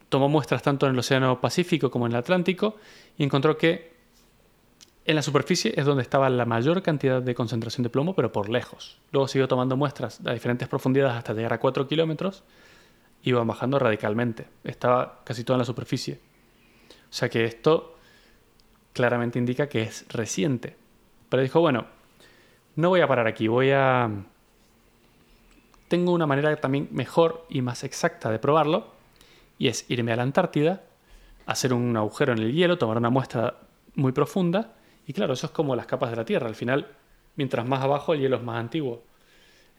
tomó 0.09 0.28
muestras 0.28 0.62
tanto 0.62 0.87
en 0.87 0.92
el 0.92 0.98
Océano 0.98 1.40
Pacífico 1.40 1.90
como 1.90 2.06
en 2.06 2.12
el 2.12 2.18
Atlántico 2.18 2.76
y 3.16 3.24
encontró 3.24 3.56
que 3.56 3.90
en 5.04 5.16
la 5.16 5.22
superficie 5.22 5.72
es 5.76 5.87
donde 5.87 6.02
estaba 6.02 6.28
la 6.28 6.44
mayor 6.44 6.83
cantidad 6.83 7.22
de 7.22 7.35
concentración 7.35 7.83
de 7.83 7.90
plomo, 7.90 8.14
pero 8.14 8.30
por 8.30 8.48
lejos. 8.48 8.98
Luego 9.12 9.26
siguió 9.28 9.48
tomando 9.48 9.76
muestras 9.76 10.20
a 10.24 10.33
diferentes 10.33 10.68
profundidades 10.68 11.16
hasta 11.16 11.33
llegar 11.33 11.52
a 11.52 11.59
4 11.59 11.88
kilómetros. 11.88 12.44
Iba 13.22 13.42
bajando 13.44 13.78
radicalmente. 13.78 14.46
Estaba 14.62 15.20
casi 15.24 15.42
toda 15.42 15.56
en 15.56 15.61
la 15.61 15.64
superficie. 15.64 16.20
O 17.11 17.12
sea 17.12 17.28
que 17.28 17.44
esto 17.44 17.96
claramente 18.92 19.38
indica 19.38 19.68
que 19.68 19.83
es 19.83 20.06
reciente. 20.10 20.77
Pero 21.29 21.42
dijo, 21.42 21.60
bueno, 21.60 21.87
no 22.77 22.90
voy 22.90 23.00
a 23.00 23.08
parar 23.08 23.27
aquí, 23.27 23.48
voy 23.48 23.71
a... 23.71 24.10
Tengo 25.90 26.12
una 26.12 26.24
manera 26.24 26.54
también 26.54 26.86
mejor 26.92 27.46
y 27.48 27.62
más 27.62 27.82
exacta 27.82 28.30
de 28.30 28.38
probarlo, 28.38 28.92
y 29.58 29.66
es 29.66 29.90
irme 29.90 30.12
a 30.12 30.16
la 30.16 30.22
Antártida, 30.22 30.84
hacer 31.46 31.74
un 31.74 31.96
agujero 31.96 32.32
en 32.32 32.38
el 32.38 32.52
hielo, 32.52 32.78
tomar 32.78 32.96
una 32.96 33.10
muestra 33.10 33.56
muy 33.96 34.12
profunda, 34.12 34.76
y 35.04 35.12
claro, 35.12 35.32
eso 35.32 35.46
es 35.46 35.52
como 35.52 35.74
las 35.74 35.86
capas 35.86 36.10
de 36.10 36.16
la 36.16 36.24
Tierra, 36.24 36.46
al 36.46 36.54
final, 36.54 36.86
mientras 37.34 37.66
más 37.66 37.82
abajo 37.82 38.14
el 38.14 38.20
hielo 38.20 38.36
es 38.36 38.42
más 38.44 38.60
antiguo. 38.60 39.02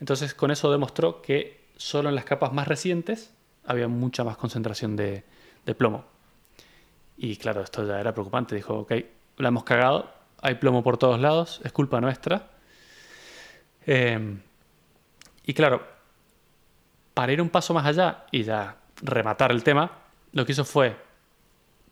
Entonces 0.01 0.33
con 0.33 0.51
eso 0.51 0.69
demostró 0.69 1.21
que 1.21 1.61
solo 1.77 2.09
en 2.09 2.15
las 2.15 2.25
capas 2.25 2.51
más 2.51 2.67
recientes 2.67 3.33
había 3.63 3.87
mucha 3.87 4.25
más 4.25 4.35
concentración 4.35 4.97
de, 4.97 5.23
plomo. 5.77 6.03
Y 7.15 7.37
claro, 7.37 7.61
esto 7.61 7.87
ya 7.87 8.01
era 8.01 8.11
preocupante. 8.11 8.53
Dijo, 8.53 8.79
ok, 8.79 8.91
la 9.37 9.47
hemos 9.47 9.63
cagado, 9.63 10.11
hay 10.41 10.55
plomo 10.55 10.83
por 10.83 10.97
todos 10.97 11.21
lados, 11.21 11.61
es 11.63 11.71
culpa 11.71 12.01
nuestra. 12.01 12.49
Em, 13.85 14.41
y 15.45 15.53
claro, 15.53 16.00
para 17.13 17.31
ir 17.31 17.41
un 17.41 17.49
paso 17.49 17.73
más 17.73 17.85
allá 17.85 18.25
y 18.31 18.43
ya 18.43 18.77
rematar 19.01 19.51
el 19.51 19.63
tema, 19.63 19.91
lo 20.31 20.45
que 20.45 20.53
hizo 20.53 20.65
fue 20.65 20.95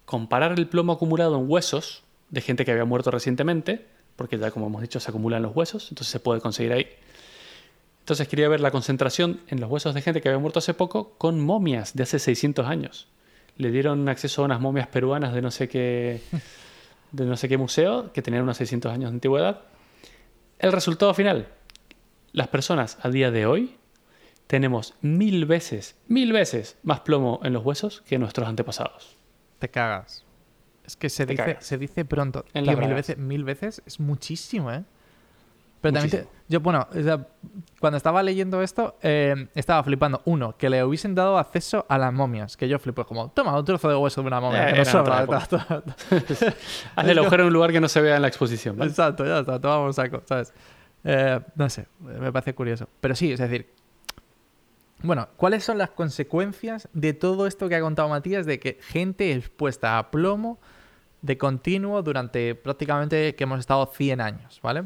comparar 0.05 0.57
el 0.57 0.67
plomo 0.67 0.93
acumulado 0.93 1.37
en 1.37 1.49
huesos 1.49 2.03
de 2.29 2.41
gente 2.41 2.65
que 2.65 2.71
había 2.71 2.85
muerto 2.85 3.11
recientemente, 3.11 3.85
porque 4.15 4.37
ya 4.37 4.51
como 4.51 4.67
hemos 4.67 4.81
dicho 4.81 4.99
se 4.99 5.09
acumulan 5.09 5.41
los 5.41 5.55
huesos, 5.55 5.91
entonces 5.91 6.11
se 6.11 6.19
puede 6.19 6.41
conseguir 6.41 6.73
ahí, 6.73 6.87
Entonces 7.99 8.27
quería 8.27 8.49
ver 8.49 8.59
la 8.59 8.71
concentración 8.71 9.41
en 9.47 9.59
los 9.61 9.69
huesos 9.69 9.93
de 9.93 10.01
gente 10.01 10.21
que 10.21 10.29
había 10.29 10.39
muerto 10.39 10.59
hace 10.59 10.73
poco 10.73 11.11
con 11.17 11.39
momias 11.39 11.95
de 11.95 12.03
hace 12.03 12.17
600 12.19 12.65
años. 12.65 13.07
Le 13.57 13.71
dieron 13.71 14.07
acceso 14.09 14.41
a 14.41 14.45
unas 14.45 14.61
momias 14.61 14.87
peruanas 14.87 15.33
de 15.33 15.41
no 15.41 15.51
sé 15.51 15.67
qué, 15.67 16.21
de 17.11 17.25
no 17.25 17.37
sé 17.37 17.47
qué 17.47 17.57
museo 17.57 18.11
que 18.13 18.21
tenían 18.21 18.43
unos 18.43 18.57
600 18.57 18.91
años 18.91 19.11
de 19.11 19.15
antigüedad. 19.15 19.61
El 20.59 20.71
resultado 20.71 21.13
final, 21.13 21.47
las 22.31 22.47
personas 22.47 22.97
a 23.01 23.09
día 23.09 23.31
de 23.31 23.45
hoy 23.45 23.77
tenemos 24.49 24.95
mil 25.01 25.45
veces, 25.45 25.95
mil 26.07 26.33
veces 26.33 26.75
más 26.81 27.01
plomo 27.01 27.39
en 27.43 27.53
los 27.53 27.63
huesos 27.63 28.01
que 28.01 28.17
nuestros 28.17 28.49
antepasados. 28.49 29.15
Te 29.59 29.69
cagas. 29.69 30.25
Es 30.83 30.95
que 30.95 31.07
se, 31.07 31.27
dice, 31.27 31.57
se 31.59 31.77
dice 31.77 32.03
pronto. 32.03 32.43
En 32.55 32.63
Tío, 32.63 32.75
mil, 32.75 32.95
veces, 32.95 33.15
mil 33.19 33.43
veces 33.43 33.83
es 33.85 33.99
muchísimo, 33.99 34.71
¿eh? 34.71 34.83
Pero 35.81 35.93
también 35.93 36.23
te- 36.23 36.29
yo, 36.47 36.61
bueno, 36.61 36.87
o 36.89 36.99
sea, 37.03 37.27
cuando 37.79 37.97
estaba 37.97 38.23
leyendo 38.23 38.63
esto, 38.63 38.97
eh, 39.03 39.49
estaba 39.53 39.83
flipando. 39.83 40.23
Uno, 40.25 40.57
que 40.57 40.67
le 40.71 40.83
hubiesen 40.83 41.13
dado 41.13 41.37
acceso 41.37 41.85
a 41.87 41.99
las 41.99 42.11
momias. 42.11 42.57
Que 42.57 42.67
yo 42.67 42.79
flipo, 42.79 43.05
como, 43.05 43.29
toma 43.29 43.55
un 43.55 43.63
trozo 43.63 43.87
de 43.87 43.95
hueso 43.97 44.21
de 44.21 44.27
una 44.27 44.41
momia. 44.41 44.71
Eh, 44.71 44.73
que 44.73 44.81
otra 44.81 44.91
sobra. 44.91 45.83
Hazle 46.95 47.11
el 47.11 47.19
agujero 47.19 47.43
en 47.43 47.47
un 47.49 47.53
lugar 47.53 47.71
que 47.71 47.79
no 47.79 47.87
se 47.87 48.01
vea 48.01 48.15
en 48.15 48.23
la 48.23 48.29
exposición. 48.29 48.75
¿vale? 48.75 48.89
Exacto, 48.89 49.23
ya 49.27 49.41
está, 49.41 49.61
tomamos 49.61 49.95
saco, 49.95 50.23
¿sabes? 50.25 50.51
Eh, 51.03 51.39
no 51.55 51.69
sé, 51.69 51.85
me 51.99 52.31
parece 52.31 52.55
curioso. 52.55 52.89
Pero 52.99 53.13
sí, 53.15 53.31
es 53.31 53.39
decir, 53.39 53.69
bueno, 55.01 55.29
¿cuáles 55.37 55.63
son 55.63 55.77
las 55.77 55.91
consecuencias 55.91 56.89
de 56.93 57.13
todo 57.13 57.47
esto 57.47 57.69
que 57.69 57.75
ha 57.75 57.81
contado 57.81 58.09
Matías 58.09 58.45
de 58.45 58.59
que 58.59 58.77
gente 58.81 59.33
expuesta 59.33 59.97
a 59.97 60.11
plomo 60.11 60.59
de 61.21 61.37
continuo 61.37 62.01
durante 62.01 62.55
prácticamente 62.55 63.35
que 63.35 63.43
hemos 63.43 63.59
estado 63.59 63.85
100 63.85 64.21
años, 64.21 64.59
¿vale? 64.61 64.83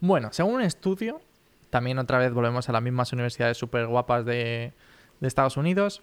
Bueno, 0.00 0.28
según 0.32 0.54
un 0.54 0.62
estudio, 0.62 1.20
también 1.68 1.98
otra 1.98 2.18
vez 2.18 2.32
volvemos 2.32 2.68
a 2.68 2.72
las 2.72 2.82
mismas 2.82 3.12
universidades 3.12 3.58
súper 3.58 3.86
guapas 3.86 4.24
de, 4.24 4.72
Estados 5.20 5.58
Unidos, 5.58 6.02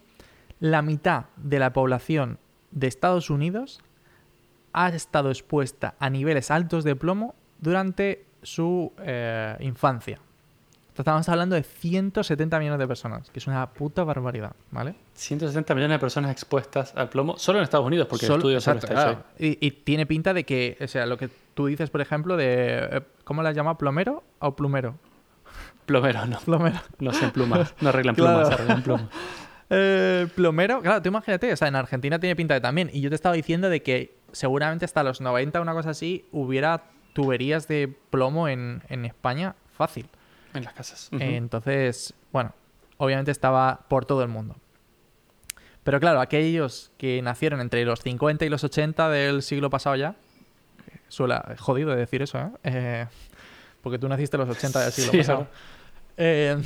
la 0.59 0.83
mitad 0.83 1.25
de 1.37 1.57
la 1.57 1.73
población 1.73 2.37
de 2.69 2.85
Estados 2.85 3.31
Unidos 3.31 3.81
ha 4.73 4.89
estado 4.89 5.29
expuesta 5.29 5.95
a 5.99 6.11
niveles 6.11 6.51
altos 6.51 6.83
de 6.83 6.95
plomo 6.95 7.33
durante 7.59 8.27
su 8.43 8.93
eh, 8.99 9.57
infancia. 9.61 10.19
Estamos 10.97 11.29
hablando 11.29 11.55
de 11.55 11.63
170 11.63 12.57
millones 12.59 12.79
de 12.79 12.87
personas, 12.87 13.29
que 13.29 13.39
es 13.39 13.47
una 13.47 13.69
puta 13.69 14.03
barbaridad, 14.03 14.53
¿vale? 14.71 14.95
160 15.13 15.75
millones 15.75 15.95
de 15.95 15.99
personas 15.99 16.31
expuestas 16.31 16.93
al 16.95 17.09
plomo 17.09 17.37
solo 17.37 17.59
en 17.59 17.63
Estados 17.63 17.85
Unidos, 17.85 18.07
porque 18.07 18.25
Solo- 18.25 18.35
el 18.35 18.39
estudio 18.55 18.61
solo 18.61 18.77
exacto, 18.77 18.93
está 18.95 19.09
hecho 19.11 19.19
claro. 19.21 19.33
Y, 19.39 19.65
y 19.67 19.71
tiene 19.71 20.05
pinta 20.05 20.33
de 20.33 20.43
que, 20.43 20.77
o 20.81 20.87
sea, 20.87 21.05
lo 21.05 21.17
que 21.17 21.29
tú 21.53 21.67
dices, 21.67 21.89
por 21.89 22.01
ejemplo, 22.01 22.35
de. 22.37 22.79
eh, 22.91 23.01
¿Cómo 23.23 23.43
la 23.43 23.51
llama? 23.51 23.77
¿Plomero 23.77 24.23
o 24.39 24.55
plumero? 24.55 24.95
Plomero, 25.85 26.25
no. 26.25 26.39
Plomero. 26.39 26.79
No 26.99 27.13
se 27.13 27.27
plumas, 27.29 27.73
no 27.81 27.89
arreglan 27.89 28.15
Claro. 28.15 28.39
plumas, 28.39 28.53
arreglan 28.53 28.83
plumas. 28.83 29.05
Eh, 29.69 30.27
plomero, 30.33 30.81
claro, 30.81 31.01
tú 31.01 31.09
imagínate, 31.09 31.51
o 31.51 31.57
sea, 31.57 31.67
en 31.67 31.75
Argentina 31.75 32.17
tiene 32.19 32.37
pinta 32.37 32.53
de 32.53 32.61
también. 32.61 32.89
Y 32.93 33.01
yo 33.01 33.09
te 33.09 33.15
estaba 33.15 33.35
diciendo 33.35 33.69
de 33.69 33.83
que 33.83 34.15
seguramente 34.31 34.85
hasta 34.85 35.03
los 35.03 35.19
90, 35.19 35.59
una 35.59 35.73
cosa 35.73 35.89
así, 35.89 36.25
hubiera 36.31 36.83
tuberías 37.11 37.67
de 37.67 37.93
plomo 38.09 38.47
en, 38.47 38.81
en 38.87 39.03
España 39.03 39.55
fácil. 39.73 40.07
En 40.53 40.63
las 40.63 40.73
casas. 40.73 41.09
Entonces, 41.11 42.13
bueno, 42.31 42.53
obviamente 42.97 43.31
estaba 43.31 43.81
por 43.87 44.05
todo 44.05 44.21
el 44.23 44.29
mundo. 44.29 44.55
Pero 45.83 45.99
claro, 45.99 46.19
aquellos 46.19 46.91
que 46.97 47.21
nacieron 47.21 47.61
entre 47.61 47.85
los 47.85 48.01
50 48.01 48.45
y 48.45 48.49
los 48.49 48.63
80 48.63 49.09
del 49.09 49.41
siglo 49.41 49.69
pasado 49.69 49.95
ya, 49.95 50.15
suele 51.07 51.35
jodido 51.59 51.91
de 51.91 51.95
decir 51.97 52.21
eso, 52.21 52.37
¿eh? 52.39 52.49
Eh, 52.63 53.05
porque 53.81 53.97
tú 53.99 54.09
naciste 54.09 54.35
en 54.35 54.45
los 54.47 54.57
80 54.57 54.79
del 54.81 54.91
siglo 54.91 55.11
Sí, 55.11 55.17
pasado. 55.19 55.47
Eh, 56.17 56.57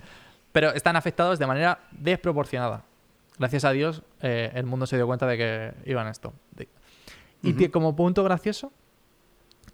pero 0.52 0.72
están 0.72 0.96
afectados 0.96 1.38
de 1.38 1.46
manera 1.46 1.78
desproporcionada. 1.92 2.84
Gracias 3.38 3.64
a 3.64 3.70
Dios, 3.70 4.02
eh, 4.20 4.50
el 4.54 4.66
mundo 4.66 4.86
se 4.86 4.96
dio 4.96 5.06
cuenta 5.06 5.26
de 5.26 5.36
que 5.38 5.72
iban 5.90 6.06
esto. 6.08 6.32
De- 6.52 6.68
Y 7.42 7.52
tie- 7.54 7.70
como 7.70 7.94
punto 7.96 8.24
gracioso, 8.24 8.72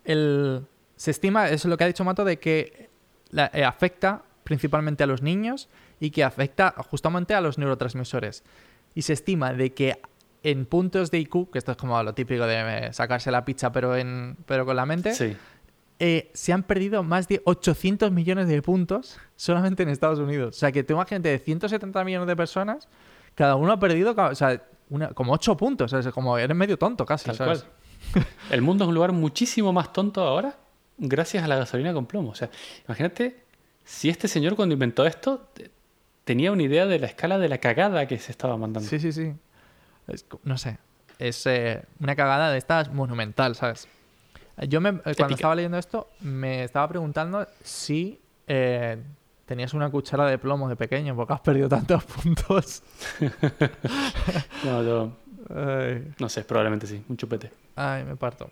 el, 0.05 0.65
se 0.97 1.11
estima, 1.11 1.47
eso 1.47 1.55
es 1.55 1.65
lo 1.67 1.77
que 1.77 1.85
ha 1.85 1.87
dicho 1.87 2.05
Mato, 2.05 2.25
de 2.25 2.39
que 2.39 2.91
la- 3.33 3.51
eh, 3.53 3.65
afecta 3.65 4.23
principalmente 4.45 5.03
a 5.03 5.07
los 5.07 5.21
niños 5.23 5.69
y 6.01 6.11
que 6.11 6.23
afecta 6.25 6.75
justamente 6.91 7.35
a 7.35 7.41
los 7.41 7.59
neurotransmisores. 7.59 8.45
Y 8.95 9.03
se 9.03 9.13
estima 9.15 9.53
de 9.53 9.73
que 9.75 10.01
en 10.45 10.67
puntos 10.67 11.11
de 11.11 11.19
IQ, 11.19 11.51
que 11.53 11.59
esto 11.59 11.73
es 11.73 11.77
como 11.79 12.01
lo 12.03 12.15
típico 12.15 12.47
de 12.47 12.87
eh, 12.89 12.93
sacarse 12.93 13.31
la 13.31 13.45
pizza 13.45 13.71
pero, 13.73 13.97
en, 13.97 14.37
pero 14.47 14.65
con 14.67 14.75
la 14.77 14.85
mente, 14.87 15.15
Sí. 15.15 15.37
eh, 16.01 16.31
se 16.35 16.53
han 16.53 16.65
perdido 16.65 17.03
más 17.05 17.29
de 17.29 17.41
800 17.45 18.11
millones 18.11 18.49
de 18.49 18.61
puntos 18.61 19.19
solamente 19.37 19.85
en 19.85 19.89
Estados 19.89 20.19
Unidos. 20.19 20.57
O 20.57 20.59
sea, 20.59 20.73
que 20.73 20.83
tú 20.83 20.95
imagínate 20.95 21.29
de 21.29 21.39
170 21.39 22.03
millones 22.05 22.27
de 22.27 22.35
personas, 22.37 22.89
cada 23.37 23.55
uno 23.55 23.73
ha 23.73 23.79
perdido 23.79 24.15
o 24.17 24.35
sea, 24.35 24.61
una- 24.91 25.11
como 25.11 25.33
8 25.33 25.57
puntos. 25.57 25.93
O 25.93 26.03
sea, 26.03 26.11
como 26.13 26.37
eres 26.37 26.57
medio 26.57 26.77
tonto 26.77 27.07
casi, 27.07 27.33
¿sabes? 27.33 27.65
El 28.51 28.63
mundo 28.63 28.83
es 28.85 28.89
un 28.89 28.95
lugar 28.95 29.13
muchísimo 29.13 29.73
más 29.73 29.93
tonto 29.93 30.21
ahora 30.23 30.57
gracias 31.03 31.45
a 31.45 31.49
la 31.49 31.57
gasolina 31.57 31.93
con 31.93 32.07
plomo. 32.07 32.31
O 32.31 32.35
sea, 32.35 32.49
imagínate 32.87 33.43
si 33.85 34.09
este 34.09 34.29
señor 34.29 34.57
cuando 34.57 34.73
inventó 34.73 35.05
esto 35.05 35.49
te- 35.53 35.71
tenía 36.25 36.53
una 36.53 36.63
idea 36.63 36.87
de 36.87 36.99
la 36.99 37.07
escala 37.07 37.39
de 37.39 37.49
la 37.49 37.59
cagada 37.59 38.07
que 38.07 38.19
se 38.19 38.31
estaba 38.33 38.57
mandando. 38.57 38.89
Sí, 38.89 38.99
sí, 39.01 39.13
sí. 39.13 39.33
Es 40.09 40.25
no 40.45 40.57
sé. 40.59 40.79
Es 41.19 41.45
eh, 41.47 41.83
una 42.01 42.17
cagada 42.17 42.51
de 42.51 42.59
estas 42.59 42.93
monumental, 42.93 43.55
¿sabes? 43.55 43.87
Yo 44.69 44.81
me, 44.81 44.91
eh, 44.91 44.93
cuando 45.03 45.11
Épica. 45.11 45.35
estaba 45.35 45.55
leyendo 45.55 45.79
esto 45.79 46.09
me 46.21 46.65
estaba 46.65 46.87
preguntando 46.89 47.47
si 47.65 48.21
eh, 48.47 48.99
tenías 49.47 49.73
una 49.75 49.91
cuchara 49.91 50.27
de 50.27 50.39
plomo 50.39 50.69
de 50.69 50.77
pequeño 50.77 51.17
porque 51.17 51.33
has 51.33 51.41
perdido 51.41 51.69
tantos 51.69 52.05
puntos. 52.05 52.83
No, 54.65 54.83
yo- 54.83 55.13
Ay. 55.55 56.13
no 56.19 56.29
sé, 56.29 56.45
probablemente 56.45 56.87
sí, 56.87 57.03
un 57.09 57.17
chupete. 57.17 57.51
Ay, 57.77 58.05
me 58.05 58.17
parto. 58.17 58.51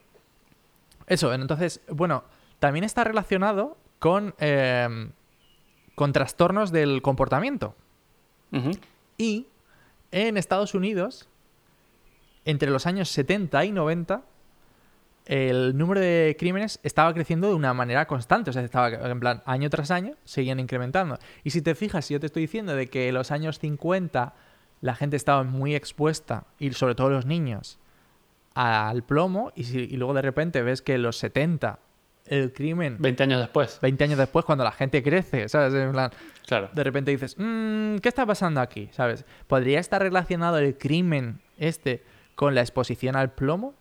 Eso, 1.07 1.33
entonces, 1.33 1.81
bueno, 1.89 2.25
también 2.61 2.85
está 2.85 3.03
relacionado 3.05 3.77
con, 3.99 4.35
eh, 4.39 5.11
con 5.97 6.13
trastornos 6.13 6.71
del 6.71 7.03
comportamiento. 7.03 7.75
Y 9.19 9.47
en 10.13 10.37
Estados 10.37 10.75
Unidos, 10.75 11.29
entre 12.45 12.71
los 12.71 12.87
años 12.87 13.09
70 13.11 13.65
y 13.65 13.73
90, 13.73 14.23
el 15.27 15.77
número 15.77 16.01
de 16.01 16.35
crímenes 16.39 16.81
estaba 16.83 17.13
creciendo 17.15 17.49
de 17.49 17.55
una 17.55 17.75
manera 17.75 18.07
constante. 18.07 18.51
O 18.51 18.53
sea, 18.53 18.63
estaba 18.63 18.89
en 18.89 19.21
plan, 19.21 19.43
año 19.47 19.69
tras 19.71 19.91
año, 19.91 20.15
seguían 20.25 20.59
incrementando. 20.59 21.19
Y 21.45 21.51
si 21.51 21.63
te 21.63 21.75
fijas, 21.75 22.07
si 22.07 22.15
yo 22.15 22.21
te 22.21 22.27
estoy 22.27 22.43
diciendo 22.43 22.75
de 22.75 22.89
que 22.89 23.09
en 23.09 23.15
los 23.15 23.31
años 23.31 23.59
50 23.59 24.35
la 24.81 24.95
gente 24.95 25.17
estaba 25.17 25.45
muy 25.45 25.75
expuesta, 25.75 26.45
y 26.59 26.73
sobre 26.73 26.95
todo 26.95 27.11
los 27.11 27.27
niños, 27.27 27.79
al 28.55 29.03
plomo, 29.05 29.53
y, 29.55 29.65
si- 29.65 29.81
y 29.91 29.97
luego 29.99 30.15
de 30.15 30.23
repente 30.23 30.63
ves 30.63 30.81
que 30.83 30.95
en 30.95 31.03
los 31.03 31.19
70 31.19 31.79
el 32.31 32.53
crimen, 32.53 32.97
20 32.99 33.23
años 33.25 33.41
después. 33.41 33.79
20 33.83 34.05
años 34.05 34.19
después, 34.19 34.45
cuando 34.45 34.65
la 34.65 34.73
gente 34.73 35.03
crece, 35.03 35.49
¿sabes? 35.49 35.75
En 35.75 35.93
plan, 35.93 36.11
Claro. 36.47 36.71
de 36.73 36.85
repente 36.85 37.11
dices, 37.11 37.35
"Mm, 37.39 37.97
¿qué 37.99 38.09
está 38.09 38.25
pasando 38.25 38.61
aquí? 38.61 38.89
¿Sabes? 38.93 39.25
¿Podría 39.47 39.81
estar 39.81 40.01
relacionado 40.01 40.59
el 40.59 40.79
crimen 40.79 41.41
este 41.59 42.03
con 42.37 42.55
la 42.55 42.61
exposición 42.63 43.17
al 43.17 43.33
plomo? 43.33 43.75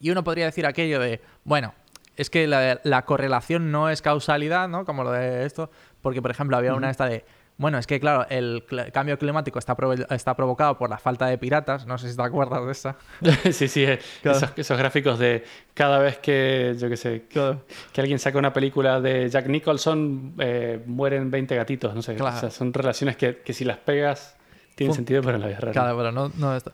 Y 0.00 0.10
uno 0.10 0.24
podría 0.24 0.44
decir 0.46 0.66
aquello 0.66 0.98
de, 1.00 1.20
bueno, 1.44 1.74
es 2.16 2.28
que 2.28 2.46
la, 2.46 2.80
la 2.84 3.04
correlación 3.04 3.70
no 3.70 3.88
es 3.88 4.02
causalidad, 4.02 4.68
¿no? 4.68 4.84
Como 4.84 5.04
lo 5.04 5.12
de 5.12 5.46
esto, 5.46 5.70
porque 6.02 6.20
por 6.20 6.30
ejemplo 6.30 6.56
había 6.56 6.74
una 6.74 6.90
esta 6.90 7.06
de, 7.06 7.24
bueno, 7.58 7.78
es 7.78 7.86
que 7.86 8.00
claro, 8.00 8.26
el 8.28 8.66
cl- 8.66 8.90
cambio 8.92 9.18
climático 9.18 9.58
está, 9.58 9.76
está 10.10 10.34
provocado 10.34 10.76
por 10.78 10.90
la 10.90 10.98
falta 10.98 11.26
de 11.26 11.38
piratas, 11.38 11.86
no 11.86 11.96
sé 11.98 12.10
si 12.10 12.16
te 12.16 12.22
acuerdas 12.22 12.64
de 12.66 12.72
esa. 12.72 12.96
sí, 13.52 13.68
sí, 13.68 13.84
eh, 13.84 13.98
Claro. 14.22 14.38
esos, 14.38 14.52
esos 14.56 14.78
gráficos 14.78 15.18
de 15.18 15.44
cada 15.74 15.98
vez 15.98 16.18
que, 16.18 16.74
yo 16.78 16.88
qué 16.88 16.96
sé, 16.96 17.24
que 17.28 18.00
alguien 18.00 18.18
saca 18.18 18.38
una 18.38 18.52
película 18.52 19.00
de 19.00 19.28
Jack 19.28 19.46
Nicholson, 19.46 20.34
eh, 20.38 20.82
mueren 20.86 21.30
20 21.30 21.54
gatitos, 21.54 21.94
no 21.94 22.02
sé. 22.02 22.14
Claro. 22.16 22.36
O 22.36 22.40
sea, 22.40 22.50
son 22.50 22.72
relaciones 22.72 23.16
que, 23.16 23.36
que 23.42 23.52
si 23.52 23.64
las 23.64 23.76
pegas 23.78 24.36
tienen 24.74 24.94
sentido, 24.94 25.22
pero 25.22 25.36
en 25.36 25.42
la 25.42 25.48
vida 25.48 25.60
real. 25.60 25.72
Claro, 25.72 25.96
pero 25.96 26.10
no, 26.10 26.32
no 26.36 26.56
esto. 26.56 26.72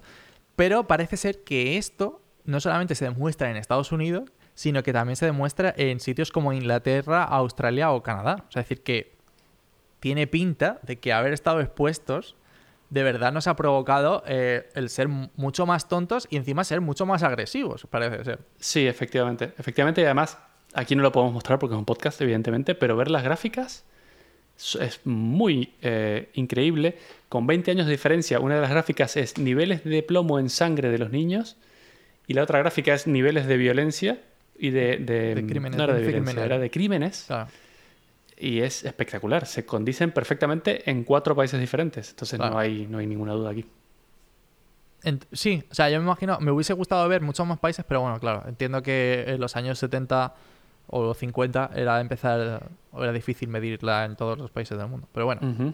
Pero 0.56 0.84
parece 0.86 1.16
ser 1.16 1.42
que 1.44 1.76
esto 1.76 2.22
no 2.44 2.60
solamente 2.60 2.94
se 2.94 3.04
demuestra 3.04 3.50
en 3.50 3.56
Estados 3.56 3.92
Unidos, 3.92 4.30
sino 4.54 4.82
que 4.82 4.92
también 4.92 5.16
se 5.16 5.26
demuestra 5.26 5.74
en 5.76 6.00
sitios 6.00 6.32
como 6.32 6.52
Inglaterra, 6.52 7.24
Australia 7.24 7.90
o 7.92 8.02
Canadá. 8.02 8.44
O 8.48 8.52
sea, 8.52 8.62
es 8.62 8.68
decir, 8.68 8.82
que 8.82 9.17
tiene 10.00 10.26
pinta 10.26 10.78
de 10.82 10.98
que 10.98 11.12
haber 11.12 11.32
estado 11.32 11.60
expuestos 11.60 12.36
de 12.90 13.02
verdad 13.02 13.32
nos 13.32 13.46
ha 13.46 13.56
provocado 13.56 14.22
eh, 14.26 14.68
el 14.74 14.88
ser 14.88 15.08
mucho 15.08 15.66
más 15.66 15.88
tontos 15.88 16.26
y 16.30 16.36
encima 16.36 16.64
ser 16.64 16.80
mucho 16.80 17.04
más 17.06 17.22
agresivos, 17.22 17.86
parece 17.90 18.24
ser. 18.24 18.38
Sí, 18.58 18.86
efectivamente. 18.86 19.52
Efectivamente, 19.58 20.00
y 20.00 20.04
además, 20.04 20.38
aquí 20.74 20.96
no 20.96 21.02
lo 21.02 21.12
podemos 21.12 21.34
mostrar 21.34 21.58
porque 21.58 21.74
es 21.74 21.78
un 21.78 21.84
podcast, 21.84 22.20
evidentemente, 22.22 22.74
pero 22.74 22.96
ver 22.96 23.10
las 23.10 23.22
gráficas 23.22 23.84
es 24.80 25.00
muy 25.04 25.74
eh, 25.82 26.30
increíble. 26.34 26.96
Con 27.28 27.46
20 27.46 27.70
años 27.70 27.86
de 27.86 27.92
diferencia, 27.92 28.40
una 28.40 28.54
de 28.56 28.62
las 28.62 28.70
gráficas 28.70 29.16
es 29.16 29.38
niveles 29.38 29.84
de 29.84 30.02
plomo 30.02 30.38
en 30.38 30.48
sangre 30.48 30.90
de 30.90 30.98
los 30.98 31.10
niños 31.10 31.56
y 32.26 32.34
la 32.34 32.42
otra 32.42 32.58
gráfica 32.58 32.94
es 32.94 33.06
niveles 33.06 33.46
de 33.46 33.56
violencia 33.56 34.18
y 34.58 34.70
de... 34.70 34.96
De, 34.96 35.34
De 35.34 35.46
crímenes, 35.46 35.76
no 35.76 35.84
era 35.84 35.92
de 35.92 36.00
de 36.00 36.06
violencia, 36.06 36.32
crímenes. 36.32 36.44
era 36.46 36.58
de 36.58 36.70
crímenes. 36.70 37.24
Claro. 37.26 37.50
Y 38.40 38.60
es 38.60 38.84
espectacular. 38.84 39.46
Se 39.46 39.64
condicen 39.66 40.12
perfectamente 40.12 40.88
en 40.90 41.04
cuatro 41.04 41.34
países 41.34 41.58
diferentes. 41.60 42.10
Entonces 42.10 42.38
Claro. 42.38 42.54
no, 42.54 42.58
hay, 42.60 42.86
no 42.88 42.98
hay 42.98 43.06
ninguna 43.06 43.32
duda 43.32 43.50
aquí. 43.50 43.64
Ent- 45.02 45.26
sí, 45.32 45.62
o 45.70 45.74
sea, 45.74 45.88
yo 45.90 45.98
me 45.98 46.04
imagino, 46.04 46.38
me 46.40 46.50
hubiese 46.50 46.72
gustado 46.72 47.08
ver 47.08 47.22
muchos 47.22 47.46
más 47.46 47.58
países, 47.58 47.84
pero 47.86 48.00
bueno, 48.00 48.18
claro, 48.18 48.42
entiendo 48.48 48.82
que 48.82 49.24
en 49.28 49.40
los 49.40 49.54
años 49.56 49.78
70 49.78 50.34
o 50.88 51.14
50 51.14 51.70
era 51.74 52.00
empezar, 52.00 52.68
o 52.92 53.02
era 53.04 53.12
difícil 53.12 53.48
medirla 53.48 54.04
en 54.06 54.16
todos 54.16 54.36
los 54.38 54.50
países 54.50 54.76
del 54.78 54.88
mundo. 54.88 55.06
Pero 55.12 55.26
bueno, 55.26 55.72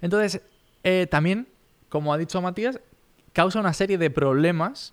entonces, 0.00 0.42
eh, 0.84 1.06
también, 1.10 1.48
como 1.88 2.12
ha 2.12 2.18
dicho 2.18 2.40
Matías, 2.42 2.80
causa 3.32 3.60
una 3.60 3.72
serie 3.72 3.98
de 3.98 4.10
problemas 4.10 4.92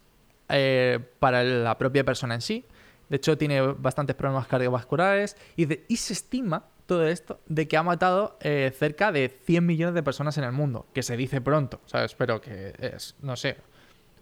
eh, 0.49 0.99
para 1.19 1.43
la 1.43 1.77
propia 1.77 2.03
persona 2.03 2.35
en 2.35 2.41
sí. 2.41 2.65
De 3.09 3.17
hecho, 3.17 3.37
tiene 3.37 3.61
bastantes 3.61 4.15
problemas 4.15 4.47
cardiovasculares 4.47 5.35
y, 5.55 5.65
de- 5.65 5.85
y 5.87 5.97
se 5.97 6.13
estima 6.13 6.63
todo 6.85 7.05
esto 7.07 7.39
de 7.47 7.67
que 7.67 7.77
ha 7.77 7.83
matado 7.83 8.37
eh, 8.41 8.71
cerca 8.77 9.11
de 9.11 9.29
100 9.29 9.65
millones 9.65 9.95
de 9.95 10.03
personas 10.03 10.37
en 10.37 10.43
el 10.43 10.51
mundo, 10.51 10.85
que 10.93 11.03
se 11.03 11.17
dice 11.17 11.41
pronto, 11.41 11.81
¿sabes? 11.85 12.15
Pero 12.15 12.39
que 12.41 12.73
es, 12.79 13.15
no 13.21 13.35
sé, 13.35 13.57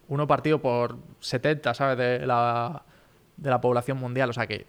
uno 0.10 0.26
partido 0.28 0.62
por 0.62 0.98
70, 1.20 1.74
¿sabes? 1.74 1.98
De 1.98 2.26
la, 2.26 2.84
de 3.38 3.50
la 3.50 3.62
población 3.62 3.98
mundial. 3.98 4.30
O 4.30 4.34
sea 4.34 4.48
que 4.48 4.66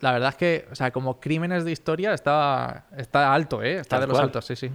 la 0.00 0.12
verdad 0.12 0.30
es 0.30 0.36
que, 0.36 0.68
o 0.70 0.74
sea, 0.74 0.90
como 0.90 1.20
crímenes 1.20 1.64
de 1.64 1.72
historia 1.72 2.12
está, 2.14 2.86
está 2.96 3.32
alto, 3.34 3.62
¿eh? 3.62 3.76
Está 3.78 3.96
Tal 3.96 4.00
de 4.02 4.06
los 4.08 4.14
cual. 4.16 4.24
altos, 4.26 4.44
sí, 4.46 4.56
sí. 4.56 4.70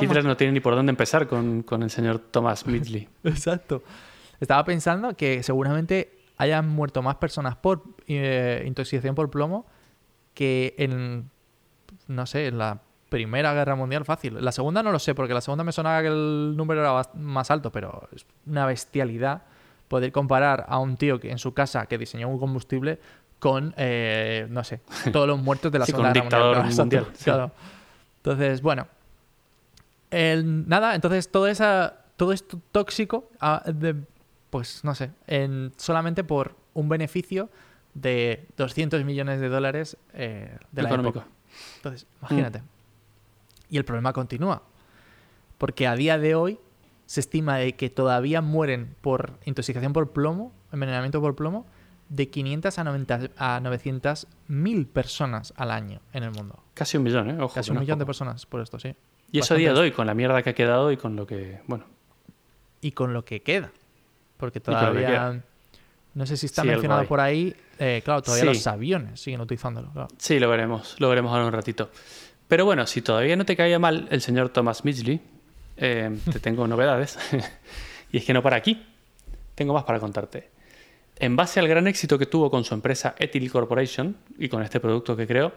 Hitler 0.00 0.24
no 0.24 0.36
tiene 0.36 0.52
ni 0.52 0.60
por 0.60 0.74
dónde 0.76 0.90
empezar 0.90 1.26
con, 1.26 1.62
con 1.62 1.82
el 1.82 1.90
señor 1.90 2.18
Thomas 2.18 2.66
Midley. 2.68 3.08
Exacto. 3.24 3.82
Estaba 4.40 4.64
pensando 4.64 5.16
que 5.16 5.42
seguramente 5.42 6.15
hayan 6.38 6.68
muerto 6.68 7.02
más 7.02 7.16
personas 7.16 7.56
por 7.56 7.82
eh, 8.08 8.62
intoxicación 8.66 9.14
por 9.14 9.30
plomo 9.30 9.66
que 10.34 10.74
en, 10.78 11.30
no 12.08 12.26
sé, 12.26 12.46
en 12.48 12.58
la 12.58 12.80
Primera 13.08 13.54
Guerra 13.54 13.74
Mundial 13.76 14.04
fácil. 14.04 14.36
La 14.44 14.52
segunda 14.52 14.82
no 14.82 14.90
lo 14.92 14.98
sé, 14.98 15.14
porque 15.14 15.32
la 15.32 15.40
segunda 15.40 15.64
me 15.64 15.72
sonaba 15.72 16.02
que 16.02 16.08
el 16.08 16.54
número 16.56 16.80
era 16.80 17.02
más 17.14 17.50
alto, 17.50 17.70
pero 17.72 18.08
es 18.14 18.26
una 18.46 18.66
bestialidad 18.66 19.42
poder 19.88 20.10
comparar 20.12 20.66
a 20.68 20.78
un 20.78 20.96
tío 20.96 21.20
que 21.20 21.30
en 21.30 21.38
su 21.38 21.54
casa 21.54 21.86
que 21.86 21.96
diseñó 21.96 22.28
un 22.28 22.38
combustible 22.38 22.98
con, 23.38 23.72
eh, 23.76 24.46
no 24.50 24.64
sé, 24.64 24.80
todos 25.12 25.28
los 25.28 25.38
muertos 25.40 25.70
de 25.72 25.78
la 25.78 25.86
Sí, 25.86 25.92
Segunda 25.92 26.08
un 26.10 26.14
Guerra 26.14 26.22
Mundial. 26.24 26.40
Claro, 26.52 26.64
exacto, 26.68 26.82
mundial, 26.82 27.06
sí. 27.14 27.24
claro. 27.24 27.52
Entonces, 28.18 28.60
bueno. 28.62 28.88
El- 30.10 30.68
nada, 30.68 30.94
entonces 30.94 31.30
todo, 31.30 31.46
esa, 31.48 32.04
todo 32.16 32.32
esto 32.32 32.60
tóxico, 32.72 33.28
ah, 33.40 33.62
de- 33.66 33.96
pues 34.50 34.84
no 34.84 34.94
sé, 34.94 35.10
en, 35.26 35.72
solamente 35.76 36.24
por 36.24 36.54
un 36.74 36.88
beneficio 36.88 37.50
de 37.94 38.46
200 38.56 39.04
millones 39.04 39.40
de 39.40 39.48
dólares 39.48 39.96
eh, 40.12 40.56
de 40.72 40.82
la 40.82 40.88
Económico. 40.88 41.20
época. 41.20 41.32
Entonces, 41.76 42.06
imagínate. 42.20 42.62
Y 43.70 43.78
el 43.78 43.84
problema 43.84 44.12
continúa. 44.12 44.62
Porque 45.58 45.86
a 45.86 45.96
día 45.96 46.18
de 46.18 46.34
hoy 46.34 46.58
se 47.06 47.20
estima 47.20 47.56
de 47.56 47.74
que 47.74 47.88
todavía 47.88 48.42
mueren 48.42 48.94
por 49.00 49.38
intoxicación 49.44 49.92
por 49.92 50.10
plomo, 50.10 50.52
envenenamiento 50.72 51.20
por 51.20 51.34
plomo, 51.34 51.66
de 52.08 52.28
500 52.28 52.78
a 52.78 52.84
90 52.84 53.20
a 53.36 53.60
900 53.60 54.26
mil 54.48 54.86
personas 54.86 55.52
al 55.56 55.70
año 55.70 56.00
en 56.12 56.22
el 56.24 56.30
mundo. 56.30 56.62
Casi 56.74 56.96
un 56.96 57.02
millón, 57.02 57.30
¿eh? 57.30 57.36
Ojo, 57.40 57.54
Casi 57.54 57.70
un 57.70 57.76
no 57.76 57.80
millón 57.80 57.98
de 57.98 58.06
personas 58.06 58.46
por 58.46 58.60
esto, 58.60 58.78
sí. 58.78 58.94
Y 59.32 59.40
eso 59.40 59.54
a 59.54 59.56
día 59.56 59.72
de 59.72 59.80
hoy, 59.80 59.90
con 59.92 60.06
la 60.06 60.14
mierda 60.14 60.42
que 60.42 60.50
ha 60.50 60.54
quedado 60.54 60.92
y 60.92 60.96
con 60.96 61.16
lo 61.16 61.26
que. 61.26 61.60
Bueno, 61.66 61.84
Y 62.80 62.92
con 62.92 63.12
lo 63.12 63.24
que 63.24 63.42
queda. 63.42 63.70
Porque 64.36 64.60
todavía. 64.60 65.40
No 66.14 66.24
sé 66.26 66.36
si 66.36 66.46
está 66.46 66.62
Sí, 66.62 66.68
mencionado 66.68 67.04
por 67.06 67.20
ahí. 67.20 67.54
eh, 67.78 68.00
claro, 68.04 68.22
todavía 68.22 68.44
Sí. 68.52 68.58
los 68.58 68.66
aviones 68.66 69.20
siguen 69.20 69.40
utilizándolo. 69.42 69.90
claro. 69.92 70.08
sí, 70.18 70.38
lo 70.38 70.48
veremos. 70.48 70.96
Lo 70.98 71.08
veremos 71.10 71.30
ahora 71.32 71.44
un 71.46 71.52
ratito. 71.52 71.90
Pero 72.48 72.64
bueno, 72.64 72.86
si 72.86 73.02
todavía 73.02 73.36
no 73.36 73.44
te 73.44 73.54
caía 73.56 73.78
mal 73.78 74.08
el 74.10 74.20
señor 74.22 74.48
Thomas 74.48 74.84
Midgley, 74.84 75.20
eh, 75.76 76.16
te 76.32 76.40
tengo 76.40 76.66
novedades. 76.68 77.18
y 78.12 78.16
es 78.18 78.24
que 78.24 78.32
no 78.32 78.42
para 78.42 78.56
aquí. 78.56 78.82
Tengo 79.54 79.74
más 79.74 79.84
para 79.84 80.00
contarte. 80.00 80.48
En 81.18 81.34
base 81.36 81.60
al 81.60 81.68
gran 81.68 81.86
éxito 81.86 82.18
que 82.18 82.26
tuvo 82.26 82.50
con 82.50 82.64
su 82.64 82.72
empresa 82.74 83.14
Ethyl 83.18 83.50
Corporation 83.50 84.16
y 84.38 84.48
con 84.48 84.62
este 84.62 84.80
producto 84.80 85.16
que 85.16 85.26
creó, 85.26 85.52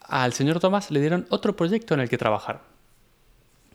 al 0.00 0.32
señor 0.34 0.60
Thomas 0.60 0.90
le 0.90 1.00
dieron 1.00 1.26
otro 1.30 1.56
proyecto 1.56 1.94
en 1.94 2.00
el 2.00 2.08
que 2.08 2.18
trabajar. 2.18 2.60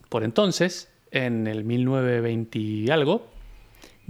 Por 0.10 0.24
entonces, 0.24 0.90
en 1.12 1.48
el 1.48 1.64
1920 1.64 2.60
y 2.60 2.90
algo, 2.90 3.28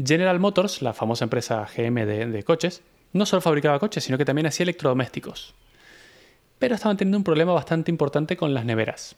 General 0.03 0.39
Motors, 0.39 0.81
la 0.81 0.93
famosa 0.93 1.25
empresa 1.25 1.67
GM 1.75 2.05
de, 2.05 2.25
de 2.27 2.43
coches, 2.43 2.81
no 3.13 3.25
solo 3.25 3.41
fabricaba 3.41 3.79
coches, 3.79 4.03
sino 4.03 4.17
que 4.17 4.25
también 4.25 4.47
hacía 4.47 4.63
electrodomésticos. 4.63 5.53
Pero 6.59 6.75
estaban 6.75 6.97
teniendo 6.97 7.17
un 7.17 7.23
problema 7.23 7.53
bastante 7.53 7.91
importante 7.91 8.35
con 8.37 8.53
las 8.53 8.65
neveras. 8.65 9.15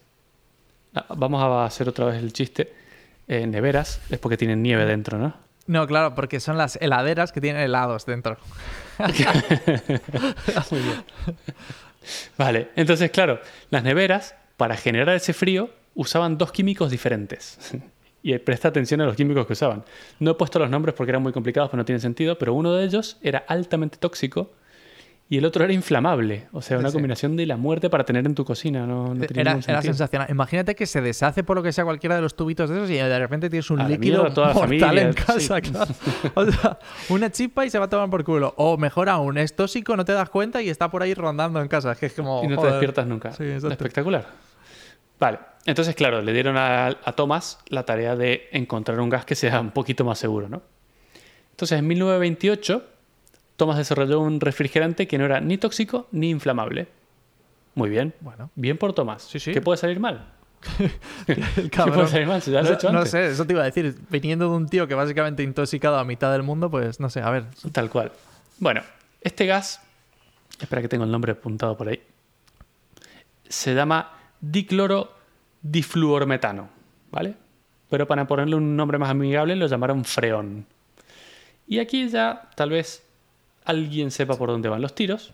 Ah, 0.93 1.05
Vamos 1.15 1.41
a 1.41 1.65
hacer 1.65 1.89
otra 1.89 2.05
vez 2.05 2.17
el 2.21 2.33
chiste. 2.33 2.73
Eh, 3.27 3.45
neveras 3.45 4.01
es 4.09 4.17
porque 4.19 4.37
tienen 4.37 4.63
nieve 4.63 4.85
dentro, 4.85 5.17
¿no? 5.17 5.33
No, 5.67 5.85
claro, 5.85 6.15
porque 6.15 6.39
son 6.39 6.57
las 6.57 6.77
heladeras 6.81 7.31
que 7.31 7.41
tienen 7.41 7.61
helados 7.61 8.07
dentro. 8.07 8.37
Vale, 12.37 12.69
entonces 12.75 13.11
claro, 13.11 13.39
las 13.69 13.83
neveras, 13.83 14.33
para 14.57 14.75
generar 14.75 15.15
ese 15.15 15.33
frío, 15.33 15.69
usaban 15.93 16.39
dos 16.39 16.51
químicos 16.51 16.89
diferentes. 16.89 17.59
Y 18.21 18.37
presta 18.39 18.67
atención 18.67 18.99
a 19.01 19.05
los 19.05 19.15
químicos 19.15 19.45
que 19.47 19.53
usaban. 19.53 19.83
No 20.19 20.31
he 20.31 20.33
puesto 20.33 20.59
los 20.59 20.69
nombres 20.69 20.93
porque 20.95 21.11
eran 21.11 21.23
muy 21.23 21.31
complicados, 21.31 21.69
pero 21.69 21.77
no 21.81 21.85
tienen 21.85 22.01
sentido, 22.01 22.37
pero 22.37 22.53
uno 22.53 22.73
de 22.73 22.83
ellos 22.83 23.17
era 23.21 23.43
altamente 23.47 23.97
tóxico 23.97 24.51
y 25.31 25.37
el 25.37 25.45
otro 25.45 25.63
era 25.63 25.71
inflamable. 25.71 26.47
O 26.51 26.61
sea, 26.61 26.79
una 26.79 26.89
Sí. 26.89 26.93
combinación 26.95 27.37
de 27.37 27.45
la 27.45 27.55
muerte 27.55 27.89
para 27.89 28.03
tener 28.03 28.25
en 28.25 28.35
tu 28.35 28.43
cocina. 28.43 28.85
No, 28.87 29.13
no 29.13 29.25
tenía 29.25 29.41
Era, 29.43 29.59
era 29.65 29.81
sensacional. 29.81 30.27
Imagínate 30.29 30.75
que 30.75 30.85
se 30.87 30.99
deshace 31.01 31.43
por 31.45 31.55
lo 31.55 31.63
que 31.63 31.71
sea 31.71 31.85
cualquiera 31.85 32.15
de 32.15 32.21
los 32.21 32.35
tubitos 32.35 32.69
de 32.69 32.77
esos 32.77 32.89
y 32.89 32.95
de 32.95 33.19
repente 33.19 33.49
tienes 33.49 33.69
un 33.69 33.79
A 33.79 33.87
líquido 33.87 34.33
toda 34.33 34.53
mortal 34.53 34.97
en 34.97 35.13
casa. 35.13 35.39
sí. 35.39 35.71
claro. 35.71 35.93
O 36.33 36.45
sea, 36.51 36.79
una 37.09 37.31
chispa 37.31 37.65
y 37.65 37.69
se 37.69 37.79
va 37.79 37.85
a 37.85 37.89
tomar 37.89 38.09
por 38.09 38.23
culo. 38.25 38.53
O 38.57 38.75
mejor 38.77 39.07
aún, 39.07 39.37
es 39.37 39.55
tóxico, 39.55 39.95
no 39.95 40.03
te 40.03 40.11
das 40.13 40.29
cuenta 40.29 40.61
y 40.61 40.69
está 40.69 40.89
por 40.91 41.03
ahí 41.03 41.13
rondando 41.13 41.61
en 41.61 41.67
casa. 41.69 41.93
Es 41.93 41.99
que 41.99 42.07
es 42.07 42.13
como. 42.13 42.43
y 42.43 42.47
no 42.47 42.59
te 42.59 42.67
despiertas 42.67 43.07
nunca. 43.07 43.31
Sí. 43.31 43.43
Espectacular. 43.45 44.25
Vale, 45.19 45.37
entonces 45.65 45.95
claro, 45.95 46.21
le 46.21 46.33
dieron 46.33 46.57
a, 46.57 46.87
a 46.87 47.11
Thomas 47.13 47.59
la 47.67 47.83
tarea 47.85 48.15
de 48.15 48.47
encontrar 48.51 48.99
un 48.99 49.09
gas 49.09 49.25
que 49.25 49.35
sea 49.35 49.59
un 49.61 49.71
poquito 49.71 50.03
más 50.05 50.17
seguro, 50.19 50.49
¿no? 50.49 50.61
Entonces 51.51 51.77
en 51.79 51.87
1928, 51.87 52.83
Thomas 53.57 53.77
desarrolló 53.77 54.19
un 54.21 54.39
refrigerante 54.39 55.07
que 55.07 55.17
no 55.17 55.25
era 55.25 55.41
ni 55.41 55.57
tóxico 55.57 56.07
ni 56.11 56.29
inflamable. 56.29 56.87
Muy 57.75 57.89
bien. 57.89 58.13
Bueno, 58.21 58.49
Bien 58.55 58.77
por 58.77 58.93
Thomas. 58.93 59.23
Sí, 59.23 59.39
sí. 59.39 59.51
¿Qué 59.51 59.61
puede 59.61 59.77
salir 59.77 59.99
mal? 59.99 60.33
el 61.27 61.69
¿Qué 61.69 61.81
puede 61.91 62.07
salir 62.07 62.27
mal? 62.27 62.41
Si 62.41 62.51
ya 62.51 62.61
lo 62.61 62.67
he 62.67 62.71
No- 62.71 62.75
hecho 62.77 62.91
no 62.91 62.97
antes. 62.99 63.11
sé, 63.11 63.27
eso 63.27 63.45
te 63.45 63.53
iba 63.53 63.61
a 63.61 63.65
decir. 63.65 63.95
Viniendo 64.09 64.49
de 64.49 64.55
un 64.55 64.67
tío 64.69 64.87
que 64.87 64.95
básicamente 64.95 65.43
intoxicado 65.43 65.97
a 65.97 66.03
mitad 66.05 66.31
del 66.31 66.43
mundo, 66.43 66.69
pues 66.71 66.99
no 66.99 67.09
sé, 67.09 67.21
a 67.21 67.29
ver. 67.29 67.45
Tal 67.71 67.89
cual. 67.89 68.11
Bueno, 68.57 68.81
este 69.21 69.45
gas, 69.45 69.81
espera 70.59 70.81
que 70.81 70.87
tengo 70.89 71.03
el 71.03 71.11
nombre 71.11 71.33
apuntado 71.33 71.77
por 71.77 71.89
ahí, 71.89 72.01
se 73.47 73.73
llama 73.73 74.11
dicloro 74.41 75.11
difluormetano, 75.61 76.69
¿vale? 77.11 77.35
Pero 77.89 78.07
para 78.07 78.27
ponerle 78.27 78.55
un 78.55 78.75
nombre 78.75 78.97
más 78.97 79.09
amigable 79.09 79.55
lo 79.55 79.67
llamaron 79.67 80.05
freón. 80.05 80.65
Y 81.67 81.79
aquí 81.79 82.07
ya 82.09 82.49
tal 82.55 82.71
vez 82.71 83.03
alguien 83.65 84.11
sepa 84.11 84.35
por 84.37 84.49
dónde 84.49 84.69
van 84.69 84.81
los 84.81 84.95
tiros, 84.95 85.33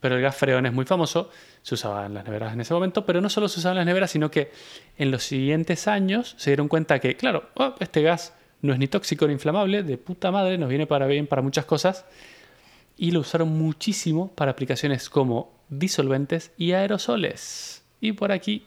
pero 0.00 0.16
el 0.16 0.22
gas 0.22 0.36
freón 0.36 0.66
es 0.66 0.72
muy 0.72 0.84
famoso, 0.84 1.30
se 1.62 1.74
usaba 1.74 2.06
en 2.06 2.14
las 2.14 2.24
neveras 2.24 2.52
en 2.52 2.60
ese 2.60 2.72
momento, 2.72 3.04
pero 3.04 3.20
no 3.20 3.28
solo 3.28 3.48
se 3.48 3.60
usaba 3.60 3.72
en 3.72 3.78
las 3.78 3.86
neveras, 3.86 4.10
sino 4.10 4.30
que 4.30 4.50
en 4.96 5.10
los 5.10 5.24
siguientes 5.24 5.88
años 5.88 6.34
se 6.38 6.50
dieron 6.50 6.68
cuenta 6.68 6.98
que, 7.00 7.16
claro, 7.16 7.50
oh, 7.54 7.74
este 7.80 8.02
gas 8.02 8.34
no 8.62 8.72
es 8.72 8.78
ni 8.78 8.88
tóxico 8.88 9.26
ni 9.26 9.34
inflamable, 9.34 9.82
de 9.82 9.98
puta 9.98 10.30
madre, 10.30 10.58
nos 10.58 10.68
viene 10.68 10.86
para 10.86 11.06
bien 11.06 11.26
para 11.26 11.42
muchas 11.42 11.64
cosas, 11.64 12.04
y 12.96 13.10
lo 13.10 13.20
usaron 13.20 13.48
muchísimo 13.48 14.30
para 14.34 14.52
aplicaciones 14.52 15.08
como 15.08 15.52
disolventes 15.68 16.52
y 16.56 16.72
aerosoles. 16.72 17.82
Y 18.00 18.12
por 18.12 18.32
aquí 18.32 18.64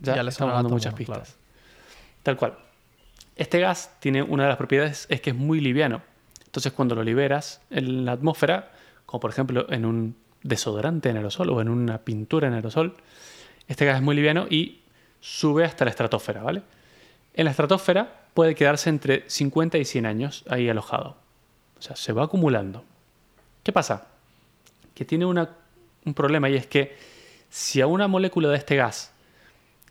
ya, 0.00 0.16
Ya 0.16 0.22
le 0.22 0.30
estamos 0.30 0.54
dando 0.54 0.68
muchas 0.70 0.94
pistas. 0.94 1.36
Tal 2.22 2.36
cual. 2.36 2.56
Este 3.36 3.58
gas 3.60 3.90
tiene 4.00 4.22
una 4.22 4.42
de 4.44 4.48
las 4.50 4.58
propiedades 4.58 5.06
es 5.08 5.20
que 5.20 5.30
es 5.30 5.36
muy 5.36 5.60
liviano. 5.60 6.02
Entonces 6.44 6.72
cuando 6.72 6.94
lo 6.94 7.02
liberas 7.04 7.60
en 7.70 8.04
la 8.04 8.12
atmósfera, 8.12 8.72
como 9.06 9.20
por 9.20 9.30
ejemplo 9.30 9.66
en 9.72 9.84
un 9.86 10.16
desodorante 10.42 11.08
en 11.10 11.16
aerosol 11.16 11.50
o 11.50 11.60
en 11.60 11.68
una 11.68 11.98
pintura 11.98 12.48
en 12.48 12.54
aerosol, 12.54 12.96
este 13.68 13.84
gas 13.86 13.96
es 13.96 14.02
muy 14.02 14.16
liviano 14.16 14.46
y 14.50 14.80
sube 15.20 15.64
hasta 15.64 15.84
la 15.84 15.90
estratosfera, 15.90 16.42
¿vale? 16.42 16.62
En 17.34 17.44
la 17.44 17.50
estratosfera 17.52 18.20
puede 18.34 18.54
quedarse 18.54 18.90
entre 18.90 19.24
50 19.28 19.78
y 19.78 19.84
100 19.84 20.06
años 20.06 20.44
ahí 20.48 20.68
alojado. 20.68 21.16
O 21.78 21.82
sea, 21.82 21.96
se 21.96 22.12
va 22.12 22.24
acumulando. 22.24 22.84
¿Qué 23.62 23.72
pasa? 23.72 24.06
Que 24.94 25.04
tiene 25.04 25.24
una- 25.24 25.50
un 26.04 26.14
problema 26.14 26.48
y 26.50 26.56
es 26.56 26.66
que 26.66 26.96
si 27.48 27.80
a 27.80 27.86
una 27.86 28.08
molécula 28.08 28.48
de 28.48 28.56
este 28.56 28.76
gas 28.76 29.12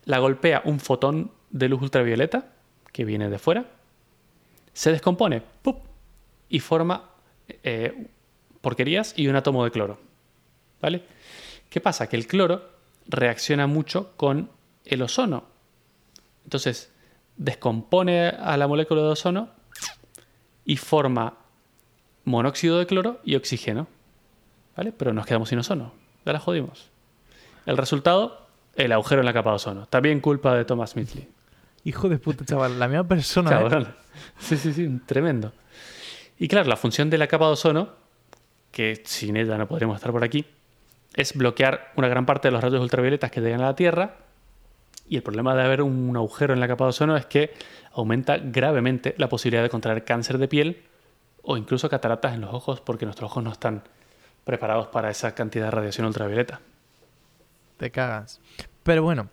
la 0.04 0.18
golpea 0.18 0.62
un 0.64 0.80
fotón 0.80 1.32
de 1.50 1.68
luz 1.68 1.82
ultravioleta 1.82 2.52
que 2.92 3.04
viene 3.04 3.28
de 3.28 3.38
fuera, 3.38 3.66
se 4.72 4.92
descompone 4.92 5.42
y 6.48 6.60
forma 6.60 7.10
eh, 7.48 8.08
porquerías 8.60 9.14
y 9.16 9.28
un 9.28 9.36
átomo 9.36 9.64
de 9.64 9.70
cloro. 9.70 9.98
¿Vale? 10.80 11.04
¿Qué 11.68 11.80
pasa? 11.80 12.08
Que 12.08 12.16
el 12.16 12.26
cloro 12.26 12.70
reacciona 13.06 13.66
mucho 13.66 14.12
con 14.16 14.50
el 14.84 15.02
ozono. 15.02 15.44
Entonces, 16.44 16.92
descompone 17.36 18.28
a 18.28 18.56
la 18.56 18.66
molécula 18.66 19.02
de 19.02 19.08
ozono 19.08 19.50
y 20.64 20.76
forma 20.76 21.38
monóxido 22.24 22.78
de 22.78 22.86
cloro 22.86 23.20
y 23.24 23.36
oxígeno. 23.36 23.86
¿Vale? 24.76 24.92
Pero 24.92 25.12
nos 25.12 25.26
quedamos 25.26 25.48
sin 25.48 25.58
ozono. 25.58 25.92
Ya 26.24 26.32
la 26.32 26.40
jodimos. 26.40 26.90
El 27.66 27.76
resultado, 27.76 28.48
el 28.84 28.92
agujero 28.92 29.20
en 29.20 29.26
la 29.26 29.32
capa 29.32 29.50
de 29.50 29.56
ozono. 29.56 29.86
También 29.86 30.20
culpa 30.20 30.54
de 30.54 30.64
Thomas 30.64 30.90
Smithley. 30.90 31.28
Hijo 31.84 32.08
de 32.08 32.18
puta, 32.18 32.44
chaval. 32.44 32.78
La 32.78 32.88
misma 32.88 33.06
persona. 33.06 33.50
¿eh? 33.50 33.54
Cabrón. 33.54 33.94
Sí, 34.38 34.56
sí, 34.56 34.72
sí, 34.72 35.00
tremendo. 35.06 35.52
Y 36.38 36.48
claro, 36.48 36.68
la 36.68 36.76
función 36.76 37.10
de 37.10 37.18
la 37.18 37.26
capa 37.26 37.46
de 37.46 37.52
ozono, 37.52 37.90
que 38.70 39.02
sin 39.04 39.36
ella 39.36 39.56
no 39.56 39.66
podríamos 39.66 39.96
estar 39.96 40.12
por 40.12 40.24
aquí, 40.24 40.44
es 41.14 41.34
bloquear 41.34 41.92
una 41.96 42.08
gran 42.08 42.26
parte 42.26 42.48
de 42.48 42.52
los 42.52 42.62
rayos 42.62 42.80
ultravioletas 42.80 43.30
que 43.30 43.40
llegan 43.40 43.60
a 43.62 43.66
la 43.66 43.74
Tierra. 43.74 44.16
Y 45.08 45.16
el 45.16 45.22
problema 45.22 45.54
de 45.54 45.62
haber 45.62 45.82
un 45.82 46.16
agujero 46.16 46.54
en 46.54 46.60
la 46.60 46.68
capa 46.68 46.84
de 46.84 46.90
ozono 46.90 47.16
es 47.16 47.26
que 47.26 47.52
aumenta 47.92 48.38
gravemente 48.38 49.14
la 49.18 49.28
posibilidad 49.28 49.62
de 49.62 49.68
contraer 49.68 50.04
cáncer 50.04 50.38
de 50.38 50.48
piel 50.48 50.82
o 51.42 51.56
incluso 51.56 51.88
cataratas 51.88 52.34
en 52.34 52.42
los 52.42 52.54
ojos 52.54 52.80
porque 52.80 53.06
nuestros 53.06 53.30
ojos 53.30 53.42
no 53.42 53.50
están 53.50 53.82
preparados 54.44 54.88
para 54.88 55.10
esa 55.10 55.34
cantidad 55.34 55.66
de 55.66 55.70
radiación 55.70 56.06
ultravioleta. 56.06 56.60
Te 57.76 57.90
cagas. 57.90 58.40
Pero 58.82 59.02
bueno, 59.02 59.28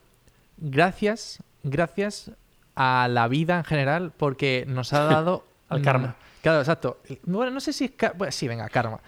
gracias, 0.58 1.42
gracias 1.64 2.32
a 2.76 3.08
la 3.10 3.28
vida 3.28 3.58
en 3.58 3.64
general 3.64 4.12
porque 4.16 4.66
nos 4.68 4.94
ha 4.94 5.04
dado... 5.06 5.46
Al 5.70 5.82
karma. 5.82 6.16
Claro, 6.42 6.60
exacto. 6.60 7.02
Bueno, 7.24 7.52
no 7.52 7.60
sé 7.60 7.74
si 7.74 7.86
es... 7.86 7.92
bueno, 8.16 8.32
sí, 8.32 8.48
venga, 8.48 8.70
karma. 8.70 9.00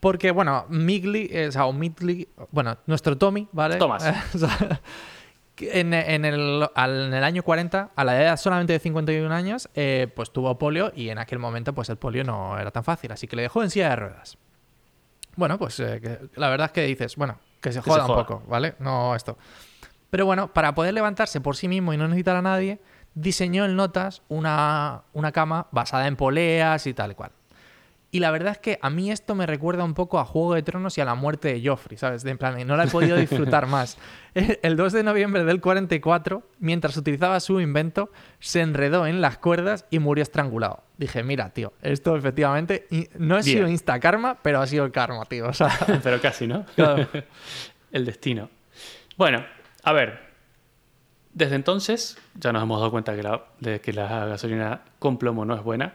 Porque, 0.00 0.30
bueno, 0.30 0.66
Migli, 0.68 1.28
eh, 1.32 1.48
o 1.48 1.52
sea, 1.52 1.66
o 1.66 1.72
Midley, 1.72 2.28
bueno, 2.50 2.76
nuestro 2.86 3.16
Tommy, 3.16 3.48
¿vale? 3.52 3.76
Que 5.54 5.80
en, 5.80 5.94
en 5.94 6.26
el, 6.26 6.68
al- 6.74 7.06
en 7.06 7.14
el 7.14 7.24
año 7.24 7.42
40, 7.42 7.90
a 7.96 8.04
la 8.04 8.20
edad 8.22 8.36
solamente 8.36 8.74
de 8.74 8.78
51 8.78 9.34
años, 9.34 9.70
eh, 9.74 10.06
pues 10.14 10.30
tuvo 10.30 10.58
polio 10.58 10.92
y 10.94 11.08
en 11.08 11.16
aquel 11.18 11.38
momento 11.38 11.72
pues 11.74 11.88
el 11.88 11.96
polio 11.96 12.24
no 12.24 12.58
era 12.58 12.70
tan 12.70 12.84
fácil, 12.84 13.10
así 13.12 13.26
que 13.26 13.36
le 13.36 13.42
dejó 13.42 13.62
en 13.62 13.70
silla 13.70 13.88
de 13.88 13.96
ruedas. 13.96 14.36
Bueno, 15.34 15.58
pues 15.58 15.80
eh, 15.80 15.98
que- 16.02 16.18
la 16.38 16.50
verdad 16.50 16.66
es 16.66 16.72
que 16.72 16.82
dices, 16.82 17.16
bueno, 17.16 17.38
que 17.60 17.72
se 17.72 17.78
Que 17.80 17.84
se 17.84 17.90
joda 17.90 18.02
un 18.02 18.08
joda. 18.08 18.26
poco, 18.26 18.42
¿vale? 18.48 18.74
No 18.78 19.14
esto. 19.14 19.36
Pero 20.10 20.26
bueno, 20.26 20.52
para 20.52 20.74
poder 20.74 20.94
levantarse 20.94 21.40
por 21.40 21.56
sí 21.56 21.68
mismo 21.68 21.92
y 21.92 21.96
no 21.96 22.06
necesitar 22.06 22.36
a 22.36 22.42
nadie, 22.42 22.80
diseñó 23.14 23.64
en 23.64 23.76
notas 23.76 24.22
una, 24.28 25.02
una 25.12 25.32
cama 25.32 25.66
basada 25.72 26.06
en 26.06 26.16
poleas 26.16 26.86
y 26.86 26.94
tal 26.94 27.12
y 27.12 27.14
cual. 27.14 27.32
Y 28.10 28.20
la 28.20 28.30
verdad 28.30 28.52
es 28.52 28.58
que 28.58 28.78
a 28.82 28.88
mí 28.88 29.10
esto 29.10 29.34
me 29.34 29.46
recuerda 29.46 29.84
un 29.84 29.94
poco 29.94 30.18
a 30.18 30.24
Juego 30.24 30.54
de 30.54 30.62
Tronos 30.62 30.96
y 30.96 31.00
a 31.00 31.04
la 31.04 31.14
muerte 31.16 31.52
de 31.52 31.68
Joffrey, 31.68 31.98
¿sabes? 31.98 32.22
De 32.22 32.30
en 32.30 32.38
plan, 32.38 32.66
no 32.66 32.76
la 32.76 32.84
he 32.84 32.88
podido 32.88 33.16
disfrutar 33.16 33.66
más. 33.68 33.98
El 34.34 34.76
2 34.76 34.92
de 34.92 35.02
noviembre 35.02 35.44
del 35.44 35.60
44, 35.60 36.42
mientras 36.60 36.96
utilizaba 36.96 37.40
su 37.40 37.60
invento, 37.60 38.10
se 38.38 38.60
enredó 38.60 39.06
en 39.06 39.20
las 39.20 39.38
cuerdas 39.38 39.86
y 39.90 39.98
murió 39.98 40.22
estrangulado. 40.22 40.84
Dije, 40.98 41.22
mira, 41.24 41.50
tío, 41.50 41.72
esto 41.82 42.16
efectivamente 42.16 42.86
no 43.18 43.36
ha 43.36 43.42
sido 43.42 43.60
Bien. 43.60 43.72
insta 43.72 43.98
karma, 43.98 44.38
pero 44.40 44.60
ha 44.60 44.66
sido 44.66 44.84
el 44.84 44.92
karma, 44.92 45.24
tío. 45.24 45.48
O 45.48 45.52
sea, 45.52 45.70
Pero 46.02 46.20
casi, 46.20 46.46
¿no? 46.46 46.64
Claro. 46.76 47.08
el 47.92 48.04
destino. 48.04 48.48
Bueno, 49.16 49.44
a 49.82 49.92
ver. 49.92 50.26
Desde 51.34 51.56
entonces 51.56 52.16
ya 52.34 52.52
nos 52.52 52.62
hemos 52.62 52.78
dado 52.78 52.90
cuenta 52.90 53.14
que 53.14 53.22
la, 53.22 53.42
de 53.60 53.80
que 53.80 53.92
la 53.92 54.26
gasolina 54.26 54.82
con 54.98 55.18
plomo 55.18 55.44
no 55.44 55.54
es 55.54 55.62
buena. 55.62 55.94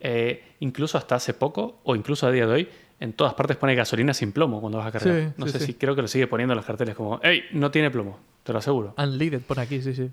Eh, 0.00 0.44
incluso 0.60 0.98
hasta 0.98 1.14
hace 1.14 1.34
poco, 1.34 1.80
o 1.84 1.96
incluso 1.96 2.26
a 2.26 2.30
día 2.30 2.46
de 2.46 2.52
hoy, 2.52 2.68
en 3.00 3.12
todas 3.12 3.34
partes 3.34 3.56
pone 3.56 3.74
gasolina 3.74 4.14
sin 4.14 4.32
plomo 4.32 4.60
cuando 4.60 4.78
vas 4.78 4.88
a 4.88 4.92
cargar. 4.92 5.14
Sí, 5.20 5.32
no 5.36 5.46
sí, 5.46 5.52
sé 5.52 5.58
sí. 5.60 5.66
si 5.66 5.74
creo 5.74 5.94
que 5.96 6.02
lo 6.02 6.08
sigue 6.08 6.26
poniendo 6.26 6.52
en 6.52 6.56
los 6.56 6.66
carteles 6.66 6.94
como, 6.94 7.20
hey, 7.22 7.44
no 7.52 7.70
tiene 7.70 7.90
plomo, 7.90 8.18
te 8.42 8.52
lo 8.52 8.58
aseguro. 8.58 8.94
unleaded 8.98 9.40
por 9.42 9.58
aquí, 9.60 9.80
sí, 9.82 9.94
sí. 9.94 10.10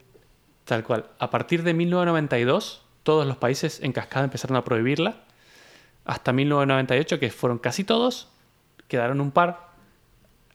Tal 0.66 0.84
cual. 0.84 1.06
A 1.20 1.30
partir 1.30 1.64
de 1.64 1.74
1992, 1.74 2.84
todos 3.04 3.26
los 3.28 3.38
países 3.38 3.82
en 3.82 3.92
cascada 3.94 4.26
empezaron 4.26 4.56
a 4.58 4.64
prohibirla. 4.64 5.16
Hasta 6.06 6.32
1998, 6.34 7.20
que 7.20 7.30
fueron 7.30 7.58
casi 7.60 7.84
todos, 7.84 8.30
quedaron 8.88 9.22
un 9.22 9.32
par. 9.32 9.72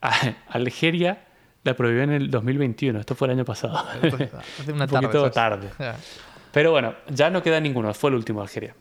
Algeria 0.48 1.24
la 1.64 1.74
prohibió 1.74 2.02
en 2.02 2.10
el 2.12 2.30
2021. 2.30 2.98
Esto 3.00 3.14
fue 3.14 3.28
el 3.28 3.32
año 3.32 3.44
pasado. 3.44 3.76
Hace 3.78 4.72
una 4.72 4.84
un 4.84 4.90
tarde. 4.90 5.08
poquito 5.08 5.18
¿sabes? 5.32 5.34
tarde. 5.34 5.70
Pero 6.52 6.70
bueno, 6.70 6.94
ya 7.08 7.30
no 7.30 7.42
queda 7.42 7.60
ninguno. 7.60 7.92
Fue 7.94 8.10
el 8.10 8.16
último 8.16 8.40
Algeria. 8.42 8.74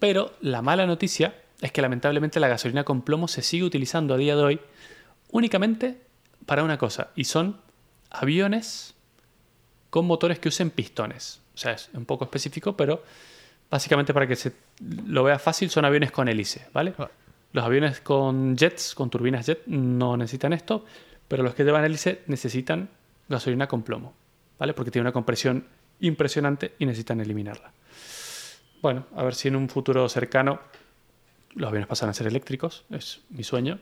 Pero 0.00 0.32
la 0.40 0.62
mala 0.62 0.86
noticia 0.86 1.34
es 1.60 1.70
que 1.70 1.82
lamentablemente 1.82 2.40
la 2.40 2.48
gasolina 2.48 2.82
con 2.82 3.02
plomo 3.02 3.28
se 3.28 3.42
sigue 3.42 3.64
utilizando 3.64 4.14
a 4.14 4.16
día 4.16 4.34
de 4.34 4.42
hoy 4.42 4.60
únicamente 5.30 6.00
para 6.46 6.64
una 6.64 6.78
cosa. 6.78 7.10
Y 7.14 7.24
son 7.24 7.58
aviones 8.10 8.94
con 9.90 10.06
motores 10.06 10.38
que 10.38 10.48
usen 10.48 10.70
pistones. 10.70 11.40
O 11.54 11.58
sea, 11.58 11.72
es 11.72 11.90
un 11.92 12.06
poco 12.06 12.24
específico, 12.24 12.76
pero 12.76 13.02
básicamente 13.70 14.14
para 14.14 14.26
que 14.26 14.36
se 14.36 14.52
lo 15.06 15.22
vea 15.22 15.38
fácil 15.38 15.70
son 15.70 15.84
aviones 15.84 16.10
con 16.10 16.28
hélice, 16.28 16.66
¿vale? 16.72 16.92
Claro. 16.92 17.12
Los 17.52 17.64
aviones 17.64 18.00
con 18.00 18.56
jets, 18.56 18.94
con 18.94 19.10
turbinas 19.10 19.46
jet, 19.46 19.62
no 19.66 20.16
necesitan 20.16 20.52
esto, 20.52 20.84
pero 21.28 21.42
los 21.42 21.54
que 21.54 21.64
llevan 21.64 21.84
hélice 21.84 22.22
necesitan 22.26 22.88
gasolina 23.28 23.66
con 23.66 23.82
plomo, 23.82 24.14
¿vale? 24.58 24.72
Porque 24.72 24.90
tiene 24.90 25.02
una 25.02 25.12
compresión 25.12 25.66
impresionante 26.00 26.74
y 26.78 26.86
necesitan 26.86 27.20
eliminarla. 27.20 27.72
Bueno, 28.82 29.04
a 29.14 29.22
ver 29.22 29.34
si 29.34 29.48
en 29.48 29.56
un 29.56 29.68
futuro 29.68 30.08
cercano 30.08 30.60
los 31.54 31.68
aviones 31.68 31.86
pasan 31.86 32.08
a 32.08 32.14
ser 32.14 32.26
eléctricos, 32.26 32.84
es 32.90 33.20
mi 33.30 33.44
sueño, 33.44 33.78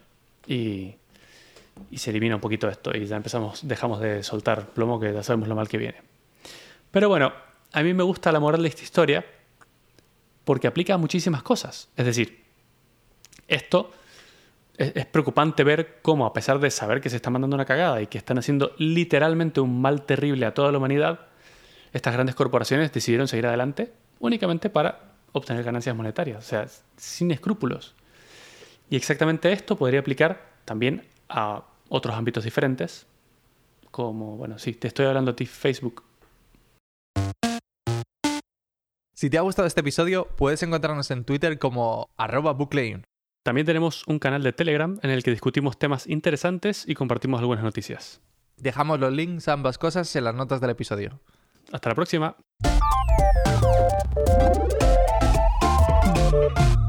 y, 0.46 0.94
y 1.90 1.98
se 1.98 2.10
elimina 2.10 2.34
un 2.34 2.40
poquito 2.40 2.68
esto 2.68 2.96
y 2.96 3.06
ya 3.06 3.16
empezamos, 3.16 3.66
dejamos 3.66 4.00
de 4.00 4.22
soltar 4.22 4.66
plomo 4.70 4.98
que 4.98 5.12
ya 5.12 5.22
sabemos 5.22 5.48
lo 5.48 5.54
mal 5.54 5.68
que 5.68 5.78
viene. 5.78 5.98
Pero 6.90 7.08
bueno, 7.08 7.32
a 7.72 7.82
mí 7.82 7.94
me 7.94 8.02
gusta 8.02 8.32
la 8.32 8.40
moral 8.40 8.62
de 8.62 8.68
esta 8.68 8.82
historia 8.82 9.24
porque 10.44 10.66
aplica 10.66 10.94
a 10.94 10.98
muchísimas 10.98 11.42
cosas. 11.42 11.88
Es 11.96 12.06
decir, 12.06 12.42
esto 13.46 13.92
es, 14.76 14.92
es 14.96 15.06
preocupante 15.06 15.62
ver 15.62 15.98
cómo, 16.02 16.24
a 16.26 16.32
pesar 16.32 16.58
de 16.58 16.70
saber 16.70 17.00
que 17.00 17.10
se 17.10 17.16
está 17.16 17.30
mandando 17.30 17.54
una 17.54 17.66
cagada 17.66 18.00
y 18.00 18.06
que 18.06 18.18
están 18.18 18.38
haciendo 18.38 18.72
literalmente 18.78 19.60
un 19.60 19.80
mal 19.80 20.02
terrible 20.06 20.46
a 20.46 20.54
toda 20.54 20.72
la 20.72 20.78
humanidad, 20.78 21.20
estas 21.92 22.14
grandes 22.14 22.34
corporaciones 22.34 22.92
decidieron 22.92 23.28
seguir 23.28 23.46
adelante 23.46 23.92
únicamente 24.20 24.70
para 24.70 25.14
obtener 25.32 25.64
ganancias 25.64 25.94
monetarias, 25.94 26.38
o 26.38 26.48
sea, 26.48 26.66
sin 26.96 27.30
escrúpulos. 27.30 27.94
Y 28.90 28.96
exactamente 28.96 29.52
esto 29.52 29.76
podría 29.76 30.00
aplicar 30.00 30.58
también 30.64 31.06
a 31.28 31.64
otros 31.88 32.14
ámbitos 32.14 32.44
diferentes, 32.44 33.06
como, 33.90 34.36
bueno, 34.36 34.58
sí, 34.58 34.72
te 34.72 34.88
estoy 34.88 35.06
hablando 35.06 35.32
a 35.32 35.36
ti, 35.36 35.46
Facebook. 35.46 36.04
Si 39.14 39.30
te 39.30 39.36
ha 39.36 39.40
gustado 39.40 39.66
este 39.66 39.80
episodio, 39.80 40.28
puedes 40.36 40.62
encontrarnos 40.62 41.10
en 41.10 41.24
Twitter 41.24 41.58
como 41.58 42.08
arroba. 42.16 42.56
También 43.44 43.66
tenemos 43.66 44.06
un 44.06 44.18
canal 44.18 44.42
de 44.42 44.52
Telegram 44.52 44.98
en 45.02 45.10
el 45.10 45.22
que 45.22 45.30
discutimos 45.30 45.78
temas 45.78 46.06
interesantes 46.06 46.84
y 46.86 46.94
compartimos 46.94 47.40
algunas 47.40 47.64
noticias. 47.64 48.20
Dejamos 48.56 49.00
los 49.00 49.12
links 49.12 49.48
a 49.48 49.54
ambas 49.54 49.78
cosas 49.78 50.14
en 50.14 50.24
las 50.24 50.34
notas 50.34 50.60
del 50.60 50.70
episodio. 50.70 51.20
Hasta 51.72 51.88
la 51.88 51.94
próxima. 51.94 52.36
Música 56.30 56.87